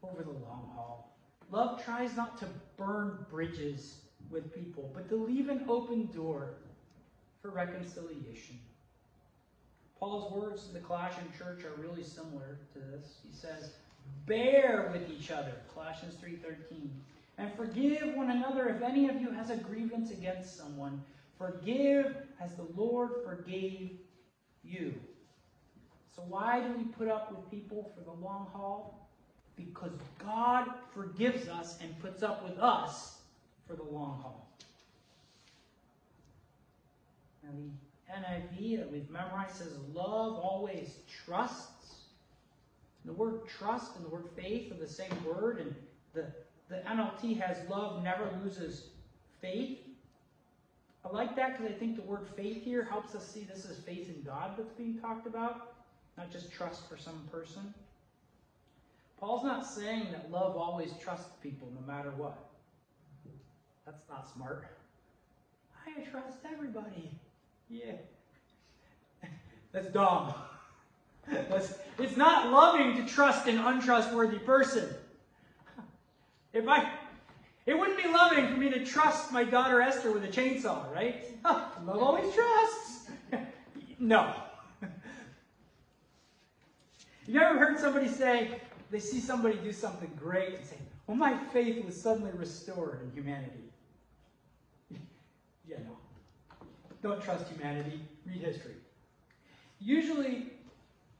over 0.04 0.24
the 0.24 0.32
long 0.32 0.72
haul. 0.76 1.16
Love 1.52 1.84
tries 1.84 2.16
not 2.16 2.38
to 2.40 2.48
burn 2.78 3.26
bridges 3.30 3.98
with 4.30 4.54
people, 4.54 4.90
but 4.94 5.10
to 5.10 5.16
leave 5.16 5.50
an 5.50 5.66
open 5.68 6.08
door 6.08 6.56
for 7.42 7.50
reconciliation. 7.50 8.60
Paul's 10.00 10.32
words 10.32 10.66
to 10.66 10.74
the 10.74 10.80
Colossian 10.80 11.32
church 11.38 11.64
are 11.64 11.80
really 11.80 12.04
similar 12.04 12.58
to 12.74 12.80
this. 12.80 13.20
He 13.28 13.34
says, 13.36 13.74
"Bear 14.26 14.90
with 14.92 15.10
each 15.12 15.30
other," 15.30 15.54
Colossians 15.74 16.16
3:13, 16.16 16.90
"and 17.42 17.54
forgive 17.56 18.16
one 18.16 18.30
another 18.30 18.70
if 18.70 18.82
any 18.82 19.10
of 19.10 19.20
you 19.20 19.32
has 19.32 19.50
a 19.50 19.58
grievance 19.58 20.12
against 20.12 20.58
someone. 20.58 21.04
Forgive 21.38 22.16
as 22.40 22.56
the 22.56 22.68
Lord 22.76 23.24
forgave 23.26 24.00
you." 24.64 24.94
So 26.16 26.22
why 26.24 26.60
do 26.60 26.72
we 26.78 26.84
put 26.84 27.08
up 27.08 27.32
with 27.32 27.50
people 27.50 27.92
for 27.96 28.02
the 28.02 28.12
long 28.12 28.48
haul? 28.54 29.10
Because 29.56 29.92
God 30.20 30.68
forgives 30.94 31.48
us 31.48 31.80
and 31.82 31.98
puts 32.00 32.22
up 32.22 32.44
with 32.44 32.60
us 32.60 33.22
for 33.68 33.76
the 33.76 33.84
long 33.84 34.20
haul. 34.22 34.48
Now, 37.44 37.50
the 37.56 38.14
NIV 38.14 38.78
that 38.78 38.86
uh, 38.86 38.90
we've 38.92 39.10
memorized 39.10 39.56
says, 39.56 39.74
Love 39.94 40.34
always 40.34 41.00
trusts. 41.26 41.96
The 43.06 43.14
word 43.14 43.48
trust 43.48 43.96
and 43.96 44.06
the 44.06 44.10
word 44.10 44.30
faith 44.36 44.72
are 44.72 44.76
the 44.76 44.88
same 44.88 45.12
word, 45.26 45.60
and 45.60 45.76
the, 46.14 46.26
the 46.72 46.78
NLT 46.78 47.38
has 47.42 47.58
love 47.70 48.02
never 48.02 48.30
loses 48.42 48.86
faith. 49.42 49.80
I 51.04 51.10
like 51.10 51.36
that 51.36 51.58
because 51.58 51.76
I 51.76 51.78
think 51.78 51.98
the 51.98 52.04
word 52.04 52.28
faith 52.38 52.64
here 52.64 52.84
helps 52.84 53.14
us 53.14 53.28
see 53.28 53.42
this 53.44 53.66
is 53.66 53.78
faith 53.80 54.08
in 54.08 54.24
God 54.24 54.52
that's 54.58 54.72
being 54.72 54.98
talked 55.00 55.28
about, 55.28 55.74
not 56.18 56.32
just 56.32 56.50
trust 56.52 56.88
for 56.88 56.96
some 56.98 57.28
person. 57.30 57.74
Paul's 59.20 59.44
not 59.44 59.66
saying 59.66 60.08
that 60.14 60.32
love 60.32 60.56
always 60.56 60.94
trusts 61.00 61.30
people 61.44 61.68
no 61.76 61.86
matter 61.86 62.12
what. 62.12 62.38
That's 63.86 64.02
not 64.10 64.32
smart. 64.34 64.66
I 65.86 66.02
trust 66.10 66.38
everybody. 66.52 67.12
Yeah. 67.70 67.94
That's 69.74 69.88
dumb. 69.88 70.34
That's, 71.28 71.74
it's 72.00 72.16
not 72.16 72.52
loving 72.52 72.96
to 72.96 73.06
trust 73.12 73.48
an 73.48 73.58
untrustworthy 73.58 74.40
person. 74.40 74.88
If 76.54 76.68
I, 76.68 76.92
it 77.66 77.78
wouldn't 77.78 77.98
be 77.98 78.08
loving 78.08 78.48
for 78.48 78.58
me 78.58 78.70
to 78.72 78.86
trust 78.86 79.32
my 79.32 79.44
daughter 79.44 79.82
Esther 79.82 80.12
with 80.12 80.24
a 80.24 80.28
chainsaw, 80.28 80.94
right? 80.94 81.24
Love 81.44 82.02
always 82.02 82.34
trusts. 82.34 83.10
no. 84.00 84.34
You 87.28 87.40
ever 87.40 87.58
heard 87.60 87.80
somebody 87.80 88.10
say, 88.10 88.50
they 88.90 89.00
see 89.00 89.20
somebody 89.20 89.56
do 89.64 89.72
something 89.72 90.12
great 90.20 90.56
and 90.56 90.66
say, 90.66 90.76
well, 91.08 91.16
my 91.16 91.38
faith 91.54 91.86
was 91.86 92.00
suddenly 92.00 92.32
restored 92.32 93.00
in 93.04 93.12
humanity. 93.12 93.72
yeah, 95.66 95.78
no. 95.86 95.96
Don't 97.02 97.22
trust 97.24 97.48
humanity. 97.48 98.02
Read 98.26 98.42
history. 98.42 98.74
Usually, 99.80 100.52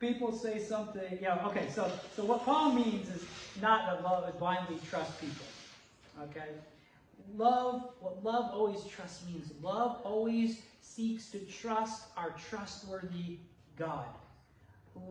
people 0.02 0.32
say 0.32 0.60
something, 0.60 1.20
yeah, 1.22 1.46
okay, 1.46 1.68
so, 1.70 1.90
so 2.16 2.26
what 2.26 2.44
Paul 2.44 2.74
means 2.74 3.08
is 3.08 3.24
not 3.62 3.86
that 3.86 4.04
love 4.04 4.28
is 4.28 4.36
blindly 4.36 4.80
trust 4.90 5.22
people. 5.22 5.46
Okay? 6.24 6.50
Love, 7.38 7.92
what 8.00 8.22
love 8.24 8.52
always 8.52 8.84
trusts 8.86 9.24
means, 9.28 9.52
love 9.62 10.02
always 10.04 10.64
seeks 10.82 11.30
to 11.30 11.40
trust 11.40 12.06
our 12.18 12.32
trustworthy 12.50 13.38
God. 13.78 14.08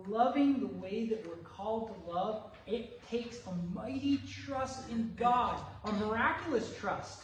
Loving 0.08 0.60
the 0.60 0.66
way 0.66 1.06
that 1.06 1.26
we're 1.26 1.36
called 1.36 1.94
to 1.94 2.10
love, 2.10 2.50
it 2.66 3.00
takes 3.08 3.38
a 3.46 3.52
mighty 3.72 4.20
trust 4.44 4.90
in 4.90 5.10
God, 5.16 5.58
a 5.84 5.92
miraculous 5.92 6.76
trust. 6.78 7.22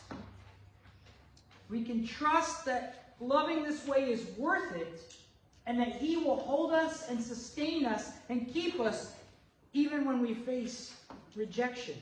We 1.69 1.83
can 1.83 2.07
trust 2.07 2.64
that 2.64 3.14
loving 3.21 3.64
this 3.64 3.87
way 3.87 4.11
is 4.12 4.25
worth 4.39 4.75
it 4.77 5.03
and 5.67 5.79
that 5.79 5.97
He 5.97 6.17
will 6.17 6.39
hold 6.39 6.73
us 6.73 7.09
and 7.09 7.23
sustain 7.23 7.85
us 7.85 8.11
and 8.29 8.53
keep 8.53 8.81
us 8.81 9.14
even 9.73 10.05
when 10.05 10.21
we 10.21 10.35
face 10.35 10.95
rejection. 11.35 11.97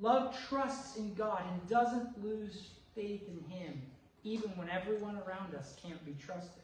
Love 0.00 0.36
trusts 0.48 0.96
in 0.96 1.14
God 1.14 1.42
and 1.52 1.68
doesn't 1.68 2.24
lose 2.24 2.70
faith 2.94 3.22
in 3.28 3.56
Him, 3.56 3.80
even 4.22 4.50
when 4.56 4.68
everyone 4.68 5.20
around 5.26 5.54
us 5.54 5.76
can't 5.82 6.04
be 6.04 6.16
trusted. 6.24 6.62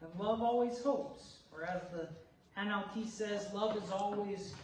And 0.00 0.10
love 0.18 0.42
always 0.42 0.82
hopes, 0.82 1.36
or 1.52 1.64
as 1.64 1.82
the 1.92 2.08
NLT 2.60 3.08
says, 3.08 3.48
love 3.54 3.76
is 3.76 3.90
always 3.90 4.54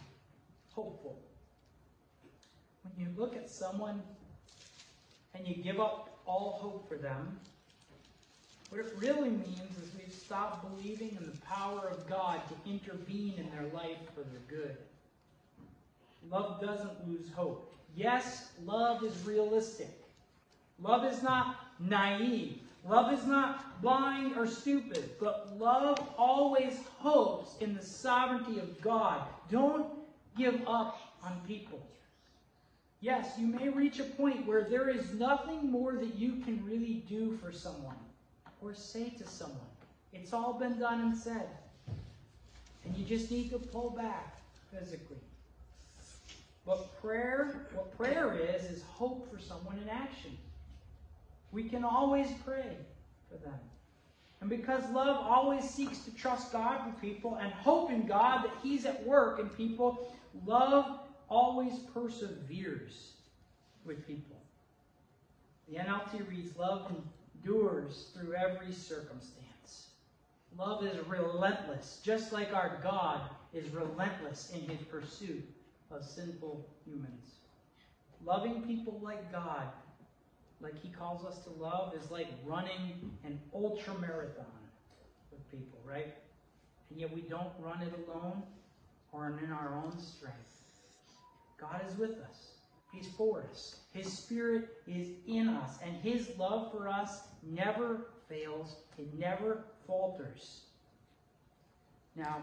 hopeful. 0.73 1.17
When 2.83 3.07
you 3.07 3.13
look 3.17 3.35
at 3.35 3.49
someone 3.49 4.01
and 5.33 5.47
you 5.47 5.55
give 5.55 5.79
up 5.79 6.19
all 6.25 6.59
hope 6.61 6.87
for 6.89 6.97
them, 6.97 7.39
what 8.69 8.81
it 8.81 8.93
really 8.97 9.29
means 9.29 9.77
is 9.81 9.91
we've 9.97 10.13
stopped 10.13 10.63
believing 10.69 11.17
in 11.19 11.25
the 11.25 11.37
power 11.41 11.87
of 11.89 12.07
God 12.07 12.39
to 12.49 12.71
intervene 12.71 13.33
in 13.37 13.49
their 13.51 13.67
life 13.73 13.97
for 14.13 14.21
their 14.21 14.41
good. 14.47 14.77
Love 16.29 16.61
doesn't 16.61 17.07
lose 17.07 17.27
hope. 17.35 17.73
Yes, 17.95 18.51
love 18.65 19.03
is 19.03 19.25
realistic. 19.25 19.89
Love 20.81 21.11
is 21.11 21.23
not 21.23 21.55
naive. 21.79 22.59
Love 22.87 23.11
is 23.11 23.25
not 23.25 23.81
blind 23.81 24.37
or 24.37 24.47
stupid, 24.47 25.09
but 25.19 25.57
love 25.57 25.99
always 26.17 26.79
hopes 26.99 27.55
in 27.59 27.73
the 27.73 27.83
sovereignty 27.83 28.59
of 28.59 28.79
God. 28.81 29.21
Don't 29.49 29.87
give 30.37 30.61
up 30.67 30.97
on 31.23 31.41
people. 31.47 31.81
Yes, 33.01 33.31
you 33.37 33.47
may 33.47 33.69
reach 33.69 33.99
a 33.99 34.03
point 34.03 34.45
where 34.45 34.63
there 34.63 34.89
is 34.89 35.13
nothing 35.13 35.71
more 35.71 35.93
that 35.93 36.15
you 36.15 36.37
can 36.45 36.63
really 36.65 37.03
do 37.07 37.37
for 37.37 37.51
someone 37.51 37.95
or 38.61 38.73
say 38.73 39.09
to 39.09 39.27
someone. 39.27 39.59
It's 40.13 40.33
all 40.33 40.53
been 40.53 40.79
done 40.79 41.01
and 41.01 41.17
said. 41.17 41.47
And 42.85 42.95
you 42.95 43.05
just 43.05 43.31
need 43.31 43.51
to 43.51 43.59
pull 43.59 43.91
back 43.91 44.41
physically. 44.71 45.17
But 46.65 47.01
prayer, 47.01 47.67
what 47.73 47.97
prayer 47.97 48.37
is, 48.37 48.63
is 48.69 48.83
hope 48.83 49.31
for 49.31 49.39
someone 49.39 49.79
in 49.79 49.89
action. 49.89 50.37
We 51.51 51.63
can 51.63 51.83
always 51.83 52.27
pray 52.45 52.77
for 53.29 53.37
them. 53.37 53.59
And 54.41 54.49
because 54.49 54.87
love 54.91 55.25
always 55.25 55.67
seeks 55.67 55.99
to 55.99 56.11
trust 56.15 56.51
God 56.51 56.85
with 56.85 57.01
people 57.01 57.35
and 57.35 57.51
hope 57.51 57.91
in 57.91 58.05
God 58.05 58.45
that 58.45 58.53
He's 58.63 58.85
at 58.85 59.05
work 59.05 59.39
in 59.39 59.49
people, 59.49 60.13
love 60.45 60.99
always 61.27 61.73
perseveres 61.93 63.13
with 63.85 64.05
people. 64.07 64.37
The 65.67 65.77
NLT 65.77 66.29
reads, 66.29 66.55
Love 66.57 66.91
endures 67.43 68.11
through 68.13 68.33
every 68.33 68.73
circumstance. 68.73 69.89
Love 70.57 70.85
is 70.85 70.97
relentless, 71.07 71.99
just 72.03 72.31
like 72.31 72.53
our 72.53 72.79
God 72.83 73.21
is 73.53 73.69
relentless 73.71 74.51
in 74.53 74.61
His 74.61 74.85
pursuit 74.87 75.43
of 75.91 76.03
sinful 76.03 76.65
humans. 76.85 77.35
Loving 78.25 78.63
people 78.63 78.99
like 79.01 79.31
God 79.31 79.69
like 80.61 80.81
he 80.81 80.89
calls 80.89 81.25
us 81.25 81.39
to 81.45 81.49
love 81.51 81.93
is 81.95 82.11
like 82.11 82.27
running 82.45 83.11
an 83.23 83.39
ultra 83.53 83.93
marathon 83.99 84.45
with 85.31 85.49
people, 85.51 85.79
right? 85.85 86.13
And 86.89 86.99
yet 86.99 87.13
we 87.13 87.21
don't 87.21 87.51
run 87.59 87.81
it 87.81 87.93
alone 87.93 88.43
or 89.11 89.39
in 89.43 89.51
our 89.51 89.81
own 89.83 89.97
strength. 89.99 90.37
God 91.59 91.81
is 91.87 91.97
with 91.97 92.17
us. 92.29 92.58
He's 92.91 93.07
for 93.17 93.43
us. 93.51 93.81
His 93.93 94.11
spirit 94.11 94.69
is 94.87 95.09
in 95.27 95.47
us, 95.47 95.77
and 95.83 95.95
his 95.97 96.29
love 96.37 96.71
for 96.71 96.87
us 96.87 97.21
never 97.43 98.07
fails. 98.27 98.77
It 98.97 99.13
never 99.17 99.65
falters. 99.85 100.61
Now, 102.15 102.39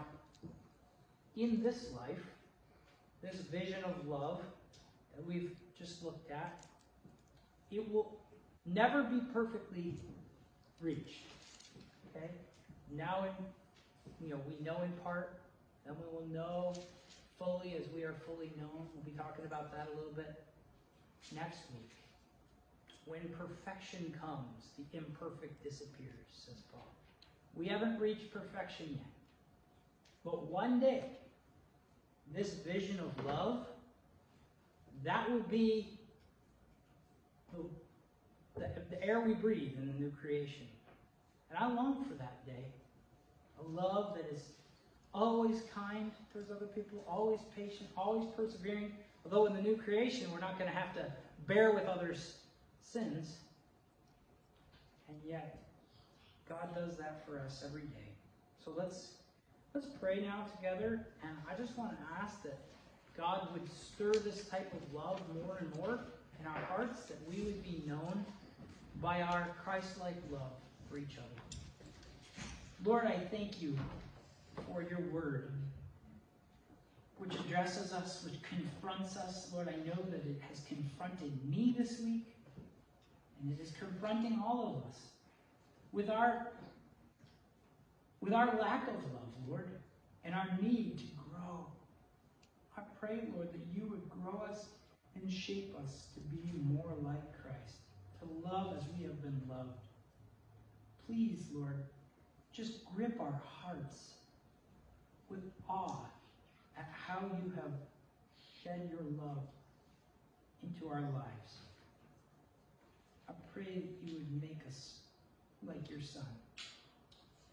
in 1.35 1.61
this 1.61 1.89
life, 1.99 2.23
this 3.21 3.41
vision 3.41 3.83
of 3.83 4.07
love 4.07 4.39
that 5.15 5.27
we've 5.27 5.51
just 5.77 6.03
looked 6.03 6.31
at, 6.31 6.65
it 7.71 7.91
will 7.91 8.17
never 8.65 9.03
be 9.03 9.19
perfectly 9.33 9.93
reached. 10.81 11.25
Okay? 12.15 12.29
Now 12.95 13.25
in 13.25 13.45
you 14.21 14.29
know, 14.29 14.39
we 14.47 14.63
know 14.65 14.81
in 14.83 14.91
part, 15.03 15.39
then 15.85 15.95
we 15.95 16.05
will 16.15 16.27
know 16.27 16.73
fully 17.39 17.75
as 17.79 17.85
we 17.93 18.03
are 18.03 18.15
fully 18.25 18.51
known. 18.57 18.87
We'll 18.93 19.05
be 19.05 19.11
talking 19.11 19.45
about 19.45 19.71
that 19.71 19.87
a 19.93 19.95
little 19.95 20.13
bit 20.15 20.43
next 21.33 21.59
week. 21.73 21.91
When 23.05 23.21
perfection 23.37 24.13
comes, 24.19 24.71
the 24.77 24.97
imperfect 24.97 25.63
disappears, 25.63 26.27
says 26.31 26.61
Paul. 26.71 26.87
We 27.55 27.67
haven't 27.67 27.99
reached 27.99 28.33
perfection 28.33 28.87
yet. 28.91 29.05
But 30.25 30.47
one 30.47 30.79
day, 30.79 31.05
this 32.35 32.55
vision 32.55 32.99
of 32.99 33.25
love, 33.25 33.65
that 35.05 35.29
will 35.31 35.43
be 35.49 35.97
the, 38.57 38.67
the, 38.89 39.03
air 39.03 39.21
we 39.21 39.33
breathe 39.33 39.73
in 39.77 39.87
the 39.87 39.93
new 39.93 40.11
creation. 40.21 40.67
And 41.49 41.57
I 41.57 41.73
long 41.73 42.03
for 42.03 42.15
that 42.15 42.45
day. 42.45 42.65
A 43.59 43.67
love 43.69 44.15
that 44.15 44.25
is 44.33 44.41
always 45.17 45.63
kind 45.73 46.11
towards 46.31 46.51
other 46.51 46.67
people, 46.67 47.03
always 47.07 47.39
patient, 47.55 47.89
always 47.97 48.29
persevering. 48.35 48.91
Although 49.25 49.47
in 49.47 49.53
the 49.53 49.61
new 49.61 49.75
creation, 49.75 50.31
we're 50.31 50.39
not 50.39 50.59
going 50.59 50.71
to 50.71 50.77
have 50.77 50.93
to 50.93 51.05
bear 51.47 51.71
with 51.71 51.85
others' 51.85 52.35
sins. 52.81 53.37
And 55.09 55.17
yet, 55.27 55.57
God 56.47 56.73
does 56.75 56.97
that 56.97 57.25
for 57.25 57.39
us 57.39 57.63
every 57.65 57.81
day. 57.81 58.09
So 58.63 58.71
let's 58.77 59.07
let's 59.73 59.87
pray 59.99 60.21
now 60.21 60.45
together. 60.55 61.05
And 61.23 61.31
I 61.49 61.59
just 61.59 61.77
want 61.77 61.91
to 61.91 61.97
ask 62.21 62.41
that 62.43 62.57
God 63.17 63.47
would 63.53 63.67
stir 63.73 64.11
this 64.11 64.47
type 64.47 64.71
of 64.73 64.93
love 64.93 65.19
more 65.43 65.57
and 65.57 65.75
more 65.75 65.99
in 66.39 66.45
our 66.45 66.61
hearts, 66.69 67.05
that 67.05 67.17
we 67.27 67.41
would 67.41 67.63
be 67.63 67.81
known 67.87 68.23
by 69.01 69.21
our 69.21 69.49
Christ 69.63 69.99
like 69.99 70.15
love 70.31 70.53
for 70.89 70.97
each 70.97 71.17
other. 71.17 71.41
Lord, 72.85 73.07
I 73.07 73.17
thank 73.31 73.61
you 73.61 73.75
for 74.65 74.81
your 74.81 75.01
word, 75.11 75.51
which 77.17 77.35
addresses 77.35 77.93
us, 77.93 78.23
which 78.23 78.41
confronts 78.43 79.17
us. 79.17 79.49
Lord, 79.53 79.67
I 79.69 79.77
know 79.87 80.01
that 80.09 80.25
it 80.25 80.41
has 80.49 80.61
confronted 80.67 81.31
me 81.49 81.75
this 81.77 81.99
week, 81.99 82.35
and 83.41 83.51
it 83.51 83.61
is 83.61 83.71
confronting 83.71 84.41
all 84.45 84.77
of 84.77 84.89
us 84.89 84.99
with 85.91 86.09
our, 86.09 86.47
with 88.21 88.33
our 88.33 88.57
lack 88.59 88.87
of 88.87 88.95
love, 88.95 89.33
Lord, 89.47 89.69
and 90.23 90.35
our 90.35 90.47
need 90.61 90.97
to 90.99 91.05
grow, 91.29 91.65
I 92.77 92.81
pray, 92.99 93.19
Lord, 93.33 93.49
that 93.53 93.65
you 93.73 93.87
would 93.87 94.07
grow 94.09 94.43
us 94.49 94.65
and 95.15 95.31
shape 95.31 95.75
us 95.83 96.07
to 96.13 96.19
be 96.19 96.51
more 96.61 96.93
like 97.01 97.23
Christ, 97.41 97.77
to 98.19 98.47
love 98.47 98.75
as 98.77 98.83
we 98.95 99.03
have 99.03 99.21
been 99.21 99.41
loved. 99.49 99.87
Please, 101.07 101.47
Lord, 101.53 101.83
just 102.51 102.85
grip 102.93 103.19
our 103.19 103.41
hearts 103.43 104.16
with 105.29 105.43
awe 105.69 106.05
at 106.77 106.89
how 106.91 107.19
you 107.19 107.51
have 107.55 107.71
shed 108.63 108.89
your 108.91 109.01
love 109.23 109.43
into 110.63 110.87
our 110.91 111.01
lives. 111.01 111.51
I 113.29 113.33
pray 113.53 113.65
that 113.65 113.97
you 114.03 114.17
would 114.17 114.41
make 114.41 114.59
us 114.67 114.99
like 115.65 115.89
your 115.89 116.01
Son. 116.01 116.27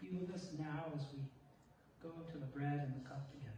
Be 0.01 0.09
with 0.19 0.33
us 0.33 0.47
now 0.57 0.91
as 0.95 1.01
we 1.13 1.19
go 2.01 2.09
to 2.31 2.37
the 2.37 2.45
bread 2.47 2.81
and 2.85 2.93
the 3.03 3.09
cup 3.09 3.31
together. 3.31 3.51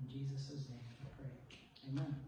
In 0.00 0.08
Jesus' 0.08 0.68
name 0.68 0.80
we 1.00 1.06
pray. 1.16 1.90
Amen. 1.90 2.27